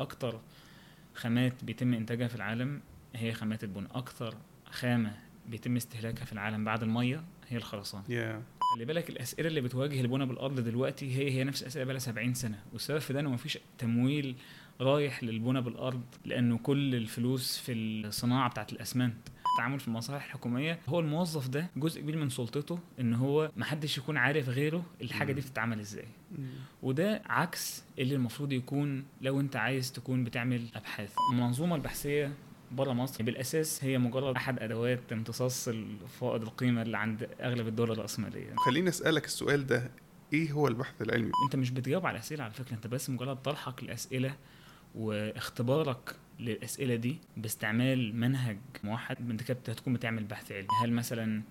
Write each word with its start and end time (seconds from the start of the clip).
أكتر 0.00 0.40
خامات 1.14 1.64
بيتم 1.64 1.94
إنتاجها 1.94 2.28
في 2.28 2.34
العالم 2.36 2.80
هي 3.14 3.32
خامات 3.32 3.64
البن. 3.64 3.86
أكتر 3.94 4.34
خامة 4.70 5.16
بيتم 5.48 5.76
استهلاكها 5.76 6.24
في 6.24 6.32
العالم 6.32 6.64
بعد 6.64 6.82
المية 6.82 7.24
هي 7.48 7.56
الخرسانة. 7.56 8.04
Yeah. 8.04 8.60
خلي 8.74 8.84
بالك 8.84 9.10
الأسئلة 9.10 9.48
اللي 9.48 9.60
بتواجه 9.60 10.00
البنى 10.00 10.26
بالأرض 10.26 10.60
دلوقتي 10.60 11.16
هي 11.18 11.30
هي 11.30 11.44
نفس 11.44 11.62
الأسئلة 11.62 11.84
بقى 11.84 12.00
70 12.00 12.34
سنة. 12.34 12.58
والسبب 12.72 12.98
في 12.98 13.12
ده 13.12 13.20
انه 13.20 13.30
مفيش 13.30 13.58
تمويل 13.78 14.36
رايح 14.80 15.24
للبنى 15.24 15.60
بالأرض 15.60 16.02
لأنه 16.24 16.58
كل 16.58 16.94
الفلوس 16.94 17.58
في 17.58 17.72
الصناعة 17.72 18.50
بتاعت 18.50 18.72
الأسمنت 18.72 19.28
التعامل 19.52 19.80
في 19.80 19.88
المصالح 19.88 20.24
الحكومية. 20.24 20.78
هو 20.88 21.00
الموظف 21.00 21.48
ده 21.48 21.66
جزء 21.76 22.00
كبير 22.00 22.16
من 22.16 22.28
سلطته 22.30 22.78
إن 23.00 23.14
هو 23.14 23.50
محدش 23.56 23.98
يكون 23.98 24.16
عارف 24.16 24.48
غيره 24.48 24.84
الحاجة 25.00 25.32
دي 25.32 25.40
بتتعمل 25.40 25.80
إزاي. 25.80 26.08
وده 26.82 27.22
عكس 27.26 27.82
اللي 27.98 28.14
المفروض 28.14 28.52
يكون 28.52 29.04
لو 29.20 29.40
أنت 29.40 29.56
عايز 29.56 29.92
تكون 29.92 30.24
بتعمل 30.24 30.66
أبحاث. 30.74 31.12
المنظومة 31.32 31.76
البحثية 31.76 32.32
بره 32.72 32.92
مصر 32.92 33.24
بالأساس 33.24 33.84
هي 33.84 33.98
مجرد 33.98 34.36
أحد 34.36 34.58
أدوات 34.58 35.00
امتصاص 35.12 35.68
الفائض 35.68 36.42
القيمة 36.42 36.82
اللي 36.82 36.98
عند 36.98 37.28
أغلب 37.40 37.68
الدول 37.68 37.90
الرأسمالية. 37.92 38.54
خليني 38.56 38.88
أسألك 38.88 39.24
السؤال 39.24 39.66
ده 39.66 39.90
إيه 40.32 40.52
هو 40.52 40.68
البحث 40.68 41.02
العلمي؟ 41.02 41.30
أنت 41.44 41.56
مش 41.56 41.70
بتجاوب 41.70 42.06
على 42.06 42.18
أسئلة 42.18 42.44
على 42.44 42.52
فكرة 42.52 42.74
أنت 42.74 42.86
بس 42.86 43.10
مجرد 43.10 43.36
طرحك 43.36 43.84
لأسئلة 43.84 44.34
واختبارك 44.94 46.16
للأسئلة 46.40 46.94
دي 46.94 47.18
باستعمال 47.36 48.16
منهج 48.16 48.58
موحد 48.84 49.30
انت 49.30 49.42
كده 49.42 49.58
هتكون 49.68 49.92
بتعمل 49.92 50.24
بحث 50.24 50.52
علمي. 50.52 50.68
هل 50.82 50.92
مثلا 50.92 51.42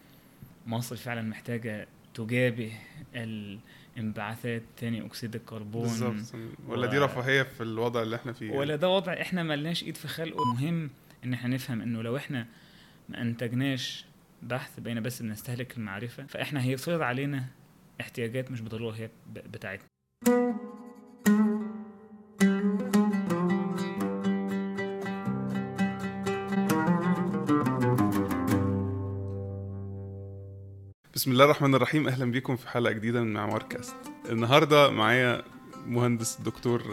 مصر 0.67 0.95
فعلا 0.95 1.21
محتاجة 1.21 1.87
تجابه 2.13 2.71
الانبعاثات 3.15 4.63
ثاني 4.77 5.05
أكسيد 5.05 5.35
الكربون؟ 5.35 5.83
بالظبط. 5.83 6.35
ولا 6.67 6.87
دي 6.87 6.97
رفاهية 6.97 7.43
في 7.43 7.63
الوضع 7.63 8.01
اللي 8.01 8.15
إحنا 8.15 8.33
فيه 8.33 8.51
ولا 8.51 8.75
ده 8.75 8.89
وضع 8.89 9.13
إحنا 9.13 9.43
ملناش 9.43 9.83
ايد 9.83 9.97
في 9.97 10.07
خلقه. 10.07 10.53
مهم 10.53 10.89
إن 11.23 11.33
إحنا 11.33 11.55
نفهم 11.55 11.81
إنه 11.81 12.01
لو 12.01 12.17
إحنا 12.17 12.47
ما 13.09 13.21
أنتجناش 13.21 14.05
بحث 14.43 14.79
بقينا 14.79 14.99
بس 15.01 15.21
بنستهلك 15.21 15.77
المعرفة 15.77 16.25
فإحنا 16.25 16.63
هيفرض 16.63 17.01
علينا 17.01 17.45
احتياجات 18.01 18.51
مش 18.51 18.61
بالضرورة 18.61 18.95
هي 18.95 19.09
بتاعتنا. 19.35 19.87
بسم 31.19 31.31
الله 31.31 31.45
الرحمن 31.45 31.75
الرحيم. 31.75 32.07
أهلا 32.07 32.31
بكم 32.31 32.55
في 32.55 32.67
حلقة 32.69 32.91
جديدة 32.91 33.21
من 33.21 33.33
معمار 33.33 33.63
كاست 33.63 33.95
النهارده 34.29 34.89
معايا 34.89 35.43
مهندس 35.85 36.35
دكتور 36.41 36.83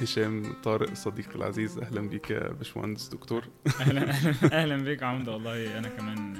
هشام 0.00 0.42
طارق 0.64 0.94
صديقي 0.94 1.34
العزيز. 1.34 1.78
أهلا 1.78 2.00
بيك 2.00 2.30
يا 2.30 2.52
باشمهندس 2.52 3.08
دكتور. 3.08 3.44
أهلا 3.80 4.00
أهلا 4.10 4.34
أهلا 4.52 4.76
بيك 4.76 5.02
عمدة. 5.02 5.32
والله 5.32 5.78
أنا 5.78 5.88
كمان 5.88 6.34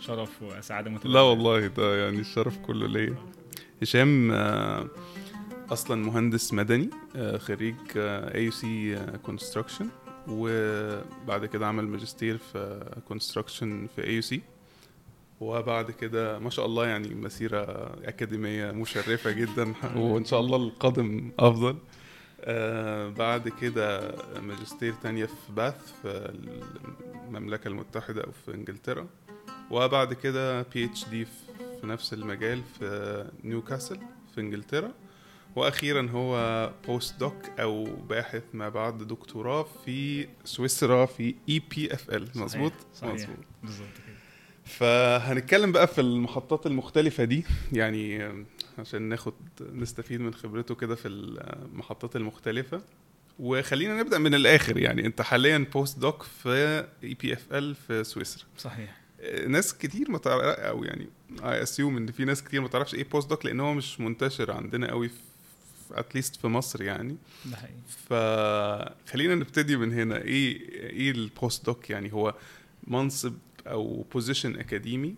شرف 0.00 0.42
وسعادة 0.42 0.90
متبادلة. 0.90 1.14
لا 1.14 1.20
والله 1.20 1.66
ده 1.66 2.04
يعني 2.04 2.20
الشرف 2.20 2.58
كله 2.58 2.86
ليا. 2.86 3.14
هشام 3.82 4.32
أصلا 5.72 6.04
مهندس 6.04 6.54
مدني 6.54 6.90
خريج 7.38 7.76
AUC 7.96 9.06
construction 9.22 9.88
وبعد 10.28 11.46
كده 11.46 11.66
عمل 11.66 11.88
ماجستير 11.88 12.38
في 12.38 12.90
construction 13.08 13.88
في 13.96 14.04
AUC 14.04 14.42
وبعد 15.40 15.90
كده 15.90 16.38
ما 16.38 16.50
شاء 16.50 16.66
الله 16.66 16.86
يعني 16.86 17.14
مسيرة 17.14 17.62
أكاديمية 18.04 18.70
مشرفة 18.70 19.30
جدا. 19.30 19.74
وإن 19.96 20.24
شاء 20.24 20.40
الله 20.40 20.56
القادم 20.56 21.32
أفضل. 21.38 21.76
آه 22.40 23.08
بعد 23.08 23.48
كده 23.48 24.14
ماجستير 24.42 24.94
تانية 25.02 25.26
في 25.26 25.52
Bath 25.56 25.92
في 26.02 26.32
المملكة 27.28 27.68
المتحدة 27.68 28.24
أو 28.24 28.32
في 28.32 28.54
إنجلترا. 28.54 29.06
وبعد 29.70 30.12
كده 30.12 30.62
PhD 30.62 31.24
في 31.80 31.86
نفس 31.86 32.12
المجال 32.12 32.62
في 32.78 33.24
نيوكاسل 33.44 33.98
في 34.34 34.40
إنجلترا. 34.40 34.92
وأخيرا 35.56 36.08
هو 36.10 36.70
postdoc 36.86 37.60
أو 37.60 37.84
باحث 37.84 38.42
ما 38.52 38.68
بعد 38.68 38.98
دكتوراه 38.98 39.66
في 39.84 40.28
سويسرا 40.44 41.06
في 41.06 41.34
EPFL 41.48 42.28
مظبوط؟ 42.34 42.72
مظبوط. 43.02 43.36
بالظبط 43.62 43.99
فهنتكلم 44.78 45.72
بقى 45.72 45.86
في 45.86 46.00
المحطات 46.00 46.66
المختلفة 46.66 47.24
دي. 47.24 47.44
يعني 47.72 48.32
عشان 48.78 49.02
ناخد 49.02 49.34
نستفيد 49.72 50.20
من 50.20 50.34
خبرته 50.34 50.74
كده 50.74 50.94
في 50.94 51.08
المحطات 51.08 52.16
المختلفة. 52.16 52.82
وخلينا 53.38 54.00
نبدأ 54.00 54.18
من 54.18 54.34
الآخر. 54.34 54.78
يعني 54.78 55.06
أنت 55.06 55.22
حاليا 55.22 55.66
post 55.74 55.98
doc 55.98 56.22
في 56.22 56.86
EPFL 57.04 57.74
في 57.74 58.04
سويسرا. 58.04 58.44
صحيح. 58.58 59.00
ناس 59.46 59.78
كتير 59.78 60.10
ما 60.10 60.18
تعرف 60.18 60.42
أو 60.44 60.84
يعني 60.84 61.06
I 61.42 61.62
assume 61.62 61.96
إن 61.96 62.12
في 62.12 62.24
ناس 62.24 62.42
كتير 62.44 62.60
ما 62.60 62.68
تعرفش 62.68 62.94
إيه 62.94 63.04
post 63.04 63.30
doc 63.30 63.46
لأن 63.46 63.60
هو 63.60 63.74
مش 63.74 64.00
منتشر 64.00 64.52
عندنا 64.52 64.90
قوي 64.90 65.08
في 65.08 65.14
at 65.92 66.05
least 66.05 66.36
في 66.36 66.46
مصر 66.46 66.82
يعني. 66.82 67.16
ده 67.44 67.56
حقيقي. 67.56 67.74
فخلينا 68.08 69.34
نبتدي 69.34 69.76
من 69.76 69.92
هنا. 69.92 70.16
إيه 70.16 70.70
إيه 70.90 71.10
ال 71.10 71.21
post 71.21 71.66
doc 71.66 71.90
يعني 71.90 72.12
هو 72.12 72.34
منصب 72.86 73.34
أو 73.66 74.02
position 74.12 74.58
أكاديمي 74.58 75.14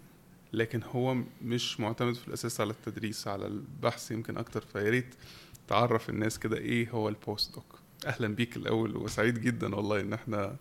لكن 0.52 0.82
هو 0.82 1.16
مش 1.42 1.80
معتمد 1.80 2.14
في 2.14 2.28
الأساس 2.28 2.60
على 2.60 2.70
التدريس 2.70 3.28
على 3.28 3.46
البحث 3.46 4.10
يمكن 4.10 4.36
أكتر 4.36 4.60
فيا 4.72 4.90
ريت 4.90 5.14
تعرف 5.68 6.10
الناس 6.10 6.38
كده 6.38 6.56
إيه 6.56 6.90
هو 6.90 7.08
ال 7.08 7.18
post 7.18 7.54
doc 7.54 7.78
أهلا 8.06 8.28
بيك 8.28 8.56
الأول 8.56 8.96
وسعيد 8.96 9.38
جدا 9.40 9.74
والله 9.74 10.00
إن 10.00 10.12
إحنا 10.12 10.56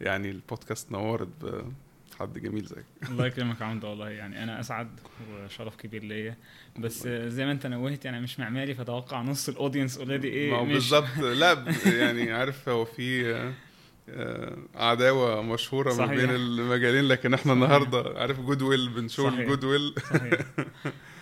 يعني 0.00 0.30
البودكاست 0.30 0.92
نورت 0.92 1.64
بحد 2.12 2.38
جميل 2.38 2.64
زيك. 2.64 2.84
الله 3.10 3.26
يكرمك 3.26 3.60
يا 3.60 3.66
عمدة 3.66 3.88
والله 3.88 4.10
يعني 4.10 4.42
أنا 4.42 4.60
أسعد 4.60 4.88
وشرف 5.32 5.76
كبير 5.76 6.04
ليا. 6.04 6.36
بس 6.78 7.08
زي 7.08 7.44
ما 7.46 7.52
أنت 7.52 7.66
نوهت 7.66 8.04
يعني 8.04 8.20
مش 8.20 8.40
معماري 8.40 8.74
فتوقع 8.74 9.22
نص 9.22 9.48
ال 9.48 9.54
audience 9.54 9.98
already 9.98 10.28
إيه 10.28 10.50
ما 10.50 10.62
بالظبط. 10.72 11.18
لا 11.18 11.74
يعني 11.86 12.32
عارف 12.32 12.68
هو 12.68 12.84
في 12.84 13.52
عداوة 14.74 15.42
مشهورة 15.42 15.90
صحيح. 15.90 16.10
ما 16.10 16.16
بين 16.16 16.30
المجالين 16.30 17.04
لكن 17.04 17.34
إحنا 17.34 17.52
صحيح. 17.52 17.62
النهارده 17.64 18.20
عارف 18.20 18.40
good 18.40 18.62
will 18.62 18.88
بنشوف 18.88 19.34
good 19.34 19.64
will 19.64 19.94
صحيح. 20.10 20.40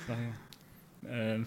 صحيح. 0.08 0.34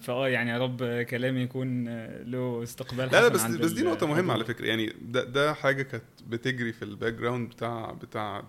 فآه 0.02 0.28
يعني 0.28 0.50
يا 0.50 0.58
رب 0.58 1.02
كلامي 1.02 1.40
يكون 1.40 1.88
له 2.22 2.62
استقبال 2.62 3.08
لا 3.12 3.20
لا 3.20 3.28
بس 3.28 3.44
بس 3.44 3.70
دي 3.72 3.82
نقطة 3.82 4.06
مهمة 4.06 4.32
على 4.32 4.44
فكرة. 4.44 4.66
يعني 4.66 4.92
ده 5.02 5.24
ده 5.24 5.54
حاجة 5.54 5.82
كانت 5.82 6.04
بتجري 6.28 6.72
في 6.72 6.82
ال 6.82 7.12
background 7.12 7.48
بتاع 7.48 7.92
بتاع 7.92 8.44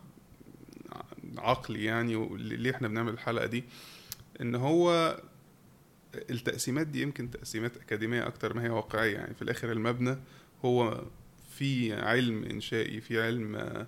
عقلي 1.37 1.83
يعني 1.83 2.15
وليه 2.15 2.71
إحنا 2.71 2.87
بنعمل 2.87 3.13
الحلقة 3.13 3.45
دي. 3.45 3.63
إن 4.41 4.55
هو 4.55 5.17
التقسيمات 6.29 6.87
دي 6.87 7.01
يمكن 7.01 7.31
تقسيمات 7.31 7.77
أكاديمية 7.77 8.27
أكتر 8.27 8.53
ما 8.53 8.63
هي 8.63 8.69
واقعية. 8.69 9.15
يعني 9.15 9.33
في 9.33 9.41
الآخر 9.41 9.71
المبنى 9.71 10.17
هو 10.65 11.03
في 11.61 11.93
علم 11.93 12.43
إنشائي 12.43 13.01
في 13.01 13.21
علم 13.21 13.85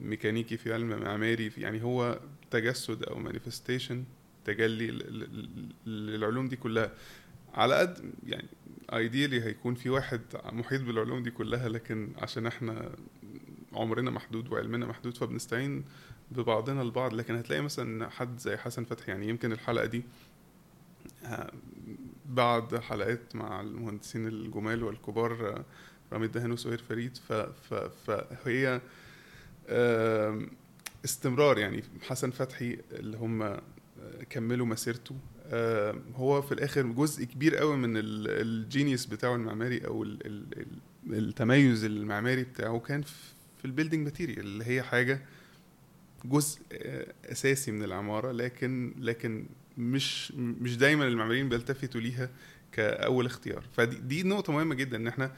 ميكانيكي 0.00 0.56
في 0.56 0.72
علم 0.74 0.88
معماري 0.88 1.50
في 1.50 1.60
يعني 1.60 1.82
هو 1.82 2.20
تجسد 2.50 3.02
أو 3.02 3.18
manifestation 3.18 4.04
تجلي 4.44 4.90
للعلوم 5.86 6.48
دي 6.48 6.56
كلها. 6.56 6.92
على 7.54 7.74
قد 7.74 8.12
يعني 8.26 8.48
ideally 8.92 9.44
هيكون 9.44 9.74
في 9.74 9.90
واحد 9.90 10.20
محيط 10.52 10.82
بالعلوم 10.82 11.22
دي 11.22 11.30
كلها 11.30 11.68
لكن 11.68 12.12
عشان 12.18 12.46
إحنا 12.46 12.92
عمرنا 13.72 14.10
محدود 14.10 14.52
وعلمنا 14.52 14.86
محدود 14.86 15.16
فبنستعين 15.16 15.84
ببعضنا 16.30 16.82
البعض. 16.82 17.14
لكن 17.14 17.34
هتلاقي 17.34 17.62
مثلا 17.62 18.08
حد 18.08 18.38
زي 18.38 18.56
حسن 18.56 18.84
فتحي 18.84 19.10
يعني 19.12 19.28
يمكن 19.28 19.52
الحلقة 19.52 19.86
دي 19.86 20.02
بعد 22.26 22.76
حلقات 22.78 23.36
مع 23.36 23.60
المهندسين 23.60 24.26
الجمال 24.26 24.84
والكبار 24.84 25.64
رامي 26.12 26.26
الدهن 26.26 26.52
وسهير 26.52 26.78
فريد. 26.88 27.16
ف 27.16 27.32
ف 27.32 27.74
فهي 28.06 28.80
استمرار 31.04 31.58
يعني. 31.58 31.82
حسن 32.02 32.30
فتحي 32.30 32.78
اللي 32.92 33.16
هم 33.16 33.56
كملوا 34.30 34.66
مسيرته. 34.66 35.16
هو 36.14 36.42
في 36.42 36.52
الآخر 36.52 36.82
جزء 36.82 37.24
كبير 37.24 37.56
قوي 37.56 37.76
من 37.76 37.92
الجينيوس 37.96 39.06
بتاعه 39.06 39.34
المعماري 39.34 39.86
أو 39.86 40.06
التميز 41.06 41.84
المعماري 41.84 42.44
بتاعه 42.44 42.78
كان 42.78 43.02
في 43.58 43.64
ال 43.64 43.68
building 43.68 44.04
material 44.04 44.40
اللي 44.40 44.64
هي 44.64 44.82
حاجة 44.82 45.22
جزء 46.24 46.60
أساسي 47.24 47.72
من 47.72 47.82
العمارة. 47.82 48.32
لكن 48.32 48.94
لكن 48.98 49.46
مش 49.78 50.32
مش 50.32 50.76
دايما 50.76 51.06
المعماريين 51.06 51.48
بيلتفتوا 51.48 52.00
ليها 52.00 52.30
كأول 52.72 53.26
اختيار. 53.26 53.64
فدي 53.76 54.22
نقطة 54.22 54.52
مهمة 54.52 54.74
جدا 54.74 54.96
إن 54.96 55.06
إحنا 55.06 55.32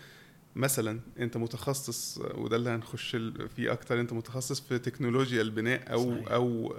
مثلا 0.57 1.01
أنت 1.19 1.37
متخصص 1.37 2.19
وده 2.35 2.57
اللي 2.57 2.71
هنخش 2.71 3.17
فيه 3.57 3.73
أكتر 3.73 4.01
أنت 4.01 4.13
متخصص 4.13 4.61
في 4.61 4.79
تكنولوجيا 4.79 5.43
البناء 5.43 5.93
أو 5.93 6.11
صحيح. 6.15 6.33
أو 6.33 6.75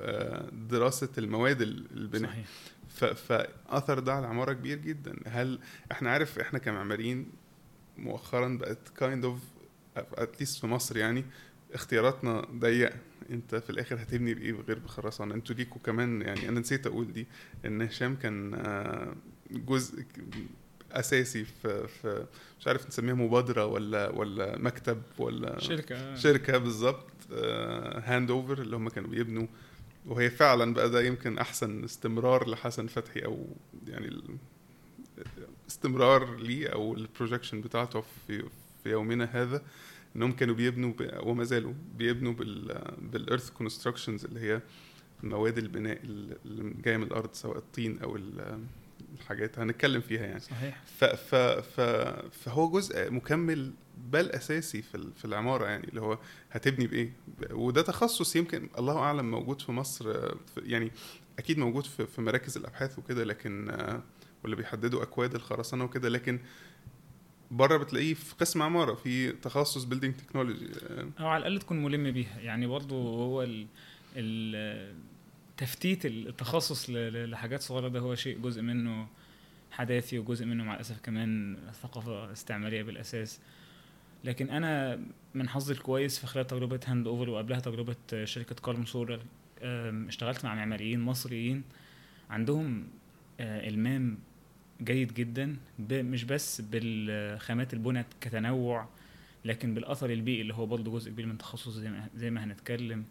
دراسة 0.69 1.09
المواد 1.17 1.61
البناء 1.61 2.31
صحيح. 2.31 3.13
فأثر 3.13 3.99
ده 3.99 4.13
على 4.13 4.25
العماره 4.25 4.53
كبير 4.53 4.77
جدا 4.77 5.15
هل 5.27 5.59
إحنا 5.91 6.09
عارف 6.11 6.39
إحنا 6.39 6.59
كمعماريين 6.59 7.25
مؤخرا 7.97 8.57
بقت 8.57 8.89
kind 8.97 9.25
of 9.25 9.39
at 9.97 10.15
least 10.15 10.59
في 10.61 10.67
مصر 10.67 10.97
يعني 10.97 11.25
اختياراتنا 11.73 12.47
ضيقة 12.59 12.93
أنت 13.29 13.55
في 13.55 13.69
الآخر 13.69 13.95
هتبني 14.01 14.33
بإيه 14.33 14.53
غير 14.53 14.79
بخرسانة 14.79 15.35
أنتوا 15.35 15.55
ليكوا 15.55 15.81
كمان 15.81 16.21
يعني 16.21 16.49
أنا 16.49 16.59
نسيت 16.59 16.87
أقول 16.87 17.13
دي 17.13 17.27
إن 17.65 17.81
هشام 17.81 18.15
كان 18.15 18.53
آه، 18.53 19.15
جزء 19.51 20.03
أساسي 20.99 21.45
في, 21.45 21.87
في 21.87 22.25
مش 22.59 22.67
عارف 22.67 22.87
نسميها 22.87 23.13
مبادرة 23.13 23.65
ولا 23.65 24.09
ولا 24.09 24.57
مكتب 24.57 25.01
ولا 25.17 25.59
شركة 25.59 26.15
شركة 26.15 26.57
بالظبط 26.57 27.05
Hand 28.03 28.31
Over 28.31 28.61
اللي 28.61 28.75
هم 28.75 28.89
كانوا 28.89 29.09
بيبنوا. 29.09 29.47
وهي 30.05 30.29
فعلا 30.29 30.73
بقى 30.73 30.89
ده 30.89 31.01
يمكن 31.01 31.37
أحسن 31.37 31.83
استمرار 31.83 32.49
لحسن 32.49 32.87
فتحي 32.87 33.19
أو 33.19 33.47
يعني 33.87 34.21
استمرار 35.67 36.35
ليه 36.35 36.67
أو 36.67 36.93
ال 36.93 37.00
projection 37.00 37.61
بتاعته 37.61 38.01
في 38.27 38.43
في 38.83 38.89
يومنا 38.89 39.25
هذا 39.31 39.61
إنهم 40.15 40.31
كانوا 40.31 40.55
بيبنوا 40.55 40.93
وما 41.19 41.43
زالوا 41.43 41.73
بيبنوا 41.97 42.33
بال 42.33 42.81
بال 43.11 43.22
earth 43.22 43.49
constructions 43.49 44.25
اللي 44.25 44.39
هي 44.39 44.61
مواد 45.23 45.57
البناء 45.57 45.99
اللي 46.03 46.73
جاية 46.83 46.97
من 46.97 47.03
الأرض 47.03 47.29
سواء 47.33 47.57
الطين 47.57 47.99
أو 47.99 48.15
ال- 48.15 48.59
الحاجات 49.19 49.59
هنتكلم 49.59 50.01
فيها 50.01 50.25
يعني. 50.25 50.39
صحيح. 50.39 50.81
ف 50.85 51.03
ف 51.03 51.35
ف 51.35 51.81
فهو 52.31 52.69
جزء 52.71 53.11
مكمل 53.11 53.73
بل 53.97 54.29
أساسي 54.29 54.81
في 54.81 55.11
في 55.15 55.25
العمارة 55.25 55.65
يعني 55.65 55.87
اللي 55.87 56.01
هو 56.01 56.17
هتبني 56.51 56.87
بإيه؟ 56.87 57.13
وده 57.51 57.81
تخصص 57.81 58.35
يمكن 58.35 58.69
الله 58.77 58.97
أعلم 58.99 59.31
موجود 59.31 59.61
في 59.61 59.71
مصر 59.71 60.31
يعني 60.57 60.91
أكيد 61.39 61.57
موجود 61.57 61.85
في, 61.85 62.07
في 62.07 62.21
مراكز 62.21 62.57
الأبحاث 62.57 62.99
وكده 62.99 63.23
لكن 63.23 63.77
واللي 64.43 64.55
بيحددوا 64.55 65.03
أكواد 65.03 65.35
الخرسانة 65.35 65.83
وكده 65.83 66.09
لكن 66.09 66.39
بره 67.51 67.77
بتلاقيه 67.77 68.13
في 68.13 68.35
قسم 68.35 68.61
عمارة 68.61 68.93
في 68.93 69.31
تخصص 69.31 69.83
building 69.83 70.15
technology 70.15 70.67
أو 71.19 71.27
على 71.27 71.37
الأقل 71.47 71.59
تكون 71.59 71.83
ملم 71.83 72.11
بيها. 72.11 72.39
يعني 72.39 72.67
برضو 72.67 73.01
هو 73.01 73.43
ال 73.43 73.67
ال 74.15 74.95
تفتيت 75.61 76.05
التخصص 76.05 76.89
لحاجات 76.89 77.61
صغيرة 77.61 77.87
ده 77.87 77.99
هو 77.99 78.15
شيء 78.15 78.39
جزء 78.41 78.61
منه 78.61 79.07
حداثي 79.71 80.19
وجزء 80.19 80.45
منه 80.45 80.63
مع 80.63 80.73
الأسف 80.75 80.99
كمان 81.01 81.57
ثقافة 81.83 82.31
استعمارية 82.31 82.83
بالأساس. 82.83 83.39
لكن 84.23 84.49
أنا 84.49 84.99
من 85.33 85.49
حظي 85.49 85.73
الكويس 85.73 86.19
في 86.19 86.27
خلال 86.27 86.47
تجربة 86.47 86.79
Hand 86.85 87.07
Over 87.07 87.29
وقبلها 87.29 87.59
تجربة 87.59 87.95
شركة 88.23 88.55
كارم 88.55 88.85
سولر 88.85 89.19
أم، 89.63 90.07
اشتغلت 90.07 90.45
مع 90.45 90.55
معماريين 90.55 90.99
مصريين 90.99 91.63
عندهم 92.29 92.87
آه، 93.39 93.67
إلمام 93.69 94.17
جيد 94.81 95.13
جدا 95.13 95.57
مش 95.89 96.23
بس 96.23 96.61
بالخامات 96.61 97.73
البنى 97.73 98.05
كتنوع 98.21 98.87
لكن 99.45 99.73
بالأثر 99.73 100.09
البيئي 100.09 100.41
اللي 100.41 100.53
هو 100.53 100.65
برضه 100.65 100.91
جزء 100.91 101.11
كبير 101.11 101.25
من 101.25 101.37
تخصص 101.37 101.77
زي 102.15 102.29
ما 102.31 102.43
هنتكلم. 102.43 103.03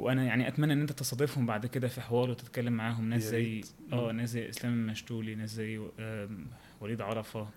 وأنا 0.00 0.24
يعني 0.24 0.48
أتمنى 0.48 0.72
إن 0.72 0.80
أنت 0.80 0.92
تستضيفهم 0.92 1.46
بعد 1.46 1.66
كده 1.66 1.88
في 1.88 2.00
حوار 2.00 2.30
وتتكلم 2.30 2.72
معاهم 2.72 3.08
ناس 3.08 3.22
زي. 3.22 3.60
آه 3.92 4.12
ناس 4.12 4.30
زي 4.30 4.48
إسلام 4.48 4.72
المشتولي 4.72 5.34
ناس 5.34 5.50
زي 5.50 5.80
وليد 6.80 7.00
عرفة 7.00 7.48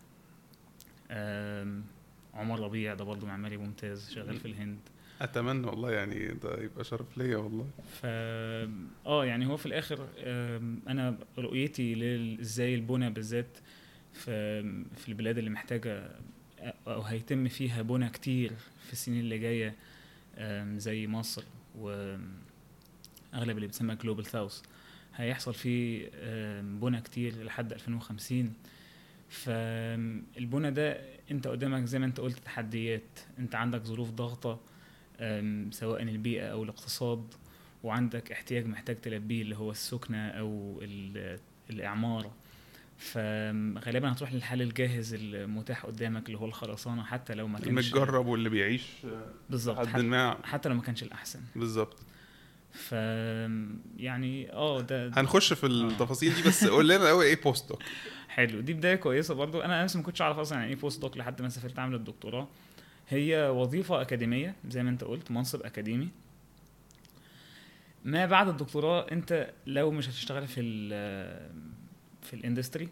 عمر 2.34 2.60
ربيع 2.60 2.94
ده 2.94 3.04
برضه 3.04 3.28
معماري 3.28 3.58
ممتاز 3.58 4.12
شغال 4.12 4.38
في 4.40 4.46
الهند. 4.46 4.80
أتمنى 5.22 5.68
والله 5.68 5.92
يعني 5.92 6.28
ده 6.28 6.62
يبقى 6.62 6.84
شرف 6.84 7.18
ليا 7.18 7.38
والله. 7.38 7.68
ف 8.02 8.06
آه 9.06 9.26
يعني 9.26 9.46
هو 9.46 9.58
في 9.58 9.66
الآخر 9.66 10.08
أنا 10.88 11.18
رؤيتي 11.38 11.96
إزاي 12.42 12.76
البنى 12.76 13.10
بالذات 13.10 13.58
في 14.14 14.62
في 14.98 15.10
البلاد 15.10 15.38
اللي 15.38 15.50
محتاجة 15.50 16.12
أو 16.88 17.02
هيتم 17.02 17.48
فيها 17.48 17.82
بنى 17.82 18.10
كتير 18.10 18.52
في 18.86 18.94
السنين 18.94 19.20
اللي 19.20 19.38
جاية 19.38 19.76
زي 20.78 21.08
مصر. 21.08 21.44
وأغلب 21.80 22.28
اللي 23.34 23.68
بتسمى 23.68 23.96
جلوبال 23.96 24.26
ساوث 24.26 24.62
هيحصل 25.16 25.54
فيه 25.54 26.10
بنى 26.62 27.02
كتير 27.02 27.44
لحد 27.44 27.74
2050 27.74 28.54
فالبنى 29.30 30.72
ده 30.72 31.02
أنت 31.32 31.48
قدامك 31.48 31.86
زي 31.86 32.00
ما 32.00 32.06
أنت 32.06 32.20
قلت 32.20 32.40
تحديات. 32.40 33.20
أنت 33.40 33.56
عندك 33.56 33.84
ظروف 33.84 34.10
ضغطه 34.12 34.60
سواء 35.72 36.02
البيئة 36.02 36.48
أو 36.48 36.64
الاقتصاد 36.64 37.34
وعندك 37.84 38.32
احتياج 38.32 38.66
محتاج 38.68 39.02
تلبيه 39.02 39.42
اللي 39.42 39.56
هو 39.58 39.72
السكنة 39.72 40.28
أو 40.30 40.80
ال- 40.82 41.40
الإعمار 41.70 42.32
فغالبا 43.04 44.12
هتروح 44.12 44.34
للحل 44.34 44.62
الجاهز 44.62 45.14
المتاح 45.14 45.86
قدامك 45.86 46.28
اللي 46.28 46.38
هو 46.38 46.46
الخرسانة 46.46 47.04
حتى 47.04 47.34
لو 47.34 47.48
ما 47.48 47.60
كانش 47.60 47.68
المتجرب 47.68 48.26
واللي 48.26 48.50
بيعيش 48.50 48.84
بالظبط 49.50 49.78
حد 49.78 49.88
حتى, 49.88 50.02
ما. 50.02 50.38
حتى 50.44 50.70
لو 50.70 50.76
ما 50.76 50.82
كانش 50.82 51.04
الأحسن. 51.04 51.40
بالظبط. 51.56 51.98
ف 52.72 52.92
يعني 53.98 54.52
آه 54.54 54.82
ده 54.82 55.08
ده 55.08 55.22
هنخش 55.22 55.54
في 55.54 55.66
التفاصيل 55.66 56.34
دي 56.36 56.42
بس 56.42 56.66
قول 56.66 56.90
لنا 56.90 57.04
الأول 57.04 57.26
إيه 57.26 57.42
post 57.42 57.70
doc 57.70 57.84
حلو 58.30 58.60
دي 58.62 58.74
بداية 58.74 58.96
كويسة 58.96 59.34
برضو. 59.34 59.62
أنا 59.62 59.84
نفسي 59.84 59.98
ما 59.98 60.04
كنتش 60.04 60.22
أعرف 60.22 60.38
أصلا 60.38 60.58
يعني 60.60 60.70
إيه 60.74 60.80
post 60.80 61.02
doc 61.02 61.18
لحد 61.18 61.42
ما 61.42 61.50
سافرت 61.50 61.80
أعمل 61.80 61.96
الدكتوراه. 61.96 62.48
هي 63.10 63.50
وظيفة 63.50 64.02
أكاديمية 64.02 64.56
زي 64.70 64.84
ما 64.84 64.90
أنت 64.90 65.04
قلت 65.04 65.32
منصب 65.32 65.62
أكاديمي. 65.62 66.10
ما 68.06 68.26
بعد 68.26 68.48
الدكتوراه 68.48 69.06
أنت 69.12 69.50
لو 69.68 69.92
مش 69.92 70.10
هتشتغل 70.10 70.48
في 70.48 70.62
في 72.24 72.34
ال 72.34 72.40
industry 72.40 72.90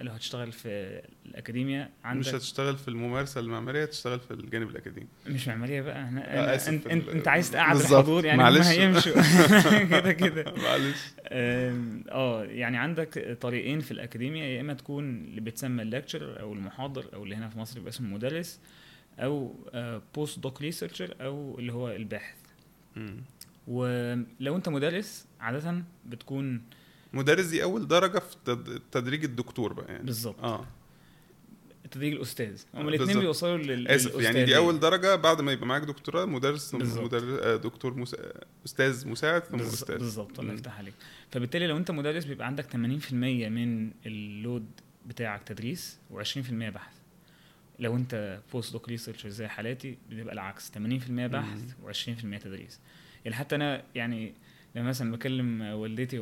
لو 0.00 0.12
هتشتغل 0.12 0.52
في 0.52 1.02
الاكاديميا 1.26 1.90
عندك 2.04 2.28
مش 2.28 2.34
هتشتغل 2.34 2.76
في 2.76 2.88
الممارسة 2.88 3.40
المعمارية 3.40 3.82
هتشتغل 3.82 4.20
في 4.20 4.30
الجانب 4.30 4.70
الأكاديمي 4.70 5.06
مش 5.26 5.48
معمارية 5.48 5.80
بقى 5.80 6.08
أنا 6.08 6.20
آه، 6.20 6.44
أنا 6.44 6.54
آسف 6.54 6.68
أنت, 6.68 6.86
أنت, 6.86 7.08
أنت 7.08 7.28
عايز 7.28 7.50
تقعد. 7.50 7.76
الحضور 7.76 8.24
يعني 8.24 8.38
معلش. 8.38 8.58
ما 8.66 8.70
هيمشوا 8.70 9.12
كده 10.00 10.12
كده 10.12 10.44
معلش 10.56 11.12
آه 11.28 12.44
يعني 12.44 12.76
عندك 12.76 13.38
طريقين 13.40 13.80
في 13.80 13.90
الاكاديميا 13.90 14.44
يا 14.44 14.60
إما 14.60 14.74
تكون 14.74 15.24
اللي 15.24 15.40
بتسمى 15.40 15.82
ال 15.82 15.88
lecturer 15.88 16.40
أو 16.40 16.52
المحاضر 16.52 17.04
أو 17.14 17.24
اللي 17.24 17.36
هنا 17.36 17.48
في 17.48 17.58
مصر 17.58 17.74
بيبقى 17.74 17.90
اسمه 17.90 18.14
مدرس 18.14 18.60
أو 19.18 19.54
post 20.14 20.38
doc 20.38 20.62
researcher 20.62 21.14
أو 21.20 21.58
اللي 21.58 21.72
هو 21.72 21.88
الباحث. 21.90 22.36
ولو 23.68 24.56
أنت 24.56 24.68
مدرس 24.68 25.26
عاده 25.40 25.82
بتكون 26.06 26.52
مدرس 26.54 26.62
دي 27.14 27.62
أول 27.62 27.88
درجة 27.88 28.18
في 28.18 28.36
تد- 28.44 28.82
تدريج 28.92 29.24
الدكتور 29.24 29.72
بقى 29.72 29.92
يعني. 29.92 30.04
بالظبط. 30.04 30.40
آه. 30.44 30.66
تدريج 31.90 32.12
الأستاذ. 32.12 32.62
آه، 32.74 32.80
هم 32.80 32.88
الاثنين. 32.88 33.18
بيوصلوا 33.20 33.56
لل 33.56 33.88
آسف 33.88 34.14
يعني 34.20 34.44
دي. 34.44 34.56
أول 34.56 34.80
درجة 34.80 35.14
بعد 35.16 35.40
ما 35.40 35.52
يبقى 35.52 35.66
معاك 35.66 35.82
دكتوراه 35.82 36.24
مدرس. 36.24 36.74
مدرس 36.74 37.22
آه، 37.42 37.56
دكتور 37.56 37.94
مس... 37.94 38.16
أستاذ 38.66 39.08
مساعد 39.08 39.42
ثم 39.44 39.58
بالظ- 39.58 39.62
أستاذ. 39.62 39.98
بالظبط 39.98 40.40
الله. 40.40 40.52
يفتح 40.54 40.78
عليك. 40.78 40.94
فبالتالي 41.30 41.66
لو 41.66 41.76
أنت 41.76 41.90
مدرس 41.90 42.24
بيبقى 42.24 42.46
عندك 42.46 42.66
80% 42.70 43.12
من 43.48 43.90
ال 44.06 44.18
load 44.18 44.66
بتاعك 45.06 45.42
تدريس 45.42 45.98
و20% 46.12 46.50
بحث. 46.52 46.92
لو 47.78 47.96
أنت 47.96 48.40
post 48.52 48.72
doc 48.72 48.88
researcher 48.88 49.28
زي 49.28 49.48
حالاتي 49.48 49.98
بيبقى 50.10 50.34
العكس 50.34 50.70
80% 50.70 50.76
بحث 51.10 51.60
و20% 51.86 52.42
تدريس. 52.42 52.80
يعني 53.24 53.36
حتى 53.36 53.54
أنا 53.54 53.82
يعني 53.94 54.34
لما 54.78 54.88
مثلا 54.88 55.12
بكلم 55.12 55.62
والدتي 55.62 56.18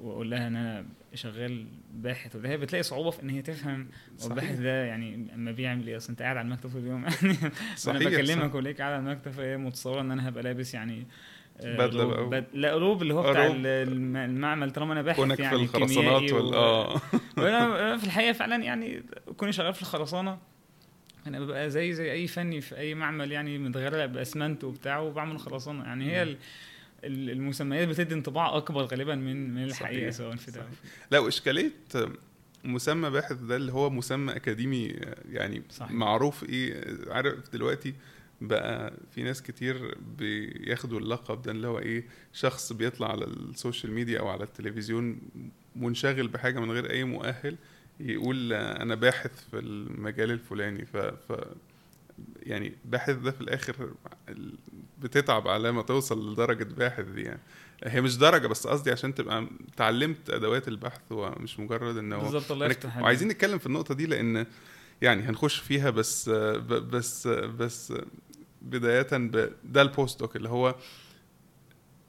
وأقول 0.00 0.30
لها 0.30 0.46
إن 0.46 0.56
أنا 0.56 0.86
شغال 1.14 1.66
باحث 1.94 2.36
وده 2.36 2.48
هي 2.48 2.56
بتلاقي 2.56 2.82
صعوبة 2.82 3.10
في 3.10 3.22
إن 3.22 3.30
هي 3.30 3.42
تفهم 3.42 3.88
هو. 4.22 4.26
الباحث 4.28 4.58
ده 4.58 4.84
يعني 4.84 5.26
أما 5.34 5.52
بيعمل 5.52 5.86
إيه 5.88 5.96
أصل 5.96 6.08
أنت 6.10 6.22
قاعد 6.22 6.36
على 6.36 6.44
المكتب 6.46 6.70
طول 6.70 6.80
اليوم 6.80 7.04
يعني 7.24 7.36
أنا 7.88 7.98
بكلمك. 7.98 8.54
وليك 8.54 8.80
قاعد 8.80 8.92
على 8.92 9.02
المكتب 9.12 9.30
فهي 9.30 9.56
متصورة 9.56 10.00
إن 10.00 10.10
أنا 10.10 10.28
هبقى 10.28 10.42
لابس 10.42 10.74
يعني 10.74 11.06
آه، 11.60 11.86
روب- 11.86 12.12
بقى 12.12 12.40
بد... 12.40 12.46
لا 12.52 12.76
روب 12.76 13.02
اللي 13.02 13.14
هو 13.14 13.30
بتاع 13.30 13.46
المعمل 13.54 14.70
طالما 14.70 14.92
أنا 14.92 15.02
باحث 15.02 15.16
كونك 15.16 15.40
يعني 15.40 15.56
في 15.56 15.62
الخرسانات 15.62 16.32
وال 16.32 16.44
و... 16.44 16.54
آه 16.54 17.00
وأنا 17.38 17.96
في 17.96 18.04
الحقيقة 18.04 18.32
فعلا 18.32 18.56
يعني 18.64 19.02
كوني 19.36 19.52
شغال 19.52 19.74
في 19.74 19.82
الخرسانة 19.82 20.38
أنا 21.26 21.40
ببقى 21.40 21.70
زي 21.70 21.92
زي 21.92 22.12
أي 22.12 22.26
فني 22.26 22.60
في 22.60 22.76
أي 22.78 22.94
معمل 22.94 23.32
يعني 23.32 23.58
متغرق 23.58 24.04
بأسمنت 24.04 24.64
وبتاع 24.64 24.98
وبعمل 24.98 25.38
خرسانة 25.38 25.84
يعني 25.84 26.12
هي 26.12 26.36
المسميات 27.04 27.88
بتدي 27.88 28.14
انطباع 28.14 28.56
أكبر 28.56 28.82
غالبا 28.82 29.14
من 29.14 29.54
من 29.54 29.64
الحقيقة 29.64 30.10
سواء 30.10 30.36
في 30.36 30.50
ده. 30.50 30.64
لا 31.10 31.18
وإشكالية 31.18 31.70
مسمى 32.64 33.10
باحث 33.10 33.32
ده 33.32 33.56
اللي 33.56 33.72
هو 33.72 33.90
مسمى 33.90 34.36
أكاديمي 34.36 34.96
يعني 35.32 35.62
صحيح. 35.70 35.90
معروف 35.92 36.44
إيه 36.44 36.84
عارف 37.12 37.50
دلوقتي 37.52 37.94
بقى 38.40 38.92
في 39.14 39.22
ناس 39.22 39.42
كتير 39.42 39.94
بياخدوا 40.18 41.00
اللقب 41.00 41.42
ده 41.42 41.52
اللي 41.52 41.66
هو 41.66 41.78
إيه 41.78 42.04
شخص 42.32 42.72
بيطلع 42.72 43.10
على 43.10 43.24
ال 43.24 43.34
social 43.34 43.92
media 43.92 44.18
أو 44.20 44.28
على 44.28 44.44
التلفزيون 44.44 45.18
منشغل 45.76 46.28
بحاجة 46.28 46.60
من 46.60 46.70
غير 46.70 46.90
أي 46.90 47.04
مؤهل 47.04 47.56
يقول 48.00 48.52
أنا 48.52 48.94
باحث 48.94 49.48
في 49.50 49.58
المجال 49.58 50.30
الفلاني 50.30 50.84
ف, 50.86 50.96
ف 50.96 51.32
يعني 52.42 52.76
باحث 52.84 53.16
ده 53.16 53.30
في 53.30 53.40
الآخر 53.40 53.90
بتتعب 54.98 55.48
على 55.48 55.72
ما 55.72 55.82
توصل 55.82 56.32
لدرجة 56.32 56.64
باحث 56.64 57.04
دي 57.04 57.22
يعني 57.22 57.40
هي 57.84 58.00
مش 58.00 58.16
درجة 58.16 58.46
بس 58.46 58.66
قصدي 58.66 58.90
عشان 58.92 59.14
تبقى 59.14 59.46
اتعلمت 59.74 60.30
أدوات 60.30 60.68
البحث 60.68 61.00
ومش 61.10 61.60
مجرد 61.60 61.96
إن 61.96 62.12
هو 62.12 62.20
بالظبط 62.20 62.52
الله 62.52 62.66
يفتح. 62.66 62.96
وعايزين 62.98 63.28
نتكلم 63.28 63.58
في 63.58 63.66
النقطة 63.66 63.94
دي 63.94 64.06
لأن 64.06 64.46
يعني 65.02 65.22
هنخش 65.22 65.58
فيها 65.58 65.90
بس 65.90 66.28
بس 66.28 67.26
بس 67.28 67.90
آه، 67.90 68.04
بداية 68.62 69.06
ب- 69.12 69.52
ده 69.64 69.82
البوست 69.82 70.20
دوك 70.20 70.36
اللي 70.36 70.48
هو 70.48 70.74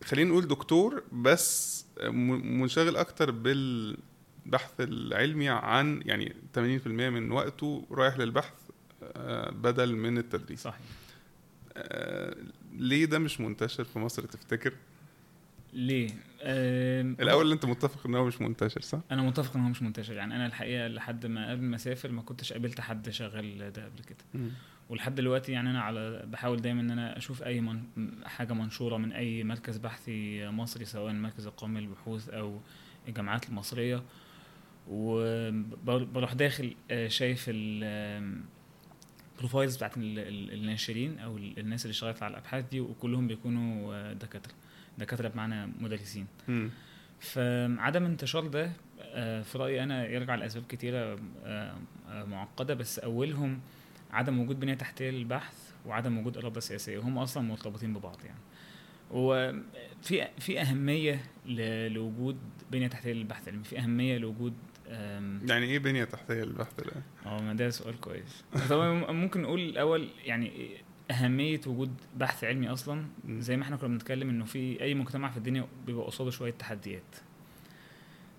خلينا 0.03 0.29
نقول 0.29 0.47
دكتور 0.47 1.03
بس 1.11 1.85
منشغل 2.03 2.95
أكتر 2.97 3.31
بالبحث 3.31 4.71
العلمي 4.79 5.49
عن 5.49 6.01
يعني 6.05 6.35
80% 6.55 6.59
من 6.87 7.31
وقته 7.31 7.85
رايح 7.91 8.17
للبحث 8.17 8.53
بدل 9.51 9.95
من 9.95 10.17
التدريس. 10.17 10.61
صحيح. 10.63 10.79
آه، 11.77 12.35
ليه 12.77 13.05
ده 13.05 13.19
مش 13.19 13.41
منتشر 13.41 13.83
في 13.83 13.99
مصر 13.99 14.25
تفتكر؟ 14.25 14.73
ليه؟ 15.73 16.09
الأول 16.41 17.51
أنت 17.51 17.65
متفق 17.65 18.07
إن 18.07 18.15
هو 18.15 18.25
مش 18.25 18.41
منتشر 18.41 18.81
صح؟ 18.81 18.99
أنا 19.11 19.21
متفق 19.21 19.55
إن 19.55 19.63
هو 19.63 19.69
مش 19.69 19.81
منتشر. 19.81 20.13
يعني 20.13 20.35
أنا 20.35 20.45
الحقيقة 20.45 20.87
لحد 20.87 21.25
ما 21.25 21.51
قبل 21.51 21.63
ما 21.63 21.75
أسافر 21.75 22.11
ما 22.11 22.21
كنتش 22.21 22.53
قابلت 22.53 22.81
حد 22.81 23.09
شغال 23.09 23.71
ده 23.71 23.85
قبل 23.85 23.99
كده. 24.03 24.49
ولحد 24.89 25.15
دلوقتي 25.15 25.51
يعني 25.51 25.69
أنا 25.69 25.81
على 25.81 26.23
بحاول 26.25 26.61
دايما 26.61 26.81
إن 26.81 26.91
أنا 26.91 27.17
أشوف 27.17 27.43
أي 27.43 27.61
من 27.61 27.81
حاجة 28.25 28.53
منشورة 28.53 28.97
من 28.97 29.11
أي 29.11 29.43
مركز 29.43 29.77
بحثي 29.77 30.47
مصري 30.47 30.85
سواء 30.85 31.11
المركز 31.11 31.47
القومي 31.47 31.81
للبحوث 31.81 32.29
أو 32.29 32.59
الجامعات 33.07 33.49
المصرية. 33.49 34.03
وبروح 34.87 36.33
داخل 36.33 36.75
آه، 36.91 37.07
شايف 37.07 37.45
البروفايلز 39.41 39.75
بتاعت 39.75 39.97
ال- 39.97 40.19
ال- 40.19 40.53
الناشرين 40.53 41.19
أو 41.19 41.37
ال- 41.37 41.59
الناس 41.59 41.85
اللي 41.85 41.91
اشتغلت 41.91 42.23
على 42.23 42.31
الأبحاث 42.31 42.65
دي 42.71 42.79
وكلهم 42.79 43.27
بيكونوا 43.27 43.93
آه، 43.95 44.13
دكاترة. 44.13 44.53
دكاترة 44.97 45.27
بمعنى 45.27 45.71
مدرسين. 45.79 46.27
فعدم 47.19 48.05
انتشار 48.05 48.47
ده 48.47 48.71
آه، 49.01 49.41
في 49.41 49.57
رأيي 49.57 49.83
أنا 49.83 50.07
يرجع 50.07 50.35
لأسباب 50.35 50.63
كتيرة 50.69 51.19
آه، 51.45 51.75
معقدة. 52.09 52.73
بس 52.73 52.99
أولهم 52.99 53.59
عدم 54.11 54.39
وجود 54.39 54.59
بنية 54.59 54.73
تحتية 54.73 55.09
للبحث 55.09 55.55
وعدم 55.85 56.17
وجود 56.17 56.37
إرادة 56.37 56.59
سياسية. 56.59 56.97
وهم 56.97 57.17
أصلا 57.17 57.43
مرتبطين 57.43 57.93
ببعض 57.93 58.17
يعني. 58.25 58.39
وفي 59.11 60.27
في 60.39 60.61
أهمية 60.61 61.21
لوجود 61.87 62.37
بنية 62.71 62.87
تحتية 62.87 63.13
للبحث. 63.13 63.47
العلمي 63.47 63.63
في 63.63 63.79
أهمية 63.79 64.17
لوجود 64.17 64.53
يعني 65.47 65.65
إيه 65.65 65.79
بنية 65.79 66.03
تحتية 66.03 66.33
للبحث 66.43 66.73
ده 66.79 66.91
آه 67.25 67.41
ما 67.41 67.53
ده 67.53 67.69
سؤال 67.69 67.99
كويس. 67.99 68.43
طبعا 68.69 69.11
ممكن 69.11 69.41
نقول 69.41 69.59
الأول 69.59 70.09
يعني 70.25 70.71
أهمية 71.11 71.61
وجود 71.67 71.93
بحث 72.17 72.43
علمي 72.43 72.67
أصلا. 72.69 73.05
زي 73.29 73.57
ما 73.57 73.63
إحنا 73.63 73.75
كنا 73.75 73.87
بنتكلم 73.87 74.29
إنه 74.29 74.45
في 74.45 74.81
أي 74.81 74.93
مجتمع 74.93 75.29
في 75.31 75.37
الدنيا 75.37 75.67
بيبقى 75.85 76.05
قصاده 76.05 76.31
شوية 76.31 76.51
تحديات. 76.51 77.15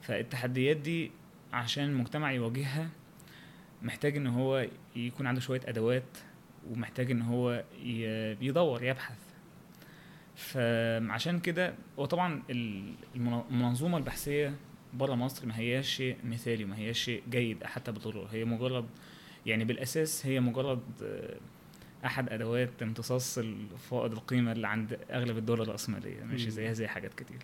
فالتحديات 0.02 0.76
دي 0.76 1.11
عشان 1.52 1.85
المجتمع 1.85 2.32
يواجهها 2.32 2.88
محتاج 3.82 4.16
إن 4.16 4.26
هو 4.26 4.66
يكون 4.97 5.26
عنده 5.26 5.40
شوية 5.40 5.61
أدوات 5.64 6.18
ومحتاج 6.71 7.11
إن 7.11 7.23
هو 7.23 7.64
يدور 8.40 8.82
يبحث. 8.85 9.18
فعشان 10.37 11.40
كده 11.40 11.75
وطبعا 11.97 12.42
ال- 12.50 12.94
المن- 13.16 13.44
المنظومة 13.50 13.99
البحثية 13.99 14.54
بره 14.94 15.14
مصر 15.14 15.46
ما 15.46 15.58
هياش 15.58 15.88
شيء 15.88 16.16
مثالي 16.25 16.64
وما 16.64 16.76
هياش 16.76 16.99
شيء 16.99 17.22
جيد 17.30 17.64
حتى 17.64 17.92
بالضرورة. 17.92 18.28
هي 18.32 18.44
مجرد 18.44 18.87
يعني 19.46 19.64
بالأساس 19.64 20.26
هي 20.26 20.40
مجرد 20.40 20.82
آه، 21.02 21.37
أحد 22.06 22.28
أدوات 22.28 22.82
امتصاص 22.82 23.38
الفائض 23.38 24.12
القيمة 24.12 24.52
اللي 24.52 24.68
عند 24.68 24.99
أغلب 25.11 25.38
الدول 25.38 25.61
الرأسمالية. 25.61 26.25
ماشي. 26.25 26.50
زيها 26.50 26.72
زي 26.72 26.87
حاجات 26.87 27.14
كتير. 27.14 27.38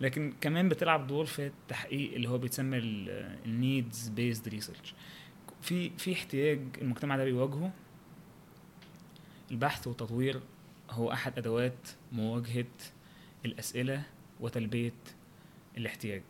لكن 0.00 0.32
كمان 0.40 0.68
بتلعب 0.68 1.06
دور 1.06 1.26
في 1.26 1.46
التحقيق 1.46 2.14
اللي 2.14 2.28
هو 2.28 2.38
بيتسمى 2.38 2.78
ال 2.78 4.08
needs-based 4.08 4.48
research 4.48 4.94
في 5.62 5.90
في 5.98 6.12
احتياج 6.12 6.60
المجتمع 6.82 7.16
ده 7.16 7.24
بيواجهه. 7.24 7.72
البحث 9.50 9.86
والتطوير 9.86 10.40
هو 10.90 11.12
أحد 11.12 11.38
أدوات 11.38 11.88
مواجهة 12.12 12.64
الأسئلة 13.44 14.02
وتلبية 14.40 14.92
الاحتياج. 15.76 16.22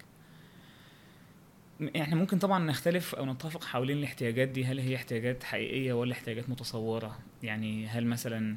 إحنا 1.97 2.17
ممكن 2.17 2.39
طبعا 2.39 2.65
نختلف 2.65 3.15
أو 3.15 3.27
نتفق 3.27 3.65
حوالين 3.65 3.99
الاحتياجات 3.99 4.49
دي 4.49 4.65
هل 4.65 4.79
هي 4.79 4.97
احتياجات 4.97 5.45
حقيقية 5.45 5.93
ولا 5.93 6.13
احتياجات 6.13 6.51
متصورة؟ 6.51 7.19
يعني 7.43 7.87
هل 7.87 8.07
مثلا 8.07 8.57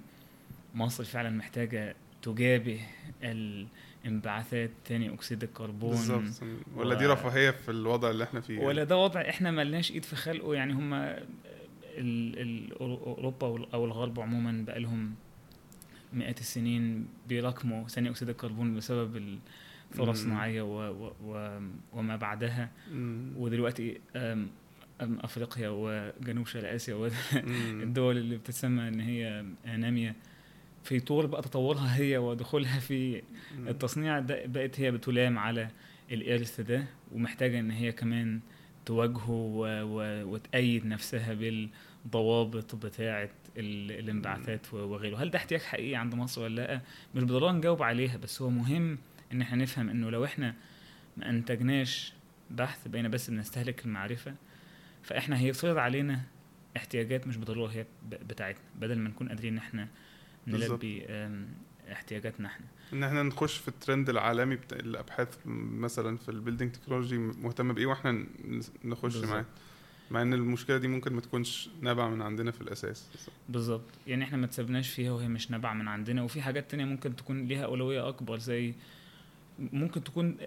مصر 0.76 1.04
فعلا 1.04 1.30
محتاجة 1.30 1.96
تجابه 2.22 2.80
الانبعاثات 4.06 4.72
ثاني 4.86 5.14
أكسيد 5.14 5.44
الكربون؟ 5.44 5.90
بالظبط. 5.92 6.44
ولا 6.76 6.96
و- 6.96 7.00
دي 7.00 7.06
رفاهية 7.06 7.52
في 7.52 7.72
الوضع 7.72 8.10
اللي 8.10 8.24
إحنا 8.24 8.42
فيه 8.42 8.60
ولا 8.60 8.84
ده 8.84 8.98
وضع 8.98 9.22
إحنا 9.22 9.52
ملناش 9.52 9.92
إيد 9.92 10.06
في 10.06 10.16
خلقه. 10.16 10.56
يعني 10.56 10.74
هم 10.74 10.94
ال 10.94 11.20
ال 11.98 12.72
أوروبا 12.80 13.48
أو 13.74 13.86
الغرب 13.86 14.20
عموما 14.20 14.66
بقالهم 14.68 15.16
مئات 16.14 16.40
السنين 16.40 17.08
بيراكموا 17.30 17.88
ثاني 17.88 18.10
أكسيد 18.10 18.30
الكربون 18.30 18.76
بسبب 18.76 19.18
الثوره 19.18 19.40
مم. 20.00 20.10
الصناعيه 20.10 20.62
و 20.62 20.92
و 20.92 21.12
و 21.26 21.60
وما 21.94 22.16
بعدها. 22.16 22.70
ودلوقتي 23.36 23.98
أفريقيا 25.02 25.70
وجنوب 25.70 26.48
شرق 26.48 26.72
آسيا. 26.74 26.96
والدول 26.96 28.18
اللي 28.22 28.38
بتتسمى 28.38 28.88
إن 28.88 29.00
هي 29.00 29.46
ناميه 29.66 30.16
في 30.84 31.00
طور 31.00 31.26
بقى 31.26 31.42
تطورها 31.42 31.96
هي 32.02 32.18
ودخولها 32.18 32.80
في. 32.80 33.22
التصنيع 33.68 34.20
ده 34.20 34.46
بقت 34.46 34.80
هي 34.80 34.92
بتلام 34.92 35.38
على 35.40 35.70
الإرث 36.12 36.62
ده 36.62 36.86
ومحتاجة 37.12 37.60
إن 37.60 37.72
هي 37.72 37.92
كمان 37.92 38.40
تواجهه 38.86 39.30
و... 39.32 39.66
و... 39.84 40.26
وتأيد 40.34 40.86
نفسها 40.86 41.34
بالضوابط 41.34 42.76
بتاعة 42.76 43.30
ال... 43.58 43.92
الانبعاثات 43.92 44.74
وغيره 44.74 45.18
هل 45.18 45.30
ده 45.32 45.38
احتياج 45.38 45.62
حقيقي 45.62 45.96
عند 45.96 46.16
مصر 46.16 46.42
ولا 46.42 46.56
لأ 46.62 46.82
مش 47.16 47.22
بالضرورة 47.24 47.52
نجاوب 47.52 47.84
عليها 47.84 48.18
بس 48.18 48.42
هو 48.42 48.50
مهم 48.50 48.98
إن 49.32 49.42
إحنا 49.42 49.64
نفهم 49.64 49.90
إنه 49.90 50.10
لو 50.10 50.26
إحنا 50.26 50.56
ما 51.18 51.30
أنتجناش 51.30 52.14
بحث 52.52 52.88
بقينا 52.88 53.08
بس 53.10 53.30
بنستهلك 53.30 53.86
المعرفة 53.86 54.36
فإحنا 55.04 55.40
هيفرض 55.40 55.78
علينا 55.78 56.22
احتياجات 56.78 57.28
مش 57.28 57.38
بالضرورة 57.38 57.70
هي 57.72 57.86
بتاعتنا 58.10 58.62
بدل 58.80 59.00
ما 59.00 59.10
نكون 59.10 59.30
قادرين 59.30 59.54
إن 59.54 59.58
إحنا. 59.60 59.88
نلبي 60.48 61.06
احتياجاتنا 61.92 62.48
إحنا 62.48 62.66
إن 62.94 63.04
إحنا 63.04 63.24
نخش 63.24 63.58
في 63.58 63.68
الترند 63.68 64.10
العالمي 64.10 64.56
بتاع 64.56 64.80
الأبحاث 64.80 65.38
مثلا 65.46 66.18
في 66.18 66.30
ال 66.30 66.34
building 66.34 66.72
technology 66.72 67.18
مهتم 67.18 67.74
بإيه 67.74 67.86
وإحنا 67.86 68.26
نخش. 68.86 69.16
معاه 69.18 69.46
مع 70.12 70.22
إن 70.22 70.34
المشكلة 70.34 70.78
دي 70.78 70.88
ممكن 70.88 71.14
ما 71.14 71.22
تكونش 71.22 71.70
نابعة 71.82 72.10
من 72.10 72.22
عندنا 72.22 72.52
في 72.52 72.62
الأساس 72.62 73.10
بالظبط 73.50 73.90
يعني 74.08 74.24
إحنا 74.24 74.38
ما 74.38 74.48
تسبناش 74.48 74.90
فيها 74.90 75.12
وهي 75.12 75.28
مش 75.28 75.52
نابعة 75.52 75.74
من 75.74 75.88
عندنا 75.88 76.24
وفي 76.24 76.42
حاجات 76.42 76.72
تانية 76.72 76.86
ممكن 76.86 77.16
تكون 77.16 77.48
ليها 77.48 77.66
أولوية 77.66 78.08
أكبر 78.10 78.38
زي 78.38 78.74
ممكن 79.74 80.04
تكون 80.04 80.38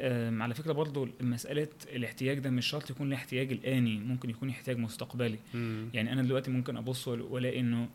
على 0.43 0.55
فكرة 0.55 0.73
برضو 0.73 1.09
مسألة 1.21 1.69
الاحتياج 1.93 2.39
ده 2.39 2.51
مش 2.51 2.67
شرط 2.67 2.91
يكون 2.91 3.09
الاحتياج 3.09 3.53
الآني 3.53 3.99
ممكن 3.99 4.31
يكون 4.31 4.51
احتياج 4.51 4.79
مستقبلي 4.79 5.39
مم. 5.55 5.89
يعني 5.95 6.13
أنا 6.13 6.23
دلوقتي 6.23 6.51
ممكن 6.51 6.77
أبص 6.77 7.09
وال- 7.09 7.21
وألاقي 7.23 7.61
إنه 7.61 7.89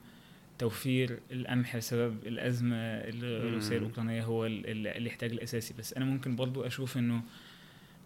توفير 0.60 1.20
القمح 1.32 1.78
بسبب 1.78 2.28
الأزمة 2.28 2.76
الروسية. 2.78 3.78
الأوكرانية 3.78 4.24
هو 4.24 4.46
ال- 4.46 4.68
ال- 4.70 4.88
الاحتياج 4.88 5.32
الأساسي 5.32 5.74
بس 5.80 5.94
أنا 5.94 6.06
ممكن 6.06 6.36
برضو 6.36 6.62
أشوف 6.64 6.98
إنه 6.98 7.22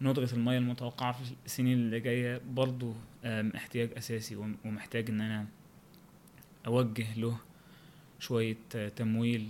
ندرة 0.02 0.28
المياه 0.32 0.58
المتوقعة 0.58 1.12
في 1.12 1.32
السنين 1.46 1.78
اللي 1.78 2.00
جاية 2.00 2.40
برضو 2.50 2.94
احتياج 3.24 3.90
أساسي 3.96 4.36
وم- 4.36 4.56
ومحتاج 4.64 5.10
إن 5.10 5.20
أنا 5.20 5.46
أوجه 6.66 7.06
له 7.18 7.36
شوية 8.20 8.56
تمويل 8.96 9.46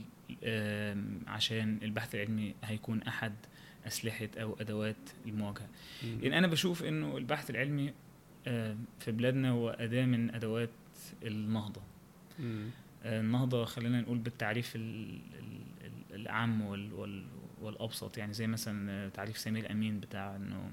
عشان 1.26 1.78
البحث 1.83 2.14
العلمي 2.14 2.54
هيكون 2.64 3.02
أحد 3.02 3.33
أسلحة 3.87 4.29
أو 4.37 4.57
أدوات 4.61 4.97
المواجهة 5.26 5.69
مم. 6.05 6.19
يعني 6.23 6.38
أنا 6.38 6.47
بشوف 6.47 6.83
إنه 6.83 7.17
البحث 7.17 7.50
العلمي 7.50 7.93
آم، 8.47 8.85
في 9.00 9.12
بلادنا 9.12 9.50
هو 9.50 9.71
أداة 9.71 10.05
من 10.07 10.35
أدوات 10.35 10.71
النهضة 11.23 11.81
مم. 12.38 12.69
آه، 13.05 13.21
النهضة 13.21 13.64
خلينا 13.64 14.00
نقول 14.00 14.19
بالتعريف 14.19 14.76
ال- 14.76 15.19
ال- 15.38 15.87
ال- 16.11 16.14
الأعم 16.14 16.61
وال- 16.62 16.93
وال- 16.93 17.26
والأبسط 17.61 18.19
يعني 18.19 18.33
زي 18.33 18.47
مثلا 18.47 18.91
آه، 18.93 19.09
تعريف 19.09 19.38
سمير 19.38 19.71
أمين 19.73 20.00
بتاع 20.00 20.37
إنه 20.37 20.71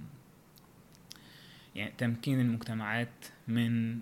يعني 1.75 1.94
تمكين 1.98 2.39
المجتمعات 2.41 3.25
من 3.48 4.00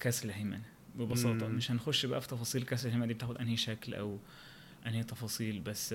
كسر 0.00 0.26
الهيمنة 0.28 0.62
ببساطة 0.98 1.48
مم. 1.48 1.54
مش 1.54 1.70
هنخش 1.70 2.06
بقى 2.06 2.20
في 2.20 2.28
تفاصيل 2.28 2.62
كسر 2.62 2.88
الهيمنة 2.88 3.06
دي 3.06 3.14
بتاخد 3.14 3.36
أنهي 3.38 3.56
شكل 3.56 3.94
أو 3.94 4.18
أنهي 4.86 5.02
تفاصيل 5.04 5.60
بس 5.60 5.94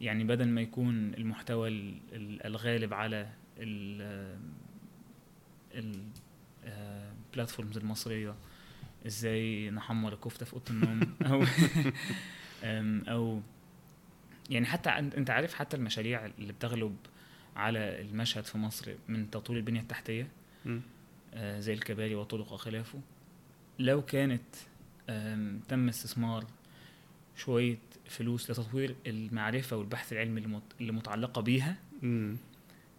يعني 0.00 0.24
بدل 0.24 0.48
ما 0.48 0.60
يكون 0.60 1.14
المحتوى 1.14 1.68
ال- 1.68 1.98
ال- 2.12 2.46
الغالب 2.46 2.94
على 2.94 3.28
البلاتفورمز 6.64 7.76
المصرية 7.76 8.34
إزاي 9.06 9.70
نحمر 9.70 10.12
الكفتة 10.12 10.46
في 10.46 10.52
أوضة 10.52 10.64
النوم؟ 10.70 11.00
أو 11.32 11.44
أو 13.12 13.40
يعني 14.50 14.66
حتى 14.66 14.90
أنت 14.90 15.30
عارف 15.30 15.54
حتى 15.54 15.76
المشاريع 15.76 16.26
اللي 16.38 16.52
بتغلب 16.52 16.96
على 17.56 18.00
المشهد 18.00 18.44
في 18.44 18.58
مصر 18.58 18.94
من 19.08 19.30
تطوير 19.30 19.58
البنية 19.58 19.80
التحتية. 19.80 20.28
آه، 21.34 21.60
زي 21.60 21.72
الكباري 21.72 22.14
والطرق 22.14 22.52
وخلافه 22.52 23.00
لو 23.78 24.02
كانت 24.02 24.42
تم 25.68 25.88
استثمار 25.88 26.44
شوية 27.38 27.76
فلوس 28.08 28.50
لتطوير 28.50 28.94
المعرفة 29.06 29.76
والبحث 29.76 30.12
العلمي 30.12 30.40
اللي 30.40 30.48
مت- 30.56 30.72
اللي 30.80 30.92
متعلقة 30.92 31.40
بيها. 31.42 31.76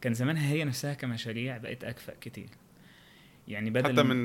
كان 0.02 0.14
زمانها 0.14 0.50
هي 0.52 0.64
نفسها 0.64 0.94
كمشاريع 0.94 1.58
بقت 1.58 1.84
أكفأ 1.84 2.14
كتير. 2.22 2.50
يعني 3.48 3.70
بدل 3.70 3.94
حتى 3.94 4.04
من 4.04 4.18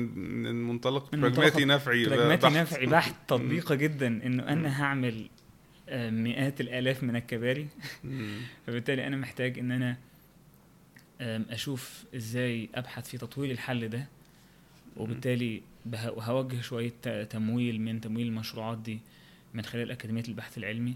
من 0.43 0.63
منطلق 0.67 1.13
من 1.15 1.21
براجماتي 1.21 1.65
نفعي 1.65 2.05
براجماتي. 2.05 2.47
نفعي 2.49 2.85
بحت 2.85 3.15
تطبيقة 3.27 3.75
جدا 3.75 4.07
إنه 4.07 4.43
أنا 4.43 4.83
هعمل 4.83 5.29
آه، 5.89 6.09
مئات 6.09 6.61
الآلاف 6.61 7.03
من 7.03 7.15
الكباري. 7.15 7.67
فبالتالي 8.67 9.07
أنا 9.07 9.17
محتاج 9.17 9.59
إن 9.59 9.71
أنا 9.71 9.97
أشوف 11.21 12.03
إزاي 12.15 12.69
أبحث 12.75 13.09
في 13.09 13.17
تطوير 13.17 13.51
الحل 13.51 13.87
ده. 13.89 14.07
وبالتالي 14.97 15.61
هوجه 16.03 16.61
شوية 16.61 17.23
تمويل 17.29 17.81
من 17.81 18.01
تمويل 18.01 18.27
المشروعات 18.27 18.77
دي 18.77 18.99
من 19.55 19.63
خلال 19.65 19.91
أكاديمية 19.91 20.23
البحث 20.27 20.57
العلمي 20.57 20.95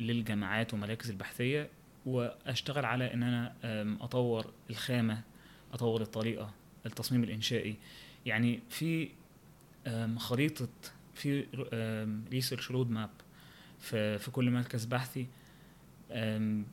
للجامعات 0.00 0.72
والمراكز 0.72 1.10
البحثية 1.10 1.68
وأشتغل 2.06 2.84
على 2.84 3.14
إن 3.14 3.22
أنا 3.22 3.54
آم، 3.64 3.98
أطور 4.02 4.52
الخامة 4.70 5.22
أطور 5.72 6.02
الطريقة 6.02 6.54
التصميم 6.86 7.24
الإنشائي. 7.24 7.76
يعني 8.26 8.60
في 8.70 9.08
آم، 9.86 10.18
خريطة 10.18 10.68
في 11.14 11.46
research 12.32 12.70
road 12.70 12.90
map 12.90 13.10
في 13.78 14.28
كل 14.32 14.50
مركز 14.50 14.84
بحثي 14.84 15.26
آم، 16.12 16.64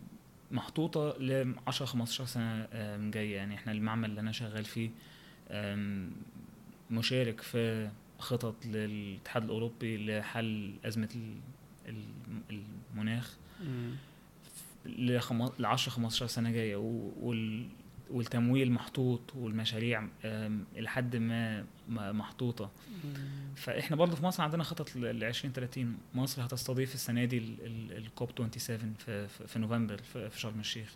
محطوطة 0.52 1.10
ل 1.20 1.56
10 1.68 1.86
15 1.86 2.26
سنة 2.26 2.68
آم، 2.74 3.12
جاية. 3.12 3.36
يعني 3.36 3.56
إحنا 3.56 3.72
المعمل 3.72 4.10
اللي 4.10 4.22
أنا 4.22 4.32
شغال 4.32 4.66
فيه 4.66 4.90
مشارك 6.92 7.42
في 7.42 7.90
خطط 8.24 8.66
للاتحاد 8.66 9.44
الأوروبي 9.44 9.98
لحل 10.20 10.74
أزمة 10.86 11.10
ال- 11.16 11.40
ال- 12.50 12.64
المناخ. 12.94 13.38
ل 14.86 15.20
10 15.66 15.92
15 15.92 16.28
سنة 16.28 16.52
جاية 16.52 16.76
والتمويل 18.10 18.72
محطوط 18.72 19.36
والمشاريع 19.36 20.08
لحد 20.78 21.16
ما 21.16 21.66
محطوطة. 21.90 22.72
فإحنا 23.56 23.96
برضه 23.96 24.16
في 24.16 24.24
مصر 24.26 24.44
عندنا 24.44 24.64
خطط 24.64 24.96
ل 24.96 25.06
2030 25.24 25.98
مصر 26.16 26.46
هتستضيف 26.46 26.94
السنة 26.94 27.26
دي 27.26 27.38
الكوب 27.98 28.30
27 28.38 28.94
في, 28.94 29.28
في, 29.28 29.60
نوفمبر 29.60 29.98
في, 29.98 30.30
شرم 30.40 30.60
الشيخ. 30.60 30.96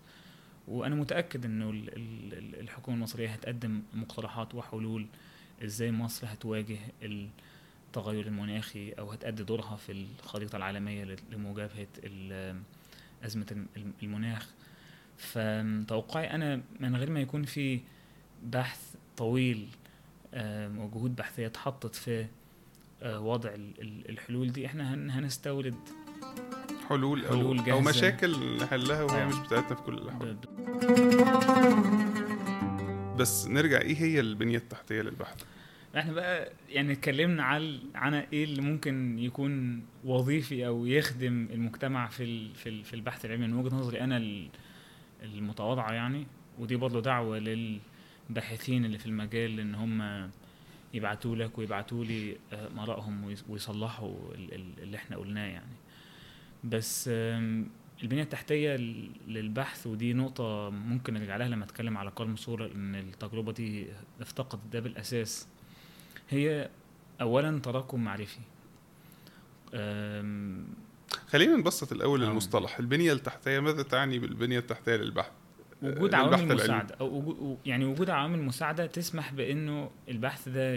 وأنا 0.67 0.95
متأكد 0.95 1.45
إنه 1.45 1.69
ال- 1.69 1.95
ال- 1.95 2.33
ال- 2.37 2.59
الحكومة 2.59 2.97
المصرية 2.97 3.29
هتقدم 3.29 3.81
مقترحات 3.93 4.55
وحلول 4.55 5.05
إزاي 5.63 5.91
مصر 5.91 6.27
هتواجه 6.27 6.77
التغير 7.03 8.27
المناخي 8.27 8.91
أو 8.91 9.11
هتأدي 9.11 9.43
دورها 9.43 9.75
في 9.75 9.91
الخريطة 9.91 10.55
العالمية 10.55 11.03
ل- 11.03 11.15
لمجابهه 11.31 11.87
ال- 12.03 12.61
أزمة 13.25 13.45
الم- 13.75 13.93
المناخ 14.03 14.47
فتوقعي 15.17 16.31
أنا 16.31 16.61
من 16.79 16.95
غير 16.95 17.09
ما 17.09 17.19
يكون 17.19 17.43
في 17.43 17.79
بحث 18.43 18.95
طويل 19.17 19.67
وجهود 20.77 21.15
بحثية 21.15 21.47
اتحطت 21.47 21.95
في 21.95 22.25
آه، 23.03 23.19
وضع 23.19 23.49
ال- 23.49 23.81
ال- 23.81 24.09
الحلول 24.09 24.51
دي 24.51 24.65
إحنا 24.65 24.93
هن- 24.93 25.09
هنستورد 25.09 25.75
حلول 26.89 27.25
حلول 27.27 27.57
أو 27.59 27.63
جاهزة. 27.65 27.81
مشاكل 27.89 28.57
نحلها 28.57 29.03
وهي 29.03 29.23
آه. 29.23 29.25
مش 29.25 29.35
بتاعتنا 29.35 29.75
في 29.75 29.81
كل 29.83 29.95
ب- 29.95 30.37
بس 33.17 33.47
نرجع 33.47 33.81
إيه 33.81 33.95
هي 33.97 34.19
البنية 34.19 34.57
التحتية 34.57 35.01
للبحث 35.01 35.43
إحنا 35.97 36.13
بقى 36.13 36.51
يعني 36.69 36.93
اتكلمنا 36.93 37.43
على 37.43 37.79
عن 37.95 38.13
إيه 38.13 38.43
اللي 38.43 38.61
ممكن 38.61 39.19
يكون 39.19 39.83
وظيفي 40.03 40.67
أو 40.67 40.85
يخدم 40.85 41.47
المجتمع 41.53 42.07
في 42.07 42.53
في 42.53 42.83
في 42.83 42.93
البحث 42.93 43.25
العلمي. 43.25 43.47
من 43.47 43.53
وجهة 43.53 43.75
نظري 43.75 44.01
أنا 44.01 44.17
ال- 44.17 44.49
المتواضعة 45.23 45.91
يعني 45.91 46.27
ودي 46.59 46.75
برضه 46.75 47.01
دعوة 47.01 47.39
للباحثين 47.39 48.85
اللي 48.85 48.97
في 48.97 49.05
المجال 49.05 49.59
إن 49.59 49.75
هم 49.75 50.29
يبعتوا 50.93 51.35
لك 51.35 51.57
ويبعتوا 51.57 52.05
لي 52.05 52.37
آه، 52.53 52.69
مرائهم 52.69 53.23
ويص- 53.23 53.43
ويصلحوا 53.49 54.15
ال- 54.35 54.53
ال- 54.53 54.83
اللي 54.83 54.97
إحنا 54.97 55.17
قلناه 55.17 55.45
يعني. 55.47 55.75
بس 56.63 57.09
التحتية 58.03 58.75
ل- 58.75 59.09
للبحث 59.27 59.87
ودي 59.87 60.13
نقطة 60.13 60.69
ممكن 60.69 61.13
نرجع 61.13 61.37
لها 61.37 61.47
لما 61.47 61.65
أتكلم 61.65 61.97
على 61.97 62.11
كارل 62.11 62.37
سورا 62.37 62.65
إن 62.65 62.95
التجربة 62.95 63.51
دي 63.51 63.87
افتقدت 64.21 64.61
ده 64.73 64.79
بالأساس. 64.79 65.47
هي 66.29 66.69
اولا 67.21 67.59
تراكم 67.59 68.03
معرفي. 68.03 68.39
خلينا 71.27 71.55
نبسط 71.57 71.91
الأول 71.91 72.23
آه. 72.23 72.27
المصطلح. 72.27 72.79
البنية 72.79 73.13
التحتية 73.13 73.59
ماذا 73.59 73.83
تعني 73.83 74.19
بالبنية 74.19 74.59
التحتية 74.59 74.95
للبحث؟ 74.95 75.31
وجود 75.81 76.13
عوامل. 76.13 76.55
مساعدة 76.55 76.95
أو 76.99 77.17
وجود 77.17 77.57
يعني 77.65 77.85
وجود 77.85 78.09
عوامل 78.09 78.41
مساعدة 78.41 78.85
تسمح 78.85 79.33
بإنه 79.33 79.89
البحث 80.09 80.49
ده 80.49 80.75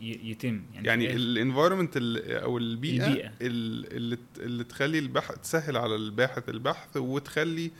يتم 0.00 0.62
يعني, 0.74 0.88
يعني 0.88 1.12
الانفايرمنت 1.16 1.96
أو 2.26 2.58
البيئة, 2.58 3.06
البيئة. 3.06 3.28
ال- 3.42 3.92
اللي 3.96 4.18
اللي 4.38 4.64
تخلي 4.64 4.98
البحث 4.98 5.38
تسهل 5.40 5.76
على 5.76 5.94
الباحث 5.94 6.48
البحث 6.48 6.96
وتخلي 6.96 7.70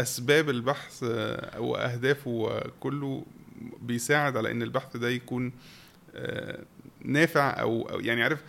أسباب 0.00 0.50
البحث 0.50 1.02
واهدافه 1.58 2.60
كله 2.80 3.26
بيساعد 3.82 4.36
على 4.36 4.50
إن 4.50 4.62
البحث 4.62 4.96
ده 4.96 5.08
يكون 5.10 5.52
آه، 6.14 6.62
نافع 7.04 7.60
أو 7.60 7.82
أو 7.90 8.00
يعني 8.00 8.22
عارف 8.22 8.42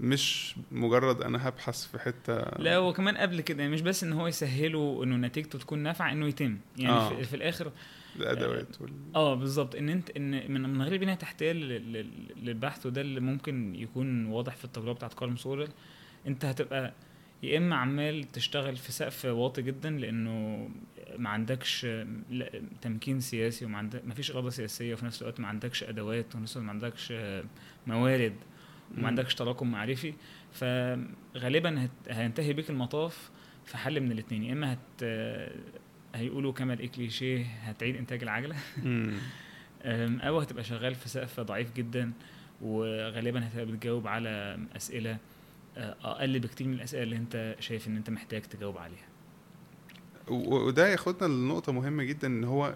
مش 0.00 0.54
مجرد 0.72 1.22
أنا 1.22 1.48
هبحث 1.48 1.86
في 1.86 1.98
حتة 1.98 2.34
لا 2.58 2.76
هو 2.76 2.92
كمان 2.92 3.16
قبل 3.16 3.40
كده 3.40 3.62
يعني 3.62 3.72
مش 3.74 3.80
بس 3.82 4.04
إن 4.04 4.12
هو 4.12 4.26
يسهله 4.26 5.00
إنه 5.04 5.16
نتيجته 5.16 5.58
تكون 5.58 5.78
نافعة 5.78 6.12
إنه 6.12 6.26
يتم 6.26 6.58
يعني 6.76 6.92
آه. 6.92 7.08
في, 7.08 7.24
في 7.24 7.36
الآخر 7.36 7.72
الأدوات 8.16 8.80
وال... 8.80 8.92
آه 9.14 9.34
بالظبط 9.34 9.74
إن 9.74 9.88
أنت 9.88 10.10
إن 10.10 10.52
من 10.52 10.60
من 10.62 10.82
غير 10.82 11.00
بناء 11.00 11.16
تحتية 11.16 11.52
لل- 11.52 11.92
لل- 11.92 12.10
للبحث 12.42 12.86
وده 12.86 13.00
اللي 13.00 13.20
ممكن 13.20 13.74
يكون 13.74 14.26
واضح 14.26 14.56
في 14.56 14.64
التجربه 14.64 14.92
بتاعت 14.92 15.14
كارل 15.14 15.38
سورل 15.38 15.68
أنت 16.26 16.44
هتبقى 16.44 16.92
يا 17.42 17.58
إما 17.58 17.76
عمال 17.76 18.32
تشتغل 18.32 18.76
في 18.76 18.92
سقف 18.92 19.24
واطي 19.24 19.62
جدا 19.62 19.90
لأنه 19.90 20.68
ما 21.16 21.30
عندكش 21.30 21.86
تمكين 22.82 23.20
سياسي 23.20 23.64
وما 23.64 23.78
عندك 23.78 24.02
ما 24.06 24.14
فيش 24.14 24.30
اراده 24.30 24.50
سياسية 24.50 24.92
وفي 24.94 25.04
نفس 25.06 25.22
الوقت 25.22 25.40
ما 25.40 25.48
عندكش 25.48 25.82
أدوات 25.84 26.26
وفي 26.34 26.38
نفس 26.42 26.56
الوقت 26.56 26.66
ما 26.66 26.72
عندكش 26.72 27.12
موارد. 27.86 28.34
وما 28.98 29.06
عندكش 29.06 29.34
تراكم 29.34 29.70
معرفي 29.70 30.14
فغالبا 30.52 31.84
هت- 31.84 31.90
هينتهي 32.08 32.52
بيك 32.52 32.70
المطاف 32.70 33.30
في 33.64 33.76
حل 33.76 34.00
من 34.00 34.12
الاثنين 34.12 34.42
يا 34.44 34.52
إما 34.52 34.72
هت 34.72 35.02
هيقولوا 36.14 36.52
كما 36.52 36.72
الاكليشيه 36.74 37.44
هتعيد 37.44 37.96
إنتاج 37.96 38.22
العجلة 38.22 38.56
أو 40.28 40.38
هتبقى 40.40 40.64
شغال 40.64 40.94
في 40.94 41.08
سقف 41.08 41.40
ضعيف 41.40 41.72
جدا 41.74 42.12
وغالبا 42.62 43.46
هتبقى 43.48 43.66
بتجاوب 43.66 44.06
على 44.06 44.58
أسئلة 44.76 45.18
آه، 45.76 45.96
أقل 46.04 46.38
بكتير 46.38 46.66
من 46.66 46.74
الأسئلة 46.74 47.02
اللي 47.02 47.16
أنت 47.16 47.56
شايف 47.60 47.88
إن 47.88 47.96
أنت 47.96 48.10
محتاج 48.10 48.42
تجاوب 48.42 48.78
عليها. 48.78 49.06
وده 50.28 50.88
ياخدنا 50.88 51.28
لنقطة 51.32 51.72
مهمة 51.72 52.04
جدا 52.04 52.26
إن 52.28 52.44
هو 52.44 52.74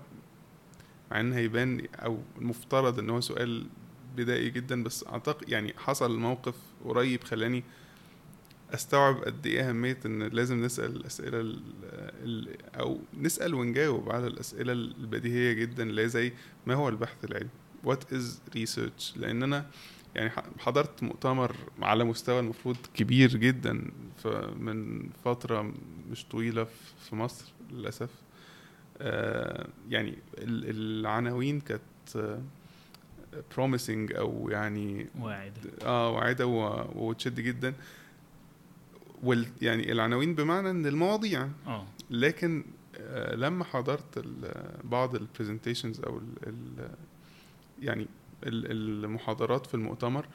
مع 1.10 1.20
إن 1.20 1.32
هيبان 1.32 1.82
أو 1.94 2.18
المفترض 2.38 2.98
إن 2.98 3.10
هو 3.10 3.20
سؤال 3.20 3.66
بدائي 4.16 4.50
جدا 4.50 4.82
بس 4.82 5.04
اعتقد 5.06 5.48
يعني 5.48 5.74
حصل 5.78 6.18
موقف 6.18 6.54
قريب 6.84 7.24
خلاني 7.24 7.64
أستوعب 8.74 9.16
قد 9.24 9.46
إيه 9.46 9.68
أهمية 9.68 9.98
إن 10.06 10.22
لازم 10.22 10.64
نسأل 10.64 10.96
الاسئلة 10.96 11.40
ال 11.40 12.48
أو 12.74 12.98
نسأل 13.20 13.54
ونجاوب 13.54 14.12
على 14.12 14.26
الأسئلة 14.26 14.72
البديهية 14.72 15.52
جدا 15.52 15.82
اللي 15.82 16.08
زي 16.08 16.32
ما 16.66 16.74
هو 16.74 16.88
البحث 16.88 17.24
العلمي. 17.24 17.50
What 17.86 18.14
is 18.14 18.56
research 18.58 19.16
لأن 19.18 19.42
أنا 19.42 19.66
يعني 20.14 20.30
حضرت 20.58 21.02
مؤتمر 21.02 21.56
على 21.82 22.04
مستوى 22.04 22.40
المفروض 22.40 22.76
كبير 22.94 23.36
جدا 23.36 23.90
من 24.56 25.08
فترة 25.24 25.74
مش 26.10 26.24
طويلة 26.24 26.64
في- 26.64 27.16
مصر 27.16 27.52
للأسف. 27.72 28.10
آه، 28.98 29.68
يعني 29.90 30.18
ال- 30.38 30.70
العناوين 30.70 31.60
كانت 31.60 31.82
promising 33.56 34.16
أو 34.18 34.48
يعني 34.50 35.06
واعد 35.20 35.52
آه 35.82 36.10
واعدة 36.10 36.46
و- 36.46 37.08
وتشد 37.08 37.40
جدا. 37.40 37.74
وال 39.22 39.46
يعني 39.62 39.92
العناوين 39.92 40.34
بمعنى 40.34 40.70
إن 40.70 40.86
المواضيع. 40.86 41.48
آه. 41.66 41.86
لكن 42.10 42.64
آه، 43.00 43.34
لما 43.34 43.64
حضرت 43.64 44.24
بعض 44.84 45.14
ال 45.14 45.20
presentations 45.20 46.00
أو 46.00 46.18
ال 46.18 46.24
ال 46.46 46.88
يعني 47.82 48.06
ال- 48.46 48.70
المحاضرات 49.04 49.66
في 49.66 49.74
المؤتمر 49.74 50.26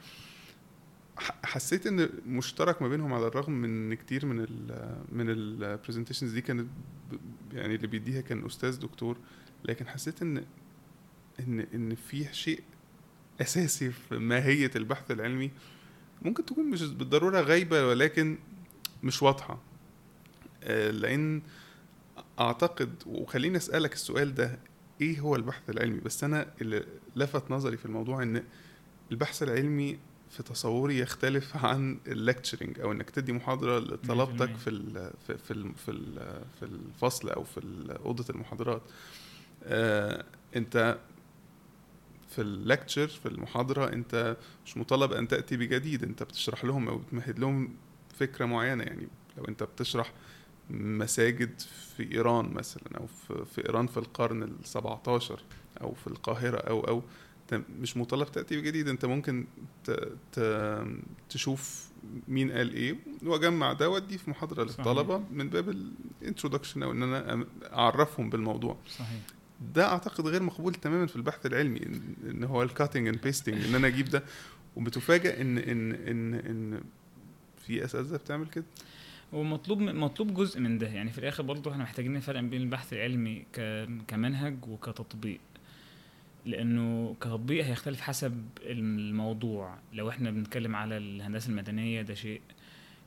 حسيت 1.44 1.86
إن 1.86 2.08
مشترك 2.26 2.82
ما 2.82 2.88
بينهم 2.88 3.12
على 3.14 3.26
الرغم 3.26 3.52
من 3.52 3.64
ان 3.68 3.94
كتير 3.94 4.26
من 4.26 4.40
ال 4.40 4.96
من 5.12 5.30
ال 5.30 5.37
presentations 5.37 6.32
دي 6.32 6.40
كانت 6.40 6.66
يعني 7.52 7.74
اللي 7.74 7.86
بيديها 7.86 8.20
كان 8.20 8.46
أستاذ 8.46 8.78
دكتور. 8.80 9.16
لكن 9.64 9.86
حسيت 9.88 10.22
ان 10.22 10.44
ان 11.40 11.60
إن 11.60 11.94
في 11.94 12.24
شيء 12.34 12.62
أساسي 13.40 13.90
في 13.90 14.18
ماهية 14.18 14.70
البحث 14.76 15.10
العلمي 15.10 15.50
ممكن 16.22 16.44
تكون 16.44 16.64
مش 16.70 16.82
بالضرورة 16.82 17.40
غايبة 17.40 17.86
ولكن 17.86 18.38
مش 19.02 19.22
واضحة. 19.22 19.58
آه، 20.64 20.90
لأن 20.90 21.42
أعتقد 22.40 22.90
وخليني 23.06 23.56
أسألك 23.56 23.92
السؤال 23.92 24.34
ده 24.34 24.58
إيه 25.00 25.20
هو 25.20 25.36
البحث 25.36 25.70
العلمي؟ 25.70 26.00
بس 26.00 26.24
أنا 26.24 26.46
اللي 26.60 26.84
لفت 27.16 27.50
نظري 27.50 27.76
في 27.76 27.86
الموضوع 27.86 28.22
إن 28.22 28.44
البحث 29.10 29.42
العلمي 29.42 29.98
في 30.30 30.42
تصوري 30.42 30.98
يختلف 30.98 31.56
عن 31.66 31.98
اللكتشرنج 32.06 32.80
أو 32.80 32.92
إنك 32.92 33.10
تدي 33.10 33.32
محاضرة 33.32 33.78
لطلبتك 33.78 34.50
100%. 34.50 34.56
في 34.56 34.70
ال 34.70 35.10
في 35.26 35.38
في 35.38 35.72
في, 35.84 35.90
ال 35.90 36.42
في 36.60 36.62
الفصل 36.64 37.28
أو 37.28 37.44
في 37.44 37.60
أوضة 38.04 38.24
المحاضرات. 38.30 38.82
آه 39.64 40.24
أنت 40.56 40.98
في 42.28 42.40
اللكتشر 42.42 43.08
في 43.08 43.26
المحاضرة 43.26 43.92
أنت 43.92 44.36
مش 44.66 44.76
مطالب 44.76 45.12
أن 45.12 45.28
تأتي 45.28 45.56
بجديد 45.56 46.02
أنت 46.02 46.22
بتشرح 46.22 46.64
لهم 46.64 46.88
أو 46.88 46.98
بتمهد 46.98 47.38
لهم 47.38 47.74
فكرة 48.18 48.44
معينة. 48.44 48.84
يعني 48.84 49.08
لو 49.38 49.44
أنت 49.44 49.62
بتشرح 49.62 50.12
مساجد 50.70 51.60
في 51.96 52.12
إيران 52.12 52.52
مثلا 52.52 52.82
أو 53.00 53.06
في, 53.06 53.44
في 53.54 53.66
إيران 53.66 53.86
في 53.86 53.96
القرن 53.96 54.42
ال 54.42 54.52
17 54.64 55.40
أو 55.80 55.94
في 55.94 56.06
القاهرة 56.06 56.56
أو 56.56 56.80
أو 56.80 57.02
مش 57.52 57.96
مطالب 57.96 58.32
تأتي 58.32 58.60
بجديد. 58.60 58.88
أنت 58.88 59.04
ممكن 59.04 59.46
ت 59.84 59.90
ت 60.32 60.40
تشوف 61.30 61.88
مين 62.28 62.52
قال 62.52 62.74
إيه 62.74 62.96
وأجمع 63.22 63.72
ده 63.72 63.90
وأديه 63.90 64.16
في 64.16 64.30
محاضرة 64.30 64.66
صحيح. 64.66 64.78
للطلبة 64.78 65.22
من 65.32 65.48
باب 65.48 65.68
ال 66.22 66.27
introduction 66.27 66.82
أو 66.82 66.92
إن 66.92 67.02
أنا 67.02 67.44
أعرفهم 67.72 68.30
بالموضوع. 68.30 68.76
صحيح. 68.88 69.20
ده 69.74 69.86
أعتقد 69.92 70.26
غير 70.26 70.42
مقبول 70.42 70.74
تماما 70.74 71.06
في 71.06 71.16
البحث 71.16 71.46
العلمي 71.46 71.80
ان 72.30 72.44
هو 72.44 72.62
ال 72.62 72.68
cutting 72.68 73.08
and 73.08 73.20
pasting 73.20 73.64
إن 73.64 73.74
أنا 73.74 73.86
أجيب 73.86 74.08
ده. 74.08 74.22
وبتفاجئ 74.76 75.40
ان 75.40 75.58
ان 75.58 75.92
ان 75.92 76.34
إن 76.34 76.80
في 77.66 77.84
أساتذة 77.84 78.16
بتعمل 78.16 78.46
كده. 78.46 78.64
ومطلوب 79.32 79.78
مطلوب 79.80 80.34
جزء 80.34 80.60
من 80.60 80.78
ده. 80.78 80.86
يعني 80.86 81.10
في 81.10 81.18
الآخر 81.18 81.42
برضه 81.42 81.72
إحنا 81.72 81.82
محتاجين 81.82 82.12
نفرق 82.12 82.40
بين 82.40 82.62
البحث 82.62 82.92
العلمي 82.92 83.44
كمنهج 84.08 84.56
وكتطبيق. 84.68 85.40
لأنه 86.46 87.16
كتطبيق 87.20 87.64
هيختلف 87.64 88.00
حسب 88.00 88.44
الموضوع. 88.62 89.78
لو 89.92 90.08
إحنا 90.08 90.30
بنتكلم 90.30 90.76
على 90.76 90.96
الهندسة 90.96 91.50
المدنية 91.50 92.02
ده 92.02 92.14
شيء 92.14 92.40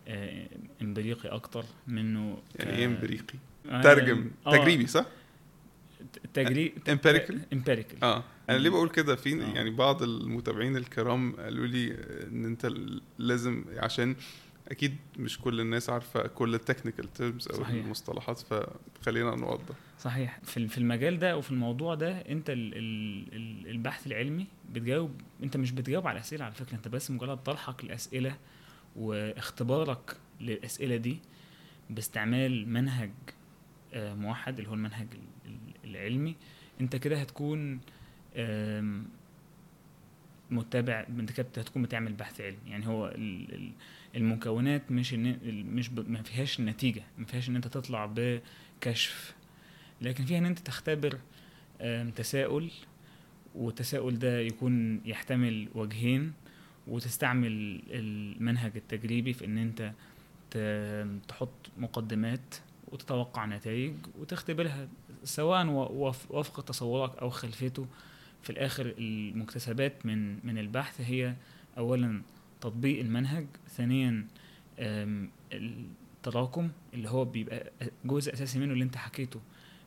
آه، 0.08 0.48
إمبريقي 0.82 1.30
أكتر 1.30 1.66
منه 1.88 2.38
يعني 2.56 2.78
إيه 2.78 2.86
إمبريقي؟ 2.86 3.40
آه، 3.70 3.82
ترجم 3.82 4.32
آه، 4.48 4.58
تجريبي 4.58 4.88
صح؟ 4.88 5.06
تجريب 6.34 6.74
empirical 6.90 7.36
empirical 7.54 8.04
آه. 8.04 8.24
أنا 8.50 8.58
ليه 8.58 8.70
بقول 8.70 8.90
كده؟ 8.90 9.16
في 9.16 9.44
آه. 9.44 9.54
يعني 9.56 9.70
بعض 9.70 10.04
المتابعين 10.04 10.78
الكرام 10.78 11.36
قالوا 11.36 11.68
لي 11.68 11.92
إن 12.28 12.46
أنت 12.46 12.72
لازم 13.18 13.66
عشان 13.78 14.16
أكيد 14.68 14.96
مش 15.18 15.40
كل 15.40 15.60
الناس 15.60 15.90
عارفة 15.90 16.28
كل 16.28 16.56
ال 16.56 16.62
technical 16.62 17.14
terms 17.14 17.48
أو 17.48 17.56
صحيح. 17.58 17.84
المصطلحات 17.84 18.40
فخلينا 18.40 19.36
نوضح. 19.36 19.76
صحيح. 20.00 20.40
في 20.44 20.68
في 20.68 20.78
المجال 20.78 21.20
ده 21.20 21.38
وفي 21.38 21.52
الموضوع 21.52 21.96
ده 21.96 22.12
أنت 22.12 22.50
ال 22.50 22.74
ال 22.78 23.28
ال 23.36 23.68
البحث 23.70 24.08
العلمي 24.08 24.48
بتجاوب 24.74 25.12
أنت 25.44 25.58
مش 25.58 25.72
بتجاوب 25.72 26.08
على 26.08 26.20
أسئلة 26.20 26.46
على 26.46 26.54
فكرة 26.54 26.76
أنت 26.76 26.88
بس 26.88 27.12
مجرد 27.12 27.38
طرحك 27.44 27.86
لأسئلة 27.86 28.36
واختبارك 28.96 30.18
للأسئلة 30.42 30.96
دي 30.96 31.20
باستعمال 31.90 32.70
منهج 32.70 33.12
آه، 33.94 34.14
موحد 34.16 34.58
اللي 34.58 34.70
هو 34.70 34.74
المنهج 34.74 35.08
ال- 35.14 35.20
ال- 35.41 35.41
العلمي 35.92 36.36
انت 36.82 36.96
كده 36.96 37.18
هتكون 37.22 37.80
متابع 40.52 41.06
انت 41.10 41.32
كده 41.32 41.48
هتكون 41.58 41.82
بتعمل 41.82 42.14
بحث 42.14 42.42
علمي. 42.42 42.58
يعني 42.68 42.88
هو 42.88 43.08
ال- 43.08 43.54
ال- 43.56 43.72
المكونات 44.16 44.92
مش 44.92 45.14
إن 45.14 45.38
مش 45.76 45.90
ب- 45.90 46.10
ما 46.10 46.22
فيهاش 46.22 46.62
نتيجة 46.62 47.04
ما 47.18 47.26
فيهاش 47.26 47.50
إن 47.50 47.56
أنت 47.56 47.68
تطلع 47.68 48.14
بكشف. 48.16 49.36
لكن 50.02 50.26
فيها 50.26 50.38
إن 50.38 50.46
أنت 50.46 50.60
تختبر 50.60 51.18
تساؤل 52.16 52.72
والتساؤل 53.56 54.20
ده 54.20 54.40
يكون 54.40 55.02
يحتمل 55.06 55.68
وجهين 55.76 56.34
وتستعمل 56.88 57.82
المنهج 57.90 58.72
التجريبي 58.76 59.34
في 59.34 59.46
إن 59.46 59.58
أنت 59.58 59.92
تحط 61.28 61.54
مقدمات 61.78 62.56
وتتوقع 62.88 63.46
نتائج 63.46 63.94
وتختبرها 64.20 64.88
سواء 65.24 65.68
وفق 66.30 66.62
تصورك 66.62 67.18
أو 67.18 67.30
خلفيته 67.30 67.88
في 68.42 68.50
الآخر 68.50 68.94
المكتسبات 68.98 70.06
من 70.06 70.46
من 70.46 70.58
البحث 70.58 71.02
هي 71.02 71.36
اولا 71.78 72.22
تطبيق 72.62 73.00
المنهج 73.00 73.46
ثانيا 73.70 74.28
التراكم 75.54 76.70
اللي 76.94 77.10
هو 77.10 77.26
بيبقى 77.26 77.72
جزء 78.06 78.34
أساسي 78.34 78.60
منه 78.60 78.74
اللي 78.74 78.84
أنت 78.84 78.98
حكيته 78.98 79.40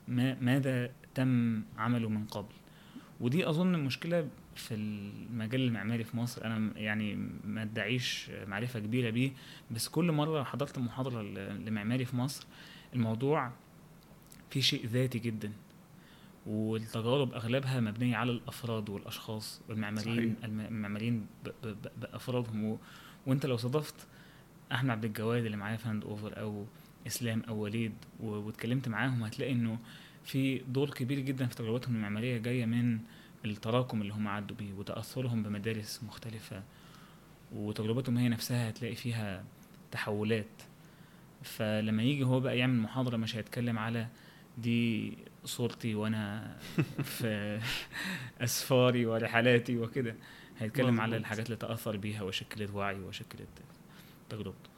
ما 0.08 0.36
ماذا 0.40 0.90
تم 1.14 1.62
عمله 1.78 2.08
من 2.08 2.24
قبل. 2.24 2.54
ودي 3.20 3.48
أظن 3.48 3.78
مشكلة 3.84 4.28
في 4.56 4.74
المجال 4.74 5.60
المعماري 5.60 6.04
في 6.04 6.16
مصر. 6.16 6.44
أنا 6.44 6.78
يعني 6.78 7.14
ما 7.44 7.62
ادعيش 7.62 8.30
معرفة 8.46 8.78
كبيرة 8.80 9.10
بيه 9.10 9.30
بس 9.70 9.88
كل 9.88 10.12
مرة 10.12 10.42
حضرت 10.42 10.78
محاضرة 10.78 11.22
لمعماري 11.66 12.04
في 12.04 12.16
مصر 12.16 12.46
الموضوع 12.94 13.52
فيه 14.54 14.60
شيء 14.60 14.86
ذاتي 14.86 15.18
جدا. 15.18 15.52
والتجارب 16.46 17.32
أغلبها 17.34 17.80
مبنية 17.80 18.16
على 18.16 18.32
الأفراد 18.32 18.88
والأشخاص 18.88 19.60
والمعماريين 19.68 20.36
الم- 20.44 20.60
المعماريين 20.60 21.26
بأفرادهم. 22.00 22.64
و... 22.64 22.78
وأنت 23.26 23.46
لو 23.46 23.56
صادفت 23.56 23.94
أحمد 24.72 24.90
عبد 24.90 25.04
الجواد 25.04 25.44
اللي 25.44 25.56
معايا 25.56 25.76
في 25.76 25.88
هاند 25.88 26.04
أوفر 26.04 26.40
أو 26.40 26.66
إسلام 27.06 27.42
أو 27.48 27.56
وليد 27.58 27.92
و- 28.20 28.26
واتكلمت 28.26 28.88
معاهم 28.88 29.22
هتلاقي 29.22 29.52
إنه 29.52 29.78
في 30.24 30.58
دور 30.58 30.90
كبير 30.90 31.18
جدا 31.20 31.46
في 31.46 31.54
تجربتهم 31.54 31.96
المعمارية 31.96 32.38
جاية 32.38 32.66
من 32.66 32.98
التراكم 33.44 34.02
اللي 34.02 34.12
هم 34.12 34.28
عدوا 34.28 34.56
بيه 34.56 34.72
وتأثرهم 34.72 35.42
بمدارس 35.42 36.00
مختلفة. 36.02 36.62
وتجربتهم 37.52 38.16
هي 38.18 38.28
نفسها 38.28 38.68
هتلاقي 38.70 38.94
فيها 38.94 39.44
تحولات. 39.90 40.62
فلما 41.42 42.02
يجي 42.02 42.24
هو 42.24 42.40
بقى 42.40 42.58
يعمل 42.58 42.78
محاضرة 42.78 43.16
مش 43.16 43.36
هيتكلم 43.36 43.78
على 43.78 44.08
دي 44.58 45.16
صورتي 45.44 45.94
وأنا 45.94 46.56
في 47.02 47.60
أسفاري 48.44 49.06
ورحلاتي 49.06 49.78
وكده. 49.78 50.16
هيتكلم 50.58 51.00
على. 51.00 51.16
الحاجات 51.16 51.46
اللي 51.46 51.56
تأثر 51.56 51.96
بيها 51.96 52.22
وشكلت 52.22 52.70
وعي 52.70 53.00
وشكلت 53.00 53.48
تجربته 54.28 54.70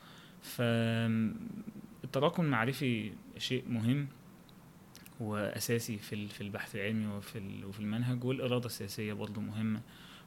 فالتراكم 0.42 2.42
المعرفي 2.44 3.12
شيء 3.38 3.64
مهم 3.68 4.08
وأساسي 5.20 5.98
في 5.98 6.28
في 6.28 6.40
البحث 6.40 6.76
العلمي 6.76 7.06
وفي 7.06 7.64
وفي 7.64 7.80
المنهج 7.80 8.24
والإرادة 8.24 8.66
السياسية 8.66 9.12
برضه 9.12 9.40
مهمة. 9.40 9.80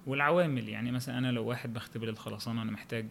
والعوامل 0.08 0.70
يعني 0.70 0.92
مثلا 0.92 1.18
أنا 1.18 1.32
لو 1.32 1.46
واحد 1.46 1.74
بختبر 1.74 2.10
الخرسانة 2.10 2.62
أنا 2.62 2.72
محتاج 2.72 3.06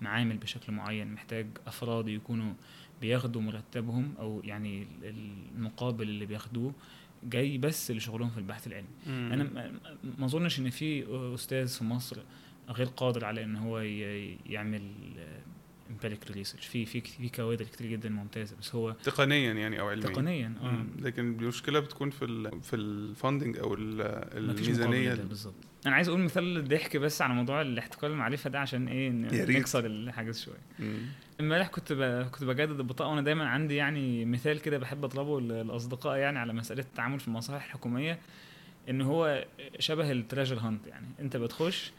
معامل 0.00 0.36
بشكل 0.36 0.72
معين 0.72 1.12
محتاج 1.12 1.46
أفراد 1.66 2.08
يكونوا 2.08 2.52
بياخدوا 3.02 3.40
مرتبهم 3.42 4.14
أو 4.18 4.40
يعني 4.44 4.86
ال- 5.02 5.34
المقابل 5.56 6.08
اللي 6.08 6.26
بياخدوه 6.26 6.72
جاي 7.24 7.58
بس 7.58 7.90
لشغلهم 7.90 8.30
في 8.30 8.38
البحث 8.38 8.66
العلمي. 8.66 8.88
أنا 9.06 9.44
ما- 10.18 10.24
أظنش 10.26 10.58
إن 10.58 10.70
في 10.70 11.04
أستاذ 11.34 11.68
في 11.68 11.84
مصر 11.84 12.16
غير 12.70 12.86
قادر 12.86 13.24
على 13.24 13.44
إن 13.44 13.56
هو 13.56 13.78
يعمل 14.46 14.82
empirical 15.90 16.34
research 16.36 16.66
في 16.66 16.86
في 16.86 17.00
في 17.00 17.28
كوادر 17.28 17.64
كتير 17.64 17.86
جدا 17.86 18.08
ممتازة 18.08 18.56
بس 18.60 18.74
هو 18.74 18.92
تقنيا 18.92 19.52
يعني 19.52 19.80
أو 19.80 19.88
علميا. 19.88 20.06
تقنيا 20.08 20.54
آه. 20.62 20.70
مم. 20.70 20.86
لكن 21.00 21.38
المشكلة 21.40 21.80
بتكون 21.80 22.10
في 22.10 22.24
ال 22.24 22.62
في 22.62 22.76
ال 22.76 22.86
funding 22.86 23.58
أو 23.58 23.74
الميزانية 23.74 25.14
بالظبط. 25.14 25.54
أنا 25.86 25.94
عايز 25.94 26.08
أقول 26.08 26.20
مثال 26.20 26.68
ضحك 26.68 26.96
بس 26.96 27.22
على 27.22 27.34
موضوع 27.34 27.60
الاحتكار 27.62 28.10
المعرفه 28.10 28.50
ده 28.50 28.60
عشان 28.60 28.88
إيه. 28.88 29.10
نكسر 29.58 29.86
الحاجز 29.86 30.44
شوية. 30.44 30.88
امبارح 31.40 31.68
كنت 31.68 31.92
ب... 31.92 32.28
كنت 32.30 32.44
بجدد 32.44 32.80
البطاقة 32.80 33.10
وأنا 33.10 33.22
دايما 33.22 33.48
عندي 33.48 33.76
يعني 33.76 34.24
مثال 34.24 34.60
كده 34.60 34.78
بحب 34.78 35.04
أطلبه 35.04 35.40
للاصدقاء 35.40 36.16
يعني 36.16 36.38
على 36.38 36.52
مسألة 36.52 36.82
التعامل 36.82 37.20
في 37.20 37.28
المصالح 37.28 37.64
الحكومية 37.64 38.18
إن 38.88 39.00
هو 39.00 39.44
شبه 39.78 40.12
التراجر 40.12 40.58
هانت 40.58 40.86
يعني 40.86 41.06
أنت 41.20 41.36
بتخش 41.36 41.92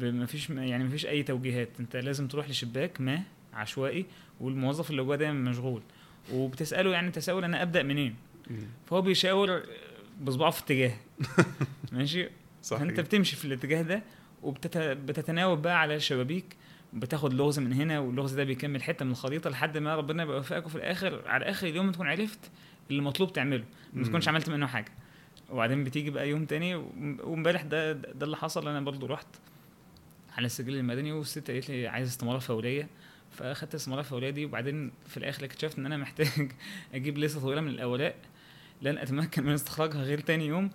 مفيش 0.00 0.50
يعني 0.50 0.84
مفيش 0.84 1.06
أي 1.06 1.22
توجيهات 1.22 1.68
أنت 1.80 1.96
لازم 1.96 2.28
تروح 2.28 2.50
لشباك 2.50 3.00
ما 3.00 3.22
عشوائي 3.54 4.06
والموظف 4.40 4.90
اللي 4.90 5.02
جوه 5.02 5.16
دايما 5.16 5.50
مشغول 5.50 5.82
وبتسأله 6.32 6.90
يعني 6.90 7.10
تساؤل 7.10 7.44
أنا 7.44 7.62
أبدأ 7.62 7.82
منين. 7.82 8.14
فهو 8.86 9.02
بيشاور 9.02 9.62
بصباعه 10.22 10.50
في 10.50 10.62
اتجاه 10.62 10.92
ماشي 11.92 12.28
صحيح. 12.62 12.82
فانت 12.82 13.00
بتمشي 13.00 13.36
في 13.36 13.44
الاتجاه 13.44 13.82
ده 13.82 14.02
وبتتناوب 14.42 15.62
بقى 15.62 15.80
على 15.80 15.94
الشبابيك 15.96 16.56
بتاخد 16.92 17.34
لغز 17.34 17.58
من 17.58 17.72
هنا 17.72 17.98
واللغز 18.00 18.32
ده 18.32 18.44
بيكمل 18.44 18.82
حتة 18.82 19.04
من 19.04 19.10
الخريطه 19.10 19.50
لحد 19.50 19.78
ما 19.78 19.96
ربنا 19.96 20.22
يبقى 20.22 20.36
يوفقك 20.36 20.66
وفي 20.66 20.76
الآخر 20.76 21.22
على 21.26 21.44
آخر 21.44 21.66
اليوم 21.66 21.92
تكون 21.92 22.06
عرفت 22.06 22.50
اللي 22.90 23.02
مطلوب 23.02 23.32
تعمله 23.32 23.64
ما. 23.92 24.04
تكونش 24.04 24.28
عملت 24.28 24.50
منه 24.50 24.66
حاجة. 24.66 24.92
وبعدين 25.50 25.84
بتيجي 25.84 26.10
بقى 26.10 26.28
يوم 26.28 26.44
تاني 26.44 26.74
وامبارح 27.24 27.62
ده 27.62 27.92
ده 27.92 28.24
اللي 28.26 28.36
حصل. 28.36 28.68
أنا 28.68 28.80
برضو 28.80 29.06
رحت 29.06 29.26
على 30.36 30.46
السجل 30.46 30.76
المدني 30.76 31.12
والست 31.12 31.50
قالت 31.50 31.70
لي 31.70 31.86
عايز 31.86 32.08
استمارة 32.08 32.38
فورية. 32.38 32.88
فأخدت 33.30 33.70
الاستماره 33.70 34.00
الفوريه 34.00 34.30
دي 34.30 34.44
وبعدين 34.44 34.92
في 35.06 35.16
الآخر 35.16 35.44
اكتشفت 35.44 35.78
إن 35.78 35.86
أنا 35.86 35.96
محتاج 35.96 36.52
أجيب 36.94 37.18
لسه 37.18 37.40
طويلة 37.40 37.60
من 37.60 37.68
الأوراق 37.68 38.16
لن 38.82 38.98
أتمكن 38.98 39.44
من 39.44 39.52
استخراجها 39.52 40.02
غير 40.02 40.20
تاني 40.20 40.46
يوم. 40.46 40.70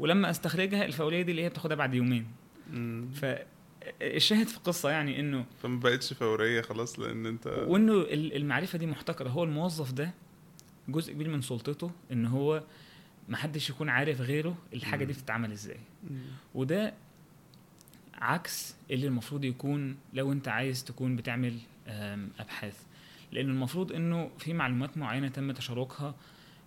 ولما 0.00 0.30
استخرجها 0.30 0.84
الفوريه 0.84 1.22
دي 1.22 1.30
اللي 1.30 1.42
هي 1.44 1.48
بتاخدها 1.48 1.76
بعد 1.76 1.94
يومين 1.94 2.26
مم. 2.72 3.08
فالشاهد 3.14 4.46
في 4.48 4.56
القصة 4.56 4.90
يعني 4.90 5.20
إنه 5.20 5.44
فما 5.62 5.80
بقتش 5.80 6.12
فوريه 6.12 6.60
خلاص 6.62 6.98
لأن 6.98 7.26
أنت 7.26 7.46
وإنه 7.46 7.92
ال- 7.92 8.36
المعرفة 8.36 8.78
دي 8.78 8.86
محتكرة 8.86 9.28
هو 9.28 9.44
الموظف 9.44 9.92
ده 9.92 10.10
جزء 10.88 11.12
كبير 11.12 11.28
من 11.28 11.40
سلطته 11.40 11.90
إن 12.12 12.26
هو 12.26 12.62
محدش 13.28 13.70
يكون 13.70 13.88
عارف 13.88 14.20
غيره 14.20 14.56
الحاجة 14.74 15.04
دي. 15.04 15.12
بتتعمل 15.12 15.52
إزاي. 15.52 15.76
وده 16.54 16.94
عكس 18.14 18.74
اللي 18.90 19.06
المفروض 19.06 19.44
يكون 19.44 19.96
لو 20.14 20.32
أنت 20.32 20.48
عايز 20.48 20.84
تكون 20.84 21.16
بتعمل 21.16 21.58
أبحاث 22.38 22.82
لأن 23.32 23.48
المفروض 23.50 23.92
إنه 23.92 24.30
في 24.38 24.52
معلومات 24.52 24.98
معينة 24.98 25.28
تم 25.28 25.52
تشاركها 25.52 26.14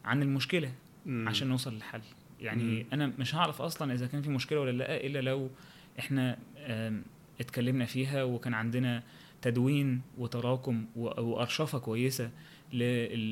عن 0.06 0.22
المشكلة. 0.22 0.72
عشان 1.08 1.48
نوصل 1.48 1.74
للحل 1.74 2.02
يعني 2.44 2.64
مم. 2.64 2.86
أنا 2.94 3.12
مش 3.20 3.36
هعرف 3.36 3.62
أصلا 3.62 3.94
إذا 3.94 4.08
كان 4.08 4.22
في 4.22 4.30
مشكلة 4.30 4.60
ولا 4.60 4.72
لأ 4.72 5.06
إلا 5.06 5.22
لو 5.22 5.50
إحنا 6.00 6.38
اتكلمنا 7.40 7.86
فيها 7.86 8.24
وكان 8.24 8.54
عندنا 8.54 9.04
تدوين 9.42 10.02
وتراكم 10.18 10.86
وأرشفة 10.96 11.80
كويسة 11.80 12.32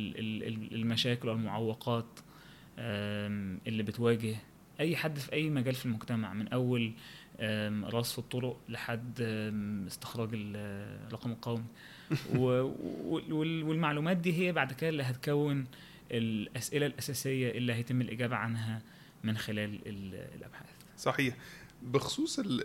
للمشاكل 0.02 1.30
والمعوقات 1.30 2.20
اللي 3.68 3.84
بتواجه 3.84 4.36
أي 4.80 4.96
حد 4.96 5.20
في 5.20 5.34
أي 5.34 5.50
مجال 5.50 5.74
في 5.76 5.86
المجتمع 5.86 6.34
من 6.34 6.48
أول 6.48 6.92
رصف 7.84 8.20
الطرق 8.20 8.58
لحد 8.70 9.22
استخراج 9.88 10.30
ال- 10.34 10.56
الرقم 11.08 11.32
القومي 11.32 11.64
والمعلومات 13.68 14.18
دي 14.18 14.34
هي 14.34 14.52
بعد 14.52 14.74
كده 14.74 14.90
اللي 14.90 15.04
هتكون 15.04 15.66
الأسئلة 16.12 16.86
الأساسية 16.86 17.52
اللي 17.52 17.74
هيتم 17.74 18.02
الإجابة 18.02 18.36
عنها 18.36 18.82
من 19.24 19.38
خلال 19.38 19.88
ال- 19.88 20.36
الأبحاث. 20.36 20.70
صحيح. 20.98 21.38
بخصوص 21.84 22.40
ال 22.46 22.62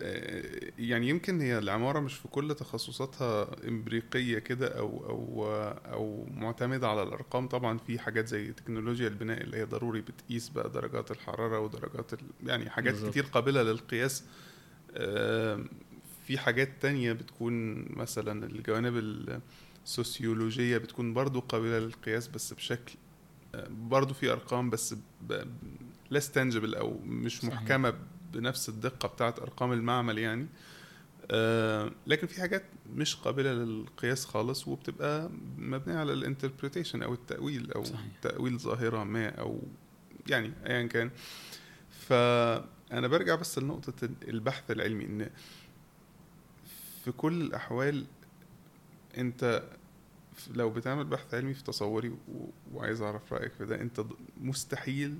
يعني 0.79 1.09
يمكن 1.09 1.41
هي 1.41 1.57
العمارة 1.57 1.99
مش 1.99 2.13
في 2.13 2.27
كل 2.27 2.55
تخصصاتها 2.55 3.67
إمبريقية 3.67 4.39
كده 4.39 4.67
أو 4.79 5.05
أو 5.09 5.45
أو 5.93 6.25
معتمدة 6.33 6.87
على 6.87 7.03
الأرقام. 7.03 7.47
طبعا 7.47 7.77
في 7.77 7.99
حاجات 7.99 8.27
زي 8.27 8.51
تكنولوجيا 8.53 9.07
البناء 9.07 9.41
اللي 9.41 9.57
هي 9.57 9.63
ضروري 9.63 10.01
بتقيس 10.01 10.49
بقى 10.49 10.69
درجات 10.69 11.11
الحرارة 11.11 11.59
ودرجات 11.59 12.11
يعني 12.45 12.69
حاجات 12.69 12.93
بالظبط. 12.93 13.11
كتير 13.11 13.23
قابلة 13.23 13.63
للقياس. 13.63 14.23
في 16.27 16.37
حاجات 16.37 16.69
تانية 16.81 17.13
بتكون 17.13 17.85
مثلا 17.97 18.45
الجوانب 18.45 18.97
السوسيولوجية 19.85 20.77
بتكون 20.77 21.13
برضو 21.13 21.39
قابلة 21.39 21.79
للقياس 21.79 22.27
بس 22.27 22.53
بشكل 22.53 22.93
آه، 23.55 23.67
برضو 23.69 24.13
في 24.13 24.31
أرقام 24.31 24.69
بس 24.69 24.95
less 26.13 26.25
tangible 26.35 26.77
أو 26.77 26.99
مش. 27.05 27.43
محكمة 27.45 27.93
بنفس 28.33 28.69
الدقة 28.69 29.07
بتاعت 29.07 29.39
أرقام 29.39 29.71
المعمل 29.71 30.17
يعني 30.17 30.47
آه، 31.31 31.91
لكن 32.07 32.27
في 32.27 32.41
حاجات 32.41 32.63
مش 32.95 33.15
قابلة 33.15 33.53
للقياس 33.53 34.25
خالص 34.25 34.67
وبتبقى 34.67 35.29
مبنية 35.57 35.97
على 35.97 36.13
الانتربريتيشن 36.13 37.03
أو 37.03 37.13
التأويل 37.13 37.71
أو 37.71 37.83
صحيح. 37.83 38.01
تأويل 38.21 38.59
ظاهرة 38.59 39.03
ما 39.03 39.29
أو 39.29 39.61
يعني 40.27 40.53
أيا 40.67 40.87
كان 40.87 41.09
فأنا 41.91 43.07
برجع 43.07 43.35
بس 43.35 43.59
لنقطة 43.59 44.09
البحث 44.27 44.71
العلمي 44.71 45.05
إن 45.05 45.29
في 47.05 47.11
كل 47.11 47.41
الأحوال 47.41 48.05
أنت 49.17 49.63
لو 50.55 50.69
بتعمل 50.69 51.03
بحث 51.03 51.33
علمي 51.33 51.53
في 51.53 51.63
تصوري 51.63 52.15
وعايز 52.73 53.01
أعرف 53.01 53.33
رأيك 53.33 53.53
في 53.53 53.65
ده 53.65 53.81
أنت 53.81 53.99
ض- 53.99 54.15
مستحيل 54.41 55.19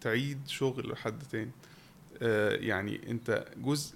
تعيد 0.00 0.48
شغل 0.48 0.96
حد 0.96 1.22
تاني 1.32 1.50
آه، 2.22 2.56
يعني 2.56 3.10
انت 3.10 3.44
جزء 3.56 3.94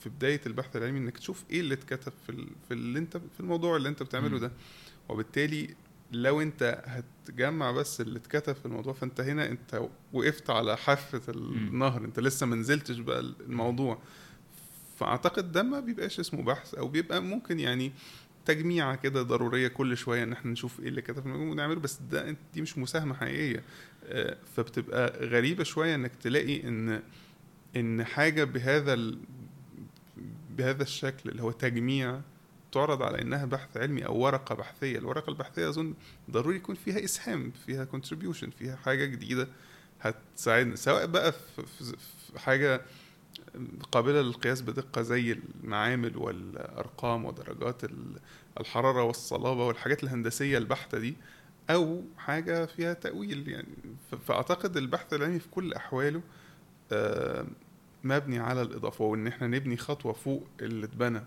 في 0.00 0.08
بداية 0.08 0.40
البحث 0.46 0.76
العلمي 0.76 0.98
انك 0.98 1.18
تشوف 1.18 1.44
إيه 1.50 1.60
اللي 1.60 1.74
اتكتب 1.74 2.12
في. 2.26 2.46
في 2.68 2.74
اللي 2.74 2.98
انت 2.98 3.16
في 3.16 3.40
الموضوع 3.40 3.76
اللي 3.76 3.88
انت 3.88 4.02
بتعمله. 4.02 4.38
ده 4.38 4.52
وبالتالي 5.08 5.74
لو 6.12 6.40
انت 6.42 6.82
هتجمع 6.86 7.70
بس 7.70 8.00
اللي 8.00 8.18
اتكتب 8.18 8.52
في 8.52 8.66
الموضوع 8.66 8.92
فانت 8.92 9.20
هنا 9.20 9.48
انت 9.48 9.88
وقفت 10.12 10.50
على 10.50 10.76
حافة 10.76 11.20
النهر 11.28 12.04
انت 12.04 12.20
لسه 12.20 12.46
ما 12.46 12.56
نزلتش 12.56 12.98
بقى 12.98 13.20
الموضوع 13.20 13.98
فاعتقد 14.98 15.52
ده 15.52 15.62
ما 15.62 15.80
بيبقاش 15.80 16.20
اسمه 16.20 16.42
بحث 16.42 16.74
أو 16.74 16.88
بيبقى 16.88 17.22
ممكن 17.22 17.60
يعني 17.60 17.92
تجميعة 18.46 18.94
كده 18.96 19.22
ضرورية 19.22 19.68
كل 19.68 19.96
شوية 19.96 20.22
إن 20.22 20.32
إحنا 20.32 20.50
نشوف 20.52 20.80
إيه 20.80 20.88
اللي 20.88 21.02
كتب 21.02 21.22
في 21.22 21.28
ونعمله 21.28 21.80
بس 21.80 21.98
ده 22.10 22.36
دي 22.54 22.62
مش 22.62 22.78
مساهمة 22.78 23.14
حقيقية. 23.14 23.62
آه، 24.04 24.36
فبتبقى 24.56 25.26
غريبة 25.26 25.64
شوية 25.64 25.94
إنك 25.94 26.12
تلاقي 26.22 26.68
إن 26.68 27.02
إن 27.76 28.04
حاجة 28.04 28.44
بهذا 28.44 28.94
ال... 28.94 29.18
بهذا 30.56 30.82
الشكل 30.82 31.30
اللي 31.30 31.42
هو 31.42 31.50
تجميع 31.50 32.20
تعرض 32.72 33.02
على 33.02 33.22
إنها 33.22 33.44
بحث 33.44 33.76
علمي 33.76 34.06
أو 34.06 34.16
ورقة 34.18 34.54
بحثية. 34.54 34.98
الورقة 34.98 35.30
البحثية 35.30 35.68
أظن 35.68 35.94
ضروري 36.30 36.56
يكون 36.56 36.74
فيها 36.74 37.04
إسهام 37.04 37.52
فيها 37.66 37.88
contribution 37.96 38.48
فيها 38.58 38.76
حاجة 38.76 39.04
جديدة 39.04 39.48
هتساعدنا 40.00 40.76
سواء 40.76 41.06
بقى 41.06 41.32
في 41.32 41.94
حاجة 42.38 42.80
قابلة 43.92 44.22
للقياس 44.22 44.60
بدقة 44.62 45.02
زي 45.02 45.32
المعامل 45.32 46.16
والأرقام 46.16 47.24
ودرجات 47.24 47.84
ال- 47.84 48.20
الحرارة 48.60 49.02
والصلابة 49.02 49.66
والحاجات 49.66 50.04
الهندسية 50.04 50.58
البحتة 50.58 50.98
دي 50.98 51.16
أو 51.70 52.02
حاجة 52.18 52.66
فيها 52.66 52.92
تأويل 52.92 53.48
يعني. 53.48 53.68
فأعتقد 54.26 54.76
البحث 54.76 55.14
العلمي 55.14 55.38
في 55.38 55.48
كل 55.48 55.72
أحواله 55.74 56.20
آه، 56.92 57.46
مبني 58.04 58.38
على 58.38 58.62
الإضافة 58.62 59.04
وإن 59.04 59.26
إحنا 59.26 59.46
نبني 59.46 59.76
خطوة 59.76 60.12
فوق 60.12 60.46
اللي 60.60 60.86
اتبنى. 60.86 61.22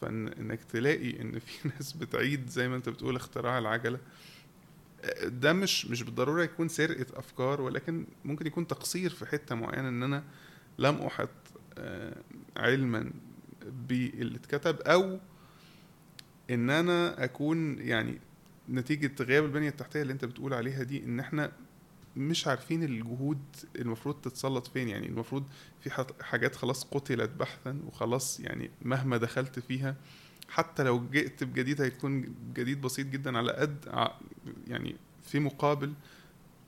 فانك 0.00 0.60
تلاقي 0.72 1.20
إن 1.20 1.38
في 1.38 1.68
ناس 1.76 1.92
بتعيد 1.92 2.48
زي 2.48 2.68
ما 2.68 2.76
أنت 2.76 2.88
بتقول 2.88 3.16
اختراع 3.16 3.58
العجلة 3.58 3.98
آه، 5.04 5.28
ده 5.28 5.52
مش 5.52 5.86
مش 5.86 6.02
بالضرورة 6.02 6.42
يكون 6.42 6.68
سرقة 6.68 7.06
أفكار 7.18 7.60
ولكن 7.60 8.06
ممكن 8.24 8.46
يكون 8.46 8.66
تقصير 8.66 9.10
في 9.10 9.26
حتة 9.26 9.54
معينة 9.54 9.88
إن 9.88 10.02
أنا 10.02 10.22
لم 10.78 10.94
أحط 10.94 11.28
آه، 11.78 12.16
علما 12.56 13.10
باللي 13.88 14.36
اتكتب 14.36 14.80
أو 14.80 15.18
إن 16.50 16.70
أنا 16.70 17.24
أكون 17.24 17.78
يعني 17.78 18.18
نتيجة 18.70 19.22
غياب 19.22 19.44
البنية 19.44 19.68
التحتية 19.68 20.02
اللي 20.02 20.12
أنت 20.12 20.24
بتقول 20.24 20.54
عليها 20.54 20.82
دي 20.82 21.04
إن 21.04 21.20
إحنا 21.20 21.52
مش 22.16 22.46
عارفين 22.46 22.82
الجهود 22.82 23.38
المفروض 23.76 24.14
تتسلط 24.20 24.66
فين. 24.66 24.88
يعني 24.88 25.06
المفروض 25.06 25.44
في 25.80 25.90
حاجات 26.20 26.56
خلاص 26.56 26.84
قتلت 26.84 27.30
بحثا 27.30 27.80
وخلاص 27.86 28.40
يعني 28.40 28.70
مهما 28.82 29.16
دخلت 29.16 29.58
فيها 29.58 29.96
حتى 30.48 30.82
لو 30.82 31.06
جئت 31.10 31.44
بجديد 31.44 31.80
هيكون 31.80 32.34
جديد 32.54 32.80
بسيط 32.80 33.06
جدا 33.06 33.38
على 33.38 33.52
قد 33.52 33.84
يعني 34.68 34.96
في 35.22 35.40
مقابل 35.40 35.92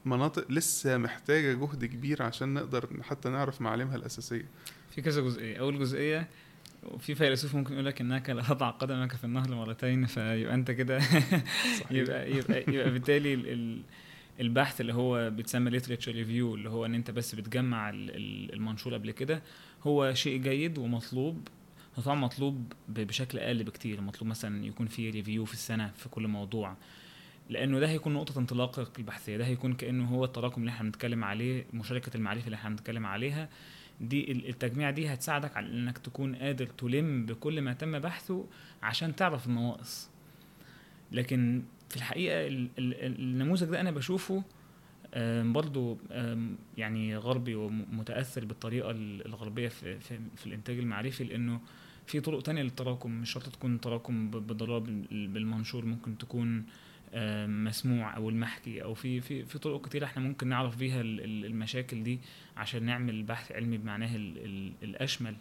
مناطق 0.09 0.51
لسه 0.53 0.99
محتاجة 0.99 1.53
جهد 1.53 1.85
كبير 1.85 2.23
عشان 2.23 2.55
نقدر 2.55 2.89
حتى 3.03 3.29
نعرف 3.29 3.61
معالمها 3.61 3.97
الأساسية. 3.97 4.45
في 4.91 5.03
كذا 5.03 5.21
جزئية. 5.23 5.57
أول 5.61 5.79
جزئية 5.79 6.29
وفي 6.83 7.15
فيلسوف 7.15 7.55
ممكن 7.55 7.73
يقول 7.75 7.87
لك 7.87 8.01
إنك 8.01 8.31
لا 8.31 8.43
تضع 8.43 8.71
قدمك 8.71 9.13
في 9.17 9.25
النهر 9.25 9.55
مرتين 9.55 10.07
فيبقى 10.07 10.55
أنت 10.55 10.71
كده. 10.71 10.99
يبقى 11.91 12.31
يبقى 12.33 12.65
يبقى 12.69 12.91
بالتالي 12.91 13.35
ال- 13.35 13.49
ال- 13.49 13.83
البحث 14.41 14.81
اللي 14.81 14.95
هو 14.95 15.31
بيتسمى 15.31 15.81
literature 15.81 16.09
ريفيو 16.09 16.55
اللي 16.55 16.69
هو 16.71 16.87
إن 16.87 16.95
أنت 16.95 17.11
بس 17.11 17.35
بتجمع 17.35 17.91
ال- 17.91 18.17
ال- 18.17 18.53
المنشور 18.55 18.95
قبل 18.95 19.11
كده 19.11 19.43
هو 19.83 20.15
شيء 20.15 20.41
جيد 20.43 20.79
ومطلوب. 20.79 21.49
هو 21.99 22.03
طبعا 22.03 22.17
مطلوب 22.17 22.73
بشكل 22.89 23.39
أقل 23.39 23.65
بكتير. 23.65 24.01
مطلوب 24.01 24.31
مثلا 24.31 24.65
يكون 24.67 24.87
في 24.87 25.11
ريفيو 25.11 25.45
في 25.45 25.53
السنة 25.53 25.91
في 25.97 26.09
كل 26.09 26.29
موضوع. 26.29 26.77
لأنه 27.49 27.79
ده 27.81 27.89
هيكون 27.89 28.15
نقطة 28.15 28.39
انطلاقك 28.39 28.99
البحثيه 28.99 29.37
ده 29.37 29.47
هيكون 29.47 29.73
كأنه 29.75 30.05
هو 30.09 30.25
التراكم 30.25 30.61
اللي 30.61 30.71
إحنا 30.71 30.85
بنتكلم 30.85 31.25
عليه 31.25 31.67
مشاركة 31.73 32.17
المعرفة 32.17 32.45
اللي 32.47 32.55
إحنا 32.55 32.71
بنتكلم 32.71 33.07
عليها. 33.07 33.49
دي 34.01 34.33
ال- 34.33 34.49
التجميع 34.49 34.91
دي 34.91 35.09
هتساعدك 35.15 35.57
على 35.57 35.67
إنك 35.67 35.99
تكون 35.99 36.35
قادر 36.35 36.67
تلم 36.67 37.27
بكل 37.27 37.61
ما 37.63 37.73
تم 37.73 37.99
بحثه 37.99 38.47
عشان 38.83 39.17
تعرف 39.17 39.47
النواقص. 39.47 40.11
لكن 41.13 41.63
في 41.89 41.97
الحقيقة 41.97 42.47
ال- 42.47 42.69
ال- 42.79 43.21
النموذج 43.21 43.67
ده 43.67 43.81
أنا 43.81 43.91
بشوفه 43.91 44.43
برضو 45.43 45.99
يعني 46.77 47.17
غربي 47.17 47.55
ومتأثر 47.55 48.45
بالطريقة 48.45 48.91
ال- 48.91 49.27
الغربية 49.27 49.69
في, 49.69 49.99
في, 49.99 50.19
في 50.37 50.47
الإنتاج 50.47 50.79
المعرفي 50.79 51.25
لأنه 51.25 51.61
في 52.07 52.21
طرق 52.21 52.43
تانية 52.43 52.63
للتراكم. 52.63 53.11
مش 53.11 53.31
شرط 53.33 53.49
تكون 53.49 53.81
تراكم 53.81 54.31
ب- 54.31 54.47
بالضرورة 54.47 54.79
بال- 54.79 55.29
بالمنشور 55.29 55.85
ممكن 55.85 56.19
تكون 56.19 56.49
آم، 56.49 56.65
مسموع 57.47 58.17
أو 58.17 58.29
المحكي 58.29 58.83
أو 58.83 58.95
في 58.95 59.21
في 59.21 59.45
في 59.45 59.59
طرق 59.59 59.87
كتير 59.87 60.05
إحنا 60.05 60.23
ممكن 60.23 60.49
نعرف 60.49 60.77
بيها 60.77 61.01
ال- 61.01 61.21
ال- 61.21 61.45
المشاكل 61.45 62.03
دي 62.03 62.19
عشان 62.57 62.83
نعمل 62.83 63.23
بحث 63.23 63.53
علمي 63.53 63.79
بمعناه 63.79 64.17
ال- 64.17 64.39
ال- 64.45 64.73
الأشمل. 64.83 65.37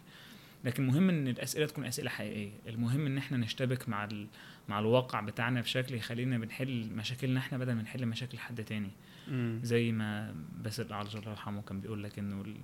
لكن 0.64 0.86
مهم 0.86 1.08
إن 1.08 1.28
الأسئلة 1.28 1.66
تكون 1.66 1.84
أسئلة 1.84 2.10
حقيقية. 2.10 2.50
المهم 2.68 3.06
إن 3.06 3.18
إحنا 3.18 3.36
نشتبك 3.36 3.88
مع 3.88 4.04
ال... 4.04 4.26
مع 4.68 4.78
الواقع 4.78 5.20
بتاعنا 5.20 5.60
بشكل 5.60 5.94
يخلينا 5.94 6.38
بنحل 6.38 6.88
مشاكلنا 6.96 7.40
إحنا 7.40 7.58
بدل 7.58 7.72
ما 7.72 7.82
نحل 7.82 8.06
مشاكل 8.06 8.38
حد 8.38 8.64
تاني. 8.64 8.90
زي 9.62 9.92
ما 9.92 10.34
باسل 10.64 10.86
الأعرج 10.86 11.16
الله 11.16 11.30
يرحمه 11.30 11.62
كان 11.62 11.80
بيقول 11.80 12.02
لك 12.04 12.18
إنه 12.18 12.40
ال- 12.40 12.56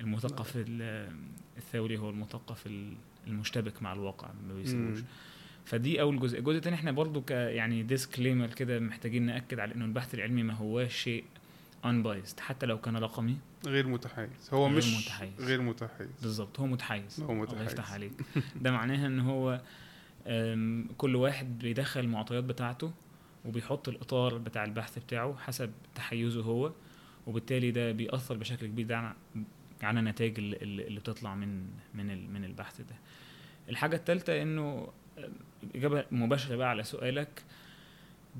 المثقف 0.00 0.52
ال- 0.56 1.12
الثوري 1.56 1.98
هو 1.98 2.10
المثقف 2.10 2.66
ال- 2.66 2.94
المشتبك 3.26 3.82
مع 3.82 3.92
الواقع 3.92 4.30
ما 4.48 4.54
بيسيبوش. 4.54 4.98
فدي 5.64 6.00
أول 6.00 6.20
جزء. 6.20 6.38
الجزء 6.38 6.56
الثاني 6.56 6.76
إحنا 6.76 6.92
برضو 6.92 7.20
ك 7.20 7.30
يعني 7.30 7.82
disclaimer 7.82 8.46
كده 8.46 8.78
محتاجين 8.80 9.22
نأكد 9.22 9.58
على 9.58 9.74
إنه 9.74 9.84
البحث 9.84 10.14
العلمي 10.14 10.42
ما 10.42 10.54
هواش 10.54 10.94
شيء 10.96 11.24
unbiased 11.84 12.40
حتى 12.40 12.66
لو 12.66 12.80
كان 12.80 12.96
رقمي. 12.96 13.36
غير 13.66 13.86
متحيز. 13.86 14.28
هو 14.52 14.66
غير 14.66 14.76
مش 14.76 14.96
متحيز. 14.96 15.30
غير 15.40 15.62
متحيز. 15.62 16.08
بالظبط 16.22 16.60
هو 16.60 16.66
متحيز. 16.66 17.20
هو 17.20 17.32
الله 17.32 17.42
متحيز. 17.42 17.62
يفتح 17.62 17.92
عليك. 17.92 18.12
ده 18.60 18.70
معناها 18.70 19.06
إن 19.06 19.20
هو 19.20 19.60
كل 20.98 21.16
واحد 21.16 21.58
بيدخل 21.58 22.00
المعطيات 22.00 22.44
بتاعته 22.44 22.92
وبيحط 23.44 23.88
الإطار 23.88 24.38
بتاع 24.38 24.64
البحث 24.64 24.98
بتاعه 24.98 25.36
حسب 25.36 25.70
تحيزه 25.94 26.42
هو 26.42 26.72
وبالتالي 27.26 27.70
ده 27.70 27.92
بيأثر 27.92 28.36
بشكل 28.36 28.66
كبير 28.66 28.86
ده 28.86 29.12
على- 29.12 29.38
النتائج 29.98 30.38
اللي, 30.38 31.00
بتطلع 31.00 31.34
من 31.34 31.64
من 31.94 32.32
من 32.32 32.44
البحث 32.44 32.80
ده. 32.80 32.94
الحاجة 33.68 33.96
الثالثه 33.96 34.42
إنه 34.42 34.88
أم، 35.26 35.32
إجابة 35.74 36.04
مباشرة 36.10 36.56
بقى 36.56 36.68
على 36.70 36.82
سؤالك. 36.84 37.42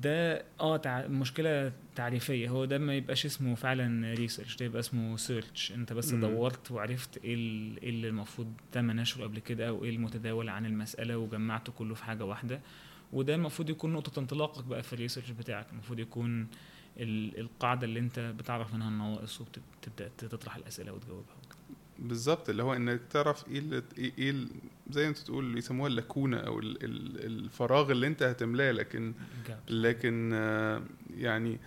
ده 0.01 0.45
آه 0.59 0.77
تع... 0.77 1.07
مشكلة 1.07 1.71
تعريفية. 1.95 2.49
هو 2.49 2.65
ده 2.65 2.77
ما 2.77 2.95
يبقاش 2.95 3.25
اسمه 3.25 3.55
فعلا 3.55 4.13
research 4.13 4.55
ده 4.57 4.65
يبقى 4.65 4.79
اسمه 4.79 5.17
search 5.17 5.71
أنت 5.71 5.93
بس 5.93 6.13
مم. 6.13 6.21
دورت 6.21 6.71
وعرفت 6.71 7.17
إيه 7.17 7.33
ال- 7.35 7.81
إيه 7.81 7.89
اللي 7.89 8.07
المفروض 8.09 8.53
تم 8.71 8.91
نشره 8.91 9.23
قبل 9.23 9.39
كده 9.39 9.67
أو 9.69 9.83
إيه 9.83 9.89
المتداول 9.89 10.49
عن 10.49 10.65
المسألة 10.65 11.17
وجمعته 11.17 11.71
كله 11.71 11.95
في 11.95 12.03
حاجة 12.03 12.25
واحدة. 12.25 12.59
وده 13.13 13.35
المفروض 13.35 13.69
يكون 13.69 13.93
نقطة 13.93 14.19
انطلاقك 14.19 14.63
بقى 14.63 14.83
في 14.83 14.93
ال 14.93 14.97
research 14.97 15.31
بتاعك. 15.31 15.65
المفروض 15.71 15.99
يكون 15.99 16.47
ال... 16.97 17.39
القاعدة 17.39 17.85
اللي 17.85 17.99
أنت 17.99 18.19
بتعرف 18.19 18.73
منها 18.73 18.89
النواقص 18.89 19.41
وبتبدأ 19.41 20.09
تطرح 20.17 20.55
الأسئلة 20.55 20.93
وتجاوبها. 20.93 21.35
بالظبط 21.99 22.49
اللي 22.49 22.63
هو 22.63 22.73
إنك 22.73 23.01
تعرف 23.09 23.47
إيه 23.47 23.59
اللي 23.59 23.83
إيه, 23.97 24.11
إيه 24.17 24.29
ال- 24.29 24.49
زي 24.89 25.03
ما 25.03 25.09
أنت 25.09 25.17
تقول 25.17 25.53
بيسموها 25.53 25.89
اللاكونة 25.89 26.37
أو 26.37 26.59
ال- 26.59 26.83
ال- 26.83 27.25
الفراغ 27.25 27.91
اللي 27.91 28.07
أنت 28.07 28.23
هتملاه 28.23 28.71
لكن. 28.71 29.13
لكن 29.69 30.31
يعني 31.17 31.59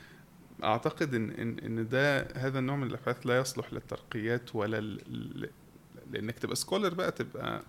أعتقد 0.65 1.15
إن 1.15 1.31
إن 1.31 1.59
إن 1.59 1.89
ده 1.89 2.29
هذا 2.37 2.59
النوع 2.59 2.77
من 2.77 2.87
الأبحاث 2.87 3.27
لا 3.27 3.39
يصلح 3.39 3.73
للترقيات 3.73 4.55
ولا 4.55 4.81
ل- 4.81 5.49
لإنك 6.13 6.39
تبقى 6.39 6.57
scholar 6.57 6.95
بقى 6.95 7.13
تبقى 7.13 7.63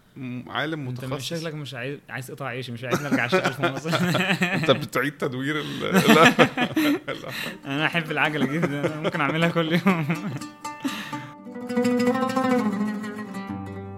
عالم 0.48 0.88
أنت 0.88 1.06
مش 1.06 1.10
متخصص 1.12 1.34
شكلك 1.40 1.54
مش 1.54 1.74
عايز 1.74 2.00
عايز 2.10 2.28
تقطع 2.28 2.46
عيشي 2.46 2.72
مش 2.72 2.84
عايز 2.84 3.02
نرجع 3.02 3.26
اشتغل 3.26 3.54
في 3.54 3.62
مصر 3.62 3.90
أنت 4.56 4.72
بتعيد 4.72 5.12
تدوير 5.18 5.62
ال. 5.62 5.86
أنا 7.66 7.86
أحب 7.86 8.12
العجلة 8.12 8.46
جدا 8.46 8.96
ممكن 9.02 9.22
أعملها 9.22 9.50
كل 9.50 9.74
يوم 9.74 10.06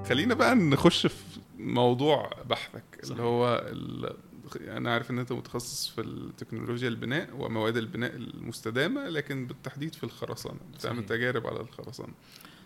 خلينا 0.09 0.33
بقى 0.33 0.55
نخش 0.55 1.07
في 1.07 1.39
موضوع 1.59 2.29
بحثك 2.49 2.83
صحيح. 3.01 3.11
اللي 3.11 3.23
هو 3.23 3.63
ال... 3.71 4.15
أنا 4.59 4.93
عارف 4.93 5.11
إن 5.11 5.19
أنت 5.19 5.31
متخصص 5.31 5.87
في 5.87 6.01
التكنولوجيا 6.01 6.87
البناء 6.87 7.29
ومواد 7.39 7.77
البناء 7.77 8.15
المستدامة 8.15 9.09
لكن 9.09 9.47
بالتحديد 9.47 9.95
في 9.95 10.03
الخرسانة 10.03 10.57
بتعمل. 10.73 11.05
تجارب 11.05 11.47
على 11.47 11.59
الخرسانة 11.59 12.13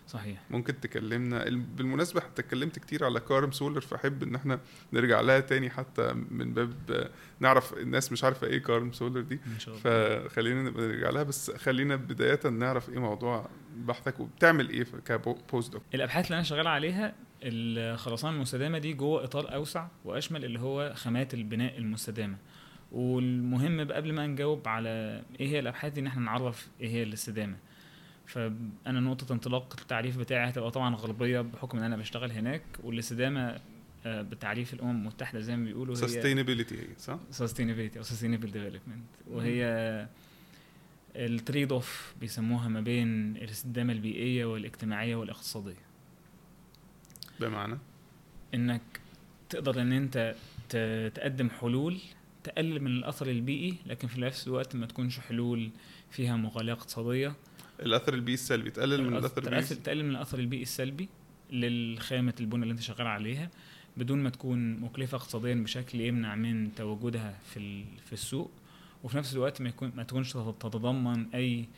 صحيح. 0.06 0.40
ممكن 0.50 0.80
تكلمنا 0.80 1.46
ال- 1.48 1.56
بالمناسبة 1.60 2.22
انت 2.28 2.38
اتكلمت 2.38 2.78
كتير 2.78 3.04
على 3.04 3.20
كارم 3.20 3.50
سولر 3.52 3.80
فأحب 3.80 4.22
إن 4.22 4.34
إحنا 4.34 4.60
نرجع 4.92 5.20
لها 5.20 5.40
تاني 5.40 5.70
حتى 5.70 6.12
من 6.30 6.54
باب 6.54 7.10
نعرف 7.40 7.72
الناس 7.78 8.12
مش 8.12 8.24
عارفة 8.24 8.46
إيه 8.46 8.58
كارم 8.58 8.92
سولر 8.92 9.20
دي. 9.20 9.40
إن 9.54 9.58
شاء 9.58 9.74
الله. 9.74 9.82
فخلينا 10.28 10.62
نبقى 10.62 10.86
نرجع 10.88 11.10
لها 11.10 11.22
بس 11.22 11.50
خلينا 11.50 11.96
بداية 11.96 12.40
نعرف 12.50 12.90
إيه 12.90 12.98
موضوع 12.98 13.48
بحثك 13.76 14.20
وبتعمل 14.20 14.70
إيه 14.70 14.84
ك 15.06 15.72
postdoc 15.72 15.82
الأبحاث 15.94 16.24
اللي 16.26 16.34
أنا 16.34 16.42
شغال 16.44 16.66
عليها 16.66 17.14
الخرسانة 17.42 18.36
المستدامة 18.36 18.78
دي 18.78 18.92
جوه 18.92 19.24
إطار 19.24 19.54
أوسع 19.54 19.86
وأشمل 20.04 20.44
اللي 20.44 20.60
هو 20.60 20.92
خامات 20.94 21.34
البناء 21.34 21.78
المستدامة. 21.78 22.36
والمهم 22.92 23.80
قبل 23.92 24.12
ما 24.12 24.26
نجاوب 24.26 24.68
على 24.68 25.22
إيه 25.40 25.48
هي 25.48 25.58
الأبحاث 25.58 25.92
دي 25.92 26.00
إن 26.00 26.06
إحنا 26.06 26.22
نعرف 26.22 26.68
إيه 26.80 26.88
هي 26.88 27.02
الاستدامة. 27.02 27.56
فأنا 28.26 29.00
نقطة 29.00 29.32
انطلاق 29.32 29.76
التعريف 29.80 30.18
بتاعي 30.18 30.48
هتبقى 30.48 30.70
طبعا 30.70 30.94
غربية 30.94 31.40
بحكم 31.40 31.78
إن 31.78 31.84
أنا 31.84 31.96
بشتغل 31.96 32.32
هناك 32.32 32.62
والاستدامة 32.82 33.60
آه، 34.06 34.22
بتعريف 34.22 34.74
الأمم 34.74 34.90
المتحدة 34.90 35.40
زي 35.40 35.56
ما 35.56 35.64
بيقولوا 35.64 35.94
هي 35.94 35.98
sustainability 35.98 36.86
صح؟ 36.98 37.18
sustainability 37.32 37.96
أو 37.96 38.02
sustainable 38.02 38.50
development. 38.54 39.30
وهي 39.30 39.64
ال 41.16 41.72
trade-off 41.72 42.14
بيسموها 42.20 42.68
ما 42.68 42.80
بين 42.80 43.36
الاستدامة 43.36 43.92
البيئية 43.92 44.44
والاجتماعية 44.44 45.16
والاقتصادية. 45.16 45.84
بمعنى؟ 47.40 47.78
إنك 48.54 48.82
تقدر 49.50 49.80
إن 49.80 49.92
أنت 49.92 50.34
تقدم 51.14 51.50
حلول 51.50 51.98
تقلل 52.44 52.80
من 52.80 52.86
الأثر 52.90 53.26
البيئي 53.30 53.76
لكن 53.86 54.08
في 54.08 54.20
نفس 54.20 54.46
الوقت 54.46 54.76
ما 54.76 54.86
تكونش 54.86 55.20
حلول 55.20 55.70
فيها 56.10 56.36
مغالاه 56.36 56.72
اقتصادية. 56.72 57.34
الأثر 57.80 58.14
البيئي 58.14 58.34
السلبي 58.34 58.70
تقلل 58.70 59.02
من 59.02 59.16
الأثر 59.16 59.42
البيئي 59.42 59.62
تقلل 59.62 59.82
تقلل 59.82 60.04
من 60.04 60.10
الأثر 60.10 60.38
البيئي 60.38 60.62
السلبي 60.62 61.08
للخامة 61.50 62.34
البنى 62.40 62.62
اللي 62.62 62.72
انت 62.72 62.80
شغال 62.80 63.06
عليها 63.06 63.50
بدون 63.96 64.22
ما 64.22 64.30
تكون 64.30 64.80
مكلفة 64.80 65.16
اقتصاديا 65.16 65.54
بشكل 65.54 66.00
يمنع 66.00 66.34
من 66.34 66.74
تواجدها 66.74 67.38
في 67.54 67.84
في 68.06 68.12
السوق 68.12 68.50
وفي 69.02 69.16
نفس 69.16 69.34
الوقت 69.34 69.60
ما 69.62 69.68
يكون 69.68 69.92
ما 69.96 70.02
تكونش 70.02 70.32
تتضمن 70.32 71.26
أي 71.34 71.68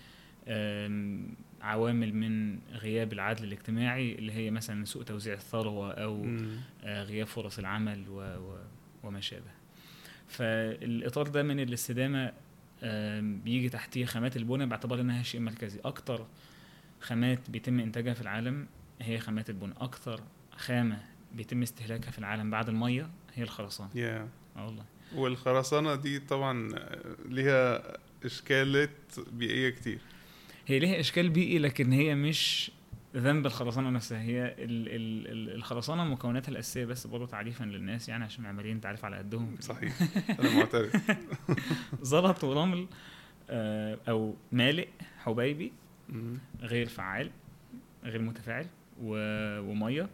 عوامل 1.63 2.15
من 2.15 2.59
غياب 2.73 3.13
العدل 3.13 3.45
الاجتماعي 3.45 4.15
اللي 4.15 4.33
هي 4.33 4.51
مثلا 4.51 4.85
سوء 4.85 5.03
توزيع 5.03 5.35
الثروة 5.35 5.93
أو. 5.93 6.37
آه، 6.85 7.03
غياب 7.03 7.27
فرص 7.27 7.59
العمل 7.59 8.05
و... 8.09 8.21
و... 8.21 8.59
وما 9.03 9.21
شابه 9.21 9.51
فالإطار 10.29 11.29
ده 11.29 11.43
من 11.43 11.61
الاستدامة 11.61 12.33
بيجي 13.21 13.69
تحتيه 13.69 14.05
خامات 14.05 14.37
البناء 14.37 14.67
باعتبار 14.67 15.01
إنها 15.01 15.23
شيء 15.23 15.41
مركزي. 15.41 15.81
أكتر 15.85 16.27
خامات 17.01 17.51
بيتم 17.51 17.81
إنتاجها 17.81 18.15
في 18.15 18.21
العالم 18.21 18.67
هي 19.01 19.19
خامات 19.19 19.51
البناء 19.51 19.77
أكتر 19.81 20.21
خامة 20.57 21.03
بيتم 21.35 21.63
استهلاكها 21.63 22.11
في 22.11 22.19
العالم 22.19 22.51
بعد 22.51 22.69
المية 22.69 23.11
هي 23.35 23.43
الخرسانة. 23.43 23.91
يا. 23.95 24.29
آه 24.57 24.67
والله. 24.67 24.85
والخرسانة 25.15 25.95
دي 25.95 26.19
طبعا 26.19 26.73
ليها 27.29 27.83
إشكالات 28.25 28.91
بيئية 29.33 29.71
كتير. 29.71 29.99
هي 30.67 30.79
ليها 30.79 31.01
إشكال 31.01 31.29
بيئي 31.31 31.59
لكن 31.59 31.93
هي 31.93 32.15
مش 32.15 32.71
ذنب 33.17 33.47
الخرسانة 33.47 33.91
نفسها. 33.91 34.21
هي 34.21 34.45
ال 34.47 34.89
ال 34.89 35.27
ال 35.33 35.55
الخرسانة 35.55 36.05
مكوناتها 36.05 36.51
الأساسية 36.53 36.85
بس 36.85 37.07
برضه 37.07 37.27
تعريفا 37.27 37.65
للناس 37.65 38.09
يعني 38.09 38.25
عشان 38.25 38.45
معماريين 38.45 38.81
تعرف 38.81 39.05
على 39.05 39.17
قدهم. 39.17 39.57
صحيح. 39.61 39.95
أنا 40.41 40.57
معترف. 40.57 40.97
زلط 42.03 42.45
ورمل 42.45 42.87
آه، 43.51 43.99
أو 44.09 44.35
مالئ 44.53 44.89
حبيبي. 45.19 45.73
غير 46.61 46.87
فعال 46.89 47.31
غير 48.05 48.23
متفاعل 48.23 48.67
ومية 49.03 50.09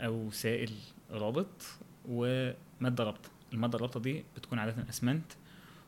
أو 0.00 0.30
سائل 0.30 0.70
رابط 1.10 1.62
ومادة 2.08 3.04
رابطة. 3.04 3.30
المادة 3.52 3.76
الرابطة 3.76 4.00
دي 4.00 4.24
بتكون 4.36 4.58
عادة 4.58 4.88
أسمنت 4.88 5.32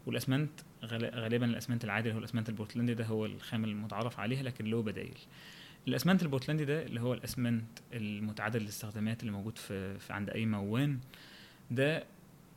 والأسمنت 0.09 0.51
غال- 0.85 1.15
غالبا 1.15 1.47
الأسمنت 1.47 1.85
العادي 1.85 2.09
اللي 2.09 2.15
هو 2.15 2.19
الأسمنت 2.19 2.49
البورتلاندي 2.49 2.95
ده 2.95 3.05
هو 3.05 3.27
الخام 3.27 3.65
المتعارف 3.65 4.21
عليها 4.21 4.43
لكن 4.43 4.65
له 4.65 4.83
بدايل 4.83 5.19
الأسمنت 5.89 6.23
البورتلاندي 6.23 6.65
ده 6.65 6.83
اللي 6.83 7.01
هو 7.01 7.15
الأسمنت 7.15 7.65
المتعدد 7.93 8.57
الاستخدامات 8.57 9.21
اللي 9.21 9.33
موجود 9.33 9.59
في, 9.59 9.99
في 9.99 10.13
عند 10.13 10.31
أي 10.31 10.47
مواد 10.47 10.99
ده 11.71 12.05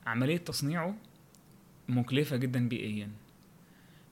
عملية 0.05 0.37
تصنيعه 0.37 0.95
مكلفة 1.89 2.37
جدا 2.37 2.67
بيئيا 2.69 3.09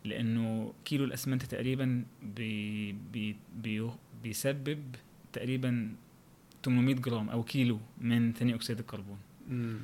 لأنه 0.06 0.74
كيلو 0.86 1.04
الأسمنت 1.06 1.44
تقريبا 1.44 2.04
بي 2.36 2.92
بي 2.92 3.36
بي 3.56 3.90
بيسبب 4.24 4.84
تقريبا 5.34 5.94
800 6.66 6.96
جرام 6.96 7.30
أو 7.30 7.44
كيلو 7.44 7.80
من 8.02 8.34
ثاني 8.34 8.56
أكسيد 8.56 8.80
الكربون 8.80 9.18
مم. 9.50 9.78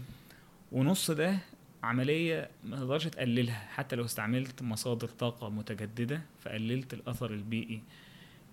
ونص 0.71 1.11
ده 1.11 1.37
عملية 1.85 2.49
ما 2.63 2.77
تقدرش 2.77 3.03
تقللها 3.07 3.67
حتى 3.73 3.95
لو 3.95 4.05
استعملت 4.05 4.61
مصادر 4.61 5.07
طاقة 5.07 5.49
متجددة 5.49 6.21
فقللت 6.41 6.93
الأثر 6.93 7.33
البيئي 7.33 7.81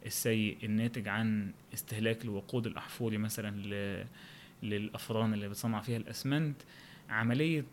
السيء 0.07 0.59
الناتج 0.63 1.09
عن 1.09 1.53
استهلاك 1.75 2.25
الوقود 2.25 2.67
الأحفوري 2.67 3.19
مثلا. 3.19 3.97
للأفران 4.63 5.35
اللي 5.35 5.49
بتصنع 5.49 5.81
فيها 5.81 5.97
الأسمنت 5.97 6.57
عملية 7.09 7.65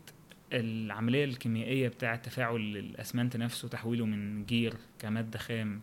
العملية 0.52 1.24
الكيميائية 1.24 1.88
بتاعه 1.88 2.16
تفاعل 2.16 2.56
الأسمنت 2.56 3.36
نفسه 3.36 3.68
تحويله 3.68 4.06
من 4.06 4.44
جير 4.44 4.74
كمادة 4.98 5.38
خام 5.38 5.80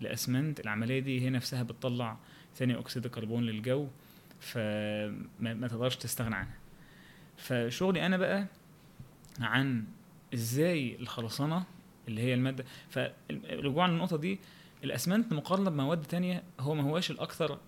لأسمنت 0.00 0.60
العملية 0.60 0.98
دي 1.00 1.20
هي 1.20 1.30
نفسها 1.30 1.62
بتطلع 1.62 2.16
ثاني 2.56 2.78
أكسيد 2.78 3.04
الكربون 3.04 3.42
للجو 3.46 3.88
فما 4.40 5.14
ما 5.54 5.68
تقدرش 5.68 5.96
تستغنى 5.96 6.34
عنها 6.34 6.54
فشغلي 7.36 8.06
أنا 8.06 8.16
بقى 8.16 8.46
عن 9.40 9.84
إزاي 10.34 10.96
الخرسانة 11.00 11.64
اللي 12.08 12.20
هي 12.22 12.34
المادة. 12.34 12.64
فرجوعا 12.90 13.88
للنقطة 13.88 14.16
دي 14.16 14.38
الأسمنت 14.84 15.32
مقارنة 15.32 15.70
بمواد 15.70 16.02
تانية 16.02 16.42
هو 16.60 16.74
ما 16.74 16.82
هواش 16.82 17.10
الأكثر 17.10 17.58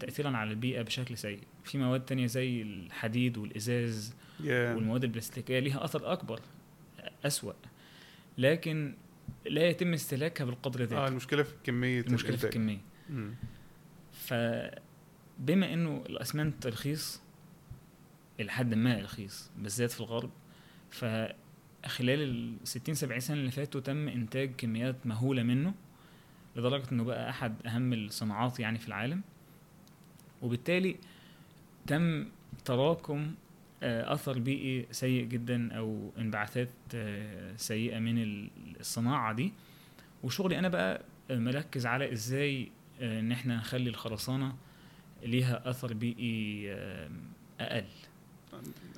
تاثيرا 0.00 0.36
على 0.36 0.50
البيئة 0.50 0.82
بشكل 0.82 1.18
سيء. 1.18 1.40
في 1.64 1.78
مواد 1.78 2.04
تانية 2.04 2.26
زي 2.26 2.62
الحديد 2.62 3.38
والإزاز 3.38 4.14
يا 4.40 4.74
والمواد 4.74 5.04
البلاستيكية 5.04 5.58
ليها 5.58 5.84
أثر 5.84 6.12
أكبر 6.12 6.40
أسوأ. 7.24 7.52
لكن 8.38 8.94
لا 9.46 9.68
يتم 9.68 9.92
استهلاكها 9.92 10.44
بالقدر 10.44 10.80
آه 10.80 10.84
ذاته 10.84 11.08
المشكلة 11.08 11.42
في 11.42 11.54
كمية 11.64 12.00
المشكلة 12.00 12.36
في. 12.36 12.44
الكمية. 12.44 12.78
فبما 14.12 15.72
إنه 15.72 16.04
الأسمنت 16.08 16.66
رخيص 16.66 17.20
إلى 18.40 18.52
حد 18.52 18.74
ما 18.74 19.00
رخيص 19.00 19.50
بالذات 19.58 19.90
في 19.90 20.00
الغرب 20.00 20.30
فخلال 20.92 22.20
ال 22.22 22.54
60 22.64 22.94
70 22.94 23.20
سنة 23.20 23.36
اللي 23.36 23.50
فاتوا 23.50 23.80
تم 23.80 24.08
إنتاج 24.08 24.52
كميات 24.58 25.06
مهولة 25.06 25.42
منه 25.42 25.74
لدرجة 26.56 26.84
إنه 26.92 27.04
بقى 27.04 27.30
أحد 27.30 27.66
أهم 27.66 27.92
الصناعات 27.92 28.60
يعني 28.60 28.78
في 28.78 28.88
العالم. 28.88 29.22
وبالتالي 30.42 30.96
تم 31.86 32.26
تراكم 32.64 33.34
آه، 33.82 34.12
أثر 34.14 34.38
بيئي 34.38 34.86
سيء 34.90 35.24
جدا 35.24 35.72
أو 35.72 36.10
انبعاثات 36.18 36.68
آه، 36.94 37.56
سيئة 37.56 37.98
من 37.98 38.22
ال- 38.22 38.50
الصناعة 38.80 39.32
دي. 39.32 39.52
وشغلي 40.22 40.58
أنا 40.58 40.68
بقى 40.68 41.02
مركز 41.30 41.86
على 41.86 42.12
إزاي 42.12 42.70
آه، 43.00 43.20
إن 43.20 43.32
إحنا 43.32 43.56
نخلي 43.56 43.90
الخرسانة 43.90 44.54
ليها 45.22 45.70
أثر 45.70 45.94
بيئي 45.94 46.72
أقل. 47.60 47.84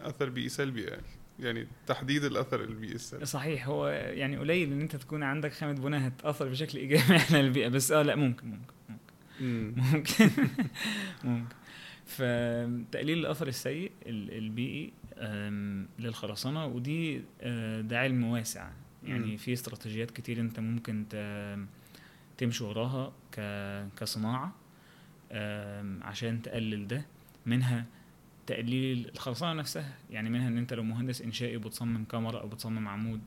أثر 0.00 0.28
بيئي 0.30 0.48
سلبي 0.48 0.82
يعني 0.82 1.02
يعني 1.40 1.66
تحديد 1.86 2.24
الأثر 2.24 2.60
البيئي 2.64 2.94
السلبي 2.94 3.24
صحيح 3.24 3.68
هو 3.68 3.88
يعني 3.88 4.36
قليل 4.36 4.72
إن 4.72 4.80
أنت 4.80 4.96
تكون 4.96 5.22
عندك 5.22 5.52
خامة 5.52 5.72
بناء 5.72 6.06
هتاثر 6.08 6.48
بشكل 6.48 6.78
إيجابي 6.78 7.14
على 7.30 7.40
البيئة 7.40 7.68
بس 7.68 7.92
آه 7.92 8.02
لأ 8.02 8.16
ممكن 8.16 8.46
ممكن 8.46 8.64
مم. 9.40 9.74
ممكن. 9.76 10.30
ممكن. 11.24 11.54
فتقليل 12.06 13.18
الأثر 13.18 13.48
السيء 13.48 13.92
ال- 14.06 14.38
البيئي 14.38 14.92
للخرسانة 15.98 16.66
ودي 16.66 17.22
آه، 17.40 17.80
ده 17.80 17.98
علم 18.00 18.24
واسع 18.24 18.70
يعني. 19.04 19.36
في 19.36 19.52
استراتيجيات 19.52 20.10
كتير 20.10 20.40
أنت 20.40 20.60
ممكن 20.60 21.04
تمشي 22.38 22.64
وراها 22.64 23.12
كصناعة 23.96 24.52
عشان 26.02 26.42
تقلل 26.42 26.86
ده. 26.88 27.06
منها 27.46 27.86
تقليل 28.46 29.10
الخرسانة 29.14 29.52
نفسها 29.52 29.94
يعني 30.10 30.30
منها 30.30 30.48
إن 30.48 30.58
أنت 30.58 30.74
لو 30.74 30.82
مهندس 30.82 31.22
إنشائي 31.22 31.58
بتصمم 31.58 32.04
كاميرا 32.04 32.40
أو 32.40 32.48
بتصمم 32.48 32.88
عمود 32.88 33.20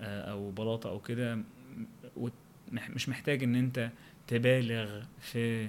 آه، 0.00 0.30
أو 0.30 0.50
بلاطة 0.50 0.90
أو 0.90 1.00
كده 1.00 1.38
مش 2.72 3.08
محتاج 3.08 3.42
إن 3.42 3.54
أنت 3.54 3.90
تبالغ 4.26 5.02
في 5.20 5.68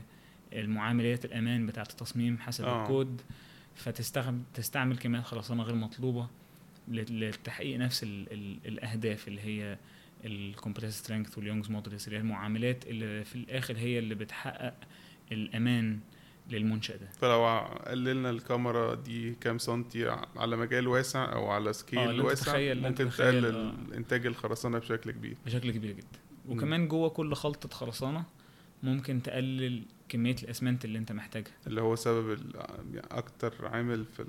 المعاملات 0.53 1.25
الأمان 1.25 1.65
بتاعة 1.65 1.87
التصميم 1.89 2.37
حسب 2.37 2.65
آه. 2.65 2.81
الكود 2.81 3.21
فتستخدم 3.75 4.43
تستعمل 4.53 4.97
كميات 4.97 5.23
خرسانة 5.23 5.63
غير 5.63 5.75
مطلوبة 5.75 6.27
لتحقيق 6.87 7.77
نفس 7.77 8.03
ال 8.03 8.33
ال 8.33 8.57
الأهداف 8.65 9.27
اللي 9.27 9.41
هي 9.41 9.77
ال 10.25 10.31
compressive 10.31 10.93
strength 10.93 11.37
وال 11.37 11.45
Young's 11.45 11.69
modulus 11.69 12.07
اللي 12.07 12.17
هي 12.17 12.21
المعاملات 12.21 12.87
اللي 12.87 13.23
في 13.23 13.35
الآخر 13.35 13.77
هي 13.77 13.99
اللي 13.99 14.15
بتحقق 14.15 14.73
الأمان 15.31 15.99
للمنشأ 16.51 16.95
ده 16.95 17.07
فلو 17.21 17.45
قللنا 17.87 18.29
الكمية 18.29 18.95
دي 18.95 19.33
كام 19.33 19.57
سنتي 19.57 20.09
على 20.35 20.57
مجال 20.57 20.87
واسع 20.87 21.33
أو 21.33 21.47
على 21.49 21.69
آه، 21.69 21.71
scale 21.71 21.99
اللي 21.99 22.21
واسع 22.21 22.73
ممكن 22.73 23.09
تقلل 23.09 23.55
آه. 23.55 23.97
إنتاج 23.97 24.25
الخرسانة 24.25 24.79
بشكل 24.79 25.11
كبير 25.11 25.37
بشكل 25.45 25.71
كبير 25.71 25.91
جدا. 25.91 26.19
وكمان 26.49 26.87
جوه 26.87 27.09
كل 27.09 27.33
خلطة 27.33 27.69
خرسانة 27.69 28.23
ممكن 28.83 29.21
تقلل 29.21 29.83
كمية 30.09 30.35
الأسمنت 30.43 30.85
اللي 30.85 30.97
أنت 30.99 31.11
محتاجها 31.11 31.51
اللي 31.67 31.81
هو 31.81 31.95
سبب 31.95 32.39
أكتر 33.11 33.53
عامل 33.67 34.05
في 34.05 34.25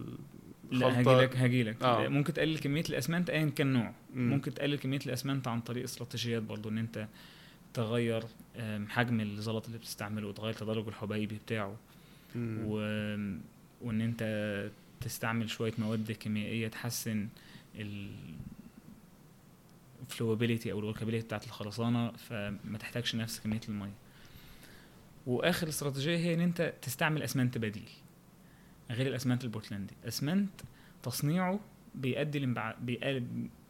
لا 0.71 0.89
الخلطه 0.89 1.13
هجيلك 1.13 1.37
هجيلك 1.37 1.83
آه. 1.83 2.05
آه. 2.05 2.09
ممكن 2.09 2.33
تقلل 2.33 2.59
كمية 2.59 2.85
الأسمنت 2.91 3.31
أيا 3.31 3.51
كان 3.51 3.73
نوع 3.73 3.93
مم. 4.15 4.31
ممكن 4.31 4.55
تقلل 4.55 4.79
كمية 4.79 5.01
الأسمنت 5.07 5.49
عن 5.49 5.61
طريق 5.61 5.83
استراتيجيات 5.85 6.43
برضو 6.43 6.69
إن 6.69 6.79
أنت 6.79 7.09
تغير 7.75 8.25
حجم 8.89 9.21
الزلط 9.21 9.67
اللي 9.67 9.79
بتستعمله 9.79 10.29
وتغير 10.29 10.53
تدرج 10.55 10.89
الحبيبي 10.89 11.39
بتاعه. 11.47 11.77
و... 12.37 12.75
وإن 13.81 14.01
أنت 14.01 14.71
تستعمل 15.01 15.51
شوية 15.51 15.73
مواد 15.79 16.13
كيميائية 16.13 16.69
تحسن 16.69 17.29
ال 17.75 18.11
flowability 20.09 20.73
أو 20.73 20.79
ال 20.79 20.83
workability 20.83 21.27
بتاعت 21.27 21.47
الخرسانة 21.47 22.11
فما 22.13 22.79
تحتاجش 22.79 23.15
نفس 23.17 23.41
كمية 23.41 23.61
المية. 23.69 23.95
وآخر 25.27 25.69
استراتيجية 25.69 26.17
هي 26.17 26.35
إن 26.35 26.41
أنت 26.41 26.75
تستعمل 26.83 27.23
أسمنت 27.23 27.59
بديل 27.59 27.89
غير 28.91 29.07
الأسمنت 29.07 29.45
البورتلاندي. 29.45 29.95
أسمنت 30.09 30.51
تصنيعه 31.03 31.61
بيؤدي 31.95 32.39
لانبع... 32.39 32.75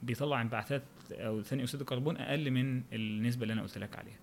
بيطلع 0.02 0.42
انبعاثات 0.42 0.82
أو 1.12 1.42
ثاني 1.42 1.62
أكسيد 1.62 1.80
الكربون 1.80 2.16
أقل 2.16 2.50
من 2.50 2.82
النسبة 2.92 3.42
اللي 3.42 3.52
أنا 3.52 3.62
قلت 3.62 3.78
لك 3.78 3.96
عليها. 3.96 4.18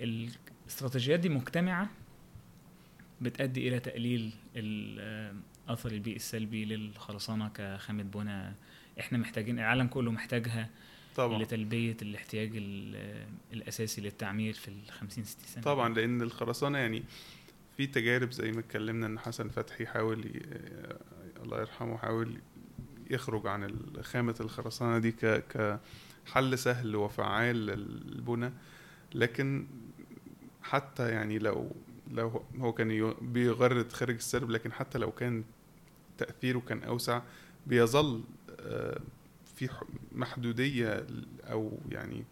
الاستراتيجيات 0.00 1.20
دي 1.20 1.28
مجتمعة 1.28 1.90
بتؤدي 3.20 3.68
إلى 3.68 3.80
تقليل 3.80 4.30
الاثر 4.56 5.90
البيئي 5.92 6.16
السلبي 6.16 6.64
للخرسانة 6.64 7.48
كخامة 7.48 8.02
بناء. 8.02 8.54
إحنا 9.00 9.18
محتاجين 9.18 9.58
العالم 9.58 9.86
كله 9.86 10.10
محتاجها 10.12 10.68
طبعا. 11.16 11.42
لتلبية 11.42 11.96
الاحتياج 12.02 12.50
ال- 12.54 13.26
الأساسي 13.52 14.00
للتعمير 14.00 14.52
في 14.54 14.68
ال 14.68 14.90
50 14.90 15.24
60 15.24 15.46
سنة. 15.46 15.62
طبعا 15.62 15.94
لأن 15.94 16.22
الخرسانة 16.22 16.78
يعني 16.78 17.02
في 17.76 17.86
تجارب 17.86 18.30
زي 18.32 18.52
ما 18.52 18.60
اتكلمنا 18.60 19.06
إن 19.06 19.18
حسن 19.18 19.48
فتحي 19.48 19.86
حاول 19.86 20.26
ي... 20.26 20.40
الله 21.44 21.60
يرحمه 21.60 21.96
حاول 21.96 22.40
يخرج 23.10 23.46
عن 23.46 23.76
خامة 24.02 24.34
الخرسانة 24.40 24.98
دي 24.98 25.12
ك... 25.12 25.44
كحل 26.26 26.58
سهل 26.58 26.96
وفعال 26.96 27.66
للبنى 27.66 28.52
لكن 29.14 29.66
حتى 30.62 31.10
يعني 31.10 31.38
لو 31.38 31.76
لو 32.10 32.42
هو 32.60 32.72
كان 32.72 33.14
بيغرد 33.20 33.92
خارج 33.92 34.14
السرب 34.14 34.50
لكن 34.50 34.72
حتى 34.72 34.98
لو 34.98 35.12
كان 35.12 35.44
تأثيره 36.18 36.58
كان 36.68 36.82
أوسع 36.82 37.22
بيظل 37.66 38.22
آه، 38.60 39.00
في 39.56 39.68
محدودية 40.12 41.06
أو 41.44 41.78
يعني 41.90 42.24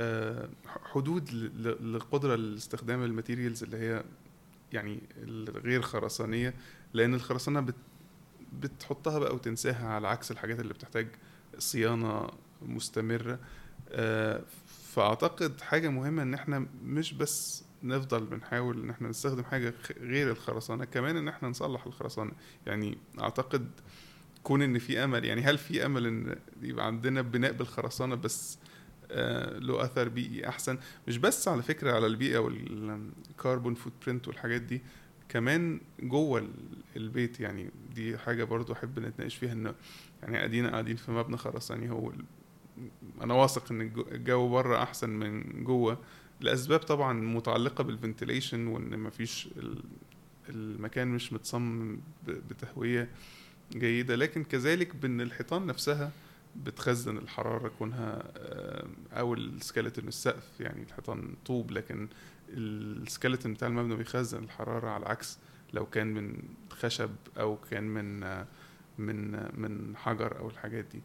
آه، 0.00 0.48
حدود 0.84 1.30
للقدرة 1.80 2.34
لاستخدام 2.36 3.02
الماتيريالز 3.02 3.62
اللي 3.62 3.76
هي 3.76 4.04
يعني 4.72 4.98
الغير 5.16 5.82
خرسانية 5.82 6.54
لأن 6.92 7.14
الخرسانة 7.14 7.60
بت 7.60 7.74
بتحطها 8.60 9.18
بقى 9.18 9.34
وتنساها 9.34 9.88
على 9.88 10.08
عكس 10.08 10.30
الحاجات 10.30 10.60
اللي 10.60 10.74
بتحتاج 10.74 11.08
صيانة 11.58 12.30
مستمرة. 12.62 13.38
آه، 13.88 14.42
فأعتقد 14.92 15.60
حاجة 15.60 15.88
مهمة 15.88 16.22
إن 16.22 16.34
إحنا 16.34 16.66
مش 16.84 17.12
بس 17.14 17.63
نفضل 17.84 18.24
بنحاول 18.26 18.82
إن 18.82 18.90
إحنا 18.90 19.08
نستخدم 19.08 19.44
حاجة 19.44 19.74
خ- 19.82 19.92
غير 20.00 20.30
الخرسانة 20.30 20.84
كمان 20.84 21.16
إن 21.16 21.28
إحنا 21.28 21.48
نصلح 21.48 21.86
الخرسانة. 21.86 22.32
يعني 22.66 22.98
أعتقد 23.20 23.68
كون 24.42 24.62
إن 24.62 24.78
في 24.78 25.04
أمل 25.04 25.24
يعني 25.24 25.42
هل 25.42 25.58
في 25.58 25.86
أمل 25.86 26.06
إن 26.06 26.36
يبقى 26.62 26.86
عندنا 26.86 27.22
بناء 27.22 27.52
بالخرسانة 27.52 28.14
بس 28.14 28.58
آه، 29.10 29.58
له 29.58 29.84
أثر 29.84 30.08
بيئي 30.08 30.48
أحسن؟ 30.48 30.78
مش 31.08 31.18
بس 31.18 31.48
على 31.48 31.62
فكرة 31.62 31.92
على 31.92 32.06
البيئة 32.06 32.38
وال 32.38 33.74
carbon 33.74 33.92
footprint 34.06 34.28
والحاجات 34.28 34.60
دي 34.62 34.82
كمان 35.28 35.80
جوه 36.00 36.38
ال- 36.38 36.50
البيت 36.96 37.40
يعني 37.40 37.70
دي 37.94 38.18
حاجة 38.18 38.44
برضو 38.44 38.72
أحب 38.72 38.98
نتناقش 38.98 39.34
فيها 39.36 39.52
ان 39.52 39.74
يعني 40.22 40.36
قاعدين 40.36 40.66
قاعدين 40.66 40.96
في 40.96 41.12
مبنى 41.12 41.36
خرساني 41.36 41.90
هو 41.90 42.12
أنا 43.22 43.34
واثق 43.34 43.72
إن 43.72 43.80
الجو 44.12 44.48
بره 44.48 44.82
أحسن 44.82 45.10
من 45.10 45.64
جوه. 45.64 45.98
لاسباب 46.40 46.80
طبعا 46.80 47.12
متعلقة 47.12 47.84
بال 47.84 47.97
ventilation 47.97 48.66
وإن 48.66 48.98
مفيش 48.98 49.48
ال- 49.56 49.84
المكان 50.48 51.08
مش 51.08 51.32
متصمم 51.32 51.98
بتهوية 52.26 53.08
جيدة. 53.72 54.16
لكن 54.16 54.44
كذلك 54.44 54.96
بإن 54.96 55.20
الحيطان 55.20 55.66
نفسها 55.66 56.10
بتخزن 56.56 57.16
الحرارة 57.18 57.68
كونها 57.78 58.22
آه، 58.36 58.86
أو 59.12 59.36
السكeleton 59.36 60.04
السقف 60.06 60.60
يعني 60.60 60.82
الحيطان 60.82 61.34
طوب 61.46 61.70
لكن 61.70 62.08
السكeleton 62.50 63.46
بتاع 63.46 63.68
المبنى 63.68 63.96
بيخزن 63.96 64.44
الحرارة 64.44 64.88
على 64.88 65.06
عكس 65.06 65.38
لو 65.72 65.86
كان 65.86 66.06
من 66.14 66.42
خشب 66.70 67.10
أو 67.40 67.56
كان 67.70 67.84
من 67.84 68.22
آه، 68.22 68.46
من 68.98 69.30
من 69.60 69.96
حجر 69.96 70.38
أو 70.38 70.48
الحاجات 70.48 70.84
دي. 70.92 71.00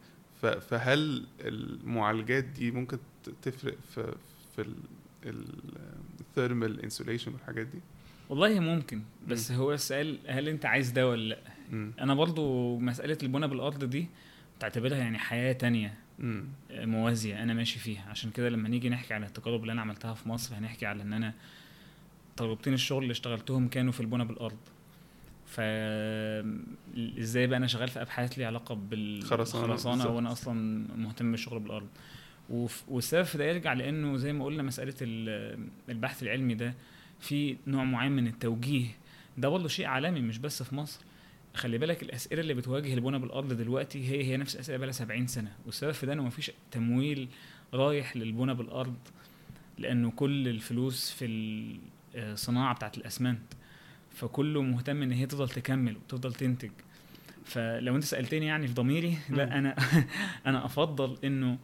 فهل 0.60 1.26
المعالجات 1.42 2.44
دي 2.44 2.72
ممكن 2.72 2.98
تفرق 3.42 3.78
في 3.96 4.14
في 4.56 4.66
ال 5.26 5.45
thermal 5.45 6.82
insulation 6.82 7.34
والحاجات 7.34 7.68
دي 7.68 7.80
والله 8.30 8.60
ممكن 8.60 9.02
بس 9.28 9.52
هو 9.52 9.74
السؤال 9.74 10.18
هل 10.28 10.48
انت 10.48 10.66
عايز 10.66 10.92
ده 10.92 11.10
ولا 11.10 11.30
لأ. 11.30 11.40
أنا 12.00 12.14
برضو 12.14 12.78
مسألة 12.80 13.18
البنى 13.24 13.48
بالأرض 13.48 13.84
دي 13.84 14.08
تعتبرها 14.60 14.98
يعني 14.98 15.18
حياة 15.18 15.54
تانية 15.54 15.94
مم. 16.20 16.44
موازية 16.72 17.44
أنا 17.44 17.54
ماشي 17.54 17.80
فيها 17.80 18.10
عشان 18.10 18.32
كده 18.32 18.50
لما 18.50 18.70
نيجي 18.70 18.90
نحكي 18.90 19.14
على 19.14 19.26
التجارب 19.26 19.62
اللي 19.62 19.72
أنا 19.74 19.82
عملتها 19.82 20.14
في 20.14 20.30
مصر 20.30 20.56
هنحكي 20.58 20.86
على 20.86 21.02
إن 21.04 21.14
أنا 21.14 21.34
تجربتين 22.38 22.74
الشغل 22.74 23.02
اللي 23.04 23.12
اشتغلتهم 23.12 23.68
كانوا 23.68 23.92
في 23.92 24.00
البنى 24.00 24.26
بالأرض 24.26 24.58
ف 25.46 25.60
إزاي 27.20 27.48
بقى 27.48 27.58
أنا 27.58 27.68
شغال 27.68 27.88
في 27.88 28.02
أبحاث 28.02 28.34
لي 28.38 28.46
علاقة 28.46 28.76
بالخرسانة. 28.76 30.08
وأنا 30.16 30.32
أصلا 30.32 30.86
مهتم 30.98 31.32
بالشغل 31.32 31.60
بالأرض 31.60 31.88
والسبب 32.88 33.24
في 33.24 33.38
ده 33.38 33.44
يرجع 33.46 33.74
لأنه 33.74 34.18
زي 34.18 34.34
ما 34.34 34.46
قلنا 34.46 34.64
مسألة 34.64 34.94
ال- 35.02 35.68
البحث 35.90 36.24
العلمي 36.24 36.54
ده 36.54 36.74
في 37.20 37.58
نوع 37.68 37.84
معين 37.84 38.12
من 38.12 38.28
التوجيه. 38.28 38.86
ده 39.38 39.50
برضه 39.50 39.68
شيء 39.68 39.86
عالمي 39.86 40.20
مش 40.22 40.38
بس 40.38 40.64
في 40.64 40.76
مصر. 40.76 41.00
خلي 41.54 41.78
بالك 41.78 42.04
الأسئلة 42.04 42.42
اللي 42.42 42.54
بتواجه 42.54 42.94
البنى 42.94 43.20
بالأرض 43.20 43.54
دلوقتي 43.54 44.10
هي 44.10 44.24
هي 44.24 44.38
نفس 44.38 44.56
الأسئلة 44.56 44.78
بقى 44.78 44.88
لها 44.88 44.94
70 44.94 45.28
سنة. 45.28 45.52
والسبب 45.66 45.92
في 45.92 46.06
ده 46.06 46.14
انه 46.14 46.24
مفيش 46.24 46.52
تمويل 46.72 47.28
رايح 47.74 48.18
للبنى 48.18 48.54
بالأرض 48.54 48.96
لأنه 49.78 50.12
كل 50.12 50.48
الفلوس 50.48 51.12
في 51.12 51.26
الصناعه 52.16 52.76
بتاعت 52.76 52.98
الأسمنت. 52.98 53.42
فكله 54.16 54.62
مهتم 54.62 55.02
إن 55.02 55.12
هي 55.12 55.26
تفضل 55.26 55.50
تكمل 55.50 55.96
وتفضل 55.96 56.34
تنتج. 56.34 56.72
فلو 57.46 57.96
أنت 57.96 58.04
سألتني 58.04 58.46
يعني 58.46 58.68
في 58.68 58.74
ضميري. 58.74 59.18
لا 59.30 59.58
أنا 59.58 59.76
أنا 60.46 60.66
أفضل 60.66 61.18
إنه 61.24 61.58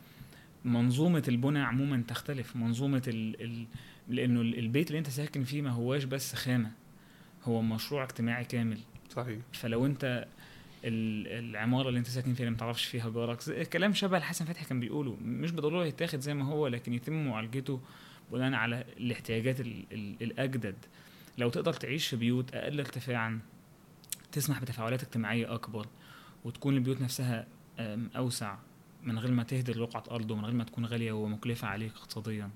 منظومة 0.65 1.23
البنى 1.27 1.59
عموما 1.59 2.03
تختلف. 2.07 2.55
منظومة 2.55 3.01
ال... 3.07 3.41
ال... 3.43 3.65
لأنه 4.09 4.41
ال- 4.41 4.59
البيت 4.59 4.87
اللي 4.87 4.99
أنت 4.99 5.09
ساكن 5.09 5.43
فيه 5.43 5.61
ما 5.61 5.69
هواش 5.69 6.03
بس 6.03 6.35
خامة 6.35 6.71
هو 7.43 7.61
مشروع 7.61 8.03
اجتماعي 8.03 8.45
كامل. 8.45 8.79
صحيح. 9.09 9.39
فلو 9.53 9.85
أنت 9.85 10.27
ال- 10.83 11.49
العمارة 11.49 11.89
اللي 11.89 11.99
أنت 11.99 12.07
ساكن 12.07 12.33
فيها 12.33 12.39
اللي 12.43 12.51
ما 12.51 12.57
تعرفش 12.57 12.85
فيها 12.85 13.09
جارك 13.09 13.67
كلام 13.69 13.93
شبه 13.93 14.17
الحسن 14.17 14.45
فتحي 14.45 14.65
كان 14.65 14.79
بيقوله. 14.79 15.17
مش 15.21 15.51
بالضرورة 15.51 15.85
يتاخد 15.85 16.19
زي 16.19 16.33
ما 16.33 16.45
هو 16.45 16.67
لكن 16.67 16.93
يتم 16.93 17.27
معالجته 17.27 17.81
بناء 18.31 18.53
على 18.53 18.85
الاحتياجات 18.97 19.59
ال 19.59 19.83
ال 19.91 20.15
الأجدد. 20.21 20.75
لو 21.37 21.49
تقدر 21.49 21.73
تعيش 21.73 22.07
في 22.07 22.15
بيوت 22.15 22.53
أقل 22.55 22.79
ارتفاعا 22.79 23.39
تسمح 24.31 24.61
بتفاعلات 24.61 25.03
اجتماعية 25.03 25.53
أكبر 25.53 25.87
وتكون 26.45 26.73
البيوت 26.73 27.01
نفسها 27.01 27.47
أوسع. 28.15 28.55
من 29.05 29.19
غير 29.19 29.31
ما 29.31 29.43
تهدر 29.43 29.77
رقعه 29.77 30.03
ارض 30.11 30.31
ومن 30.31 30.45
غير 30.45 30.53
ما 30.53 30.63
تكون 30.63 30.85
غالية 30.85 31.11
ومكلفة 31.11 31.67
عليك 31.67 31.91
اقتصاديا 31.95 32.49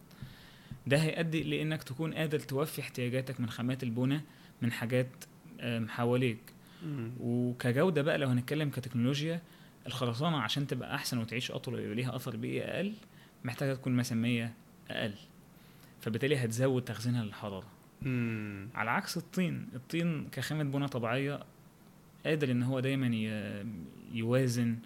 ده 0.87 0.97
هيؤدي 0.97 1.43
لإنك 1.43 1.83
تكون 1.83 2.13
قادر 2.13 2.39
توفي 2.39 2.81
احتياجاتك 2.81 3.39
من 3.39 3.49
خامات 3.49 3.83
البناء 3.83 4.21
من 4.61 4.71
حاجات 4.71 5.07
حواليك 5.87 6.37
مم. 6.85 7.11
وكجودة 7.19 8.01
بقى 8.01 8.17
لو 8.17 8.27
هنتكلم 8.27 8.69
كتكنولوجيا 8.69 9.41
الخرسانة 9.87 10.37
عشان 10.37 10.67
تبقى 10.67 10.95
أحسن 10.95 11.17
وتعيش 11.17 11.51
أطول 11.51 11.73
ويبقى 11.75 11.95
ليها 11.95 12.15
أثر 12.15 12.35
بيئي 12.35 12.61
أقل 12.63 12.93
محتاجة 13.43 13.73
تكون 13.73 13.95
مسمية 13.95 14.53
أقل 14.89 15.13
فبالتالي 16.01 16.37
هتزود 16.37 16.81
تخزينها 16.83 17.23
للحرارة 17.23 17.67
مم. 18.01 18.69
على 18.75 18.89
عكس 18.91 19.17
الطين 19.17 19.67
الطين 19.75 20.27
كخامة 20.31 20.63
بناء 20.63 20.87
طبيعية 20.87 21.39
قادر 22.25 22.51
إن 22.51 22.63
هو 22.63 22.79
دايما 22.79 23.07
يوازن 24.13 24.77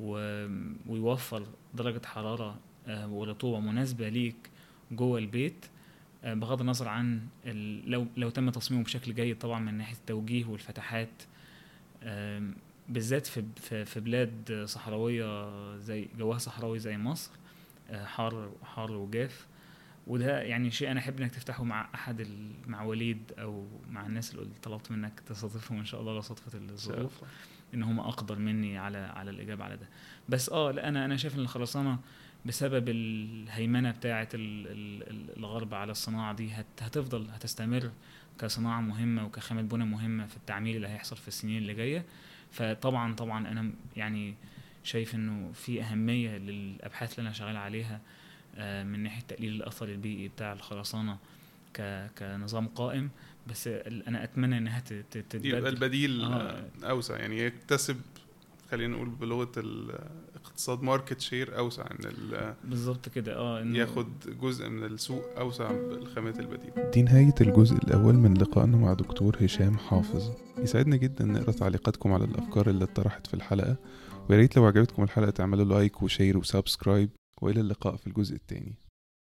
ويوفر 0.00 1.46
درجة 1.74 2.06
حرارة 2.06 2.58
آه، 2.86 3.08
ورطوبة 3.08 3.60
مناسبة 3.60 4.08
ليك 4.08 4.50
جوه 4.92 5.18
البيت 5.18 5.66
آه، 6.24 6.34
بغض 6.34 6.60
النظر 6.60 6.88
عن 6.88 7.20
لو 7.86 8.06
لو 8.16 8.30
تم 8.30 8.50
تصميمه 8.50 8.84
بشكل 8.84 9.14
جيد 9.14 9.38
طبعا 9.38 9.60
من 9.60 9.74
ناحية 9.74 9.96
التوجيه 9.96 10.44
والفتحات 10.46 11.22
بالذات 12.88 13.26
في 13.26 13.44
في 13.84 14.00
بلاد 14.00 14.64
صحراوية 14.68 15.52
زي 15.76 16.08
جوها 16.18 16.38
صحراوي 16.38 16.78
زي 16.78 16.96
مصر 16.96 17.30
آه، 17.90 18.04
حار 18.04 18.52
حار 18.62 18.92
وجاف 18.92 19.46
وده 20.06 20.42
يعني 20.42 20.70
شيء 20.70 20.90
أنا 20.90 21.00
أحب 21.00 21.20
إنك 21.20 21.30
تفتحه 21.34 21.64
مع 21.64 21.88
أحد 21.94 22.26
مع 22.66 22.82
وليد 22.82 23.32
أو 23.38 23.66
مع 23.90 24.06
الناس 24.06 24.34
اللي 24.34 24.46
طلبت 24.62 24.90
منك 24.90 25.20
تستضيفهم 25.20 25.78
إن 25.78 25.84
شاء 25.84 26.00
الله 26.00 26.14
لو 26.14 26.20
شاء 26.20 26.70
الظروف. 26.70 27.22
إن 27.74 27.82
هم 27.82 28.00
أقدر 28.00 28.38
مني 28.38 28.78
على 28.78 28.98
على 28.98 29.30
الإجابة 29.30 29.64
على 29.64 29.76
ده. 29.76 29.86
بس 30.28 30.50
آه 30.50 30.70
لا 30.70 30.88
أنا 30.88 31.04
أنا 31.04 31.16
شايف 31.16 31.34
إن 31.34 31.40
الخرسانة 31.40 31.98
بسبب 32.46 32.88
الهيمنة 32.88 33.90
بتاعة 33.90 34.28
ال- 34.34 34.66
ال- 34.66 35.10
ال- 35.10 35.36
الغرب 35.38 35.74
على 35.74 35.92
الصناعة 35.92 36.34
دي 36.34 36.50
هت- 36.52 36.82
هتفضل 36.82 37.26
هتستمر 37.30 37.90
كصناعة 38.40 38.80
مهمة 38.80 39.26
وكخامه 39.26 39.62
بناء 39.62 39.86
مهمة 39.86 40.26
في 40.26 40.36
التعمير 40.36 40.76
اللي 40.76 40.88
هيحصل 40.88 41.16
في 41.16 41.28
السنين 41.28 41.58
اللي 41.58 41.74
جاية. 41.74 42.04
فطبعا 42.50 43.14
طبعا 43.14 43.48
أنا 43.48 43.70
يعني 43.96 44.34
شايف 44.84 45.14
إنه 45.14 45.52
في 45.52 45.82
أهمية 45.82 46.36
للأبحاث 46.38 47.18
اللي 47.18 47.26
أنا 47.26 47.32
شغال 47.36 47.56
عليها 47.56 48.00
آه، 48.56 48.82
من 48.84 49.00
ناحية 49.02 49.20
تقليل 49.22 49.52
الأثر 49.52 49.88
البيئي 49.88 50.28
بتاع 50.28 50.52
الخرسانة 50.52 51.18
كنظام 52.18 52.66
قائم. 52.68 53.10
بس 53.50 53.68
ال- 53.68 54.06
أنا 54.08 54.24
أتمنى 54.24 54.58
إنها 54.58 54.80
ت- 54.80 54.92
ت- 54.92 55.16
يبقى 55.16 55.60
تتبدل 55.60 55.66
البديل 55.68 56.24
آه. 56.24 56.64
أوسع 56.84 57.16
يعني 57.16 57.38
يكتسب 57.38 57.96
خلينا 58.70 58.94
نقول 58.96 59.08
بلغة 59.08 59.52
الاقتصاد 59.56 60.82
market 60.82 61.20
share 61.20 61.58
أوسع 61.58 61.82
إن 61.82 61.98
ال- 62.04 62.54
بالظبط 62.64 63.08
كده. 63.08 63.36
آه 63.36 63.62
إنه- 63.62 63.76
ياخد 63.76 64.08
جزء 64.42 64.68
من 64.68 64.84
السوق 64.84 65.24
أوسع 65.38 65.72
بالخامات 65.72 66.40
البديلة. 66.40 66.90
دي 66.94 67.02
نهاية 67.02 67.34
الجزء 67.40 67.76
الأول 67.76 68.14
من 68.14 68.34
لقائنا 68.34 68.76
مع 68.76 68.92
دكتور 68.92 69.36
هشام 69.40 69.78
حافظ. 69.78 70.30
يسعدنا 70.58 70.96
جدا 70.96 71.24
نقرأ 71.24 71.52
تعليقاتكم 71.52 72.12
على 72.12 72.24
الأفكار 72.24 72.70
اللي 72.70 72.84
اتطرحت 72.84 73.26
في 73.26 73.34
الحلقة. 73.34 73.76
ويا 74.30 74.38
ريت 74.38 74.56
لو 74.56 74.66
عجبتكم 74.66 75.02
الحلقة 75.02 75.30
تعملوا 75.30 75.64
like 75.64 76.02
و 76.02 76.08
share 76.08 76.38
و 76.38 76.44
subscribe. 76.44 77.10
وإلى 77.42 77.60
اللقاء 77.60 77.96
في 77.96 78.06
الجزء 78.06 78.34
الثاني. 78.36 78.74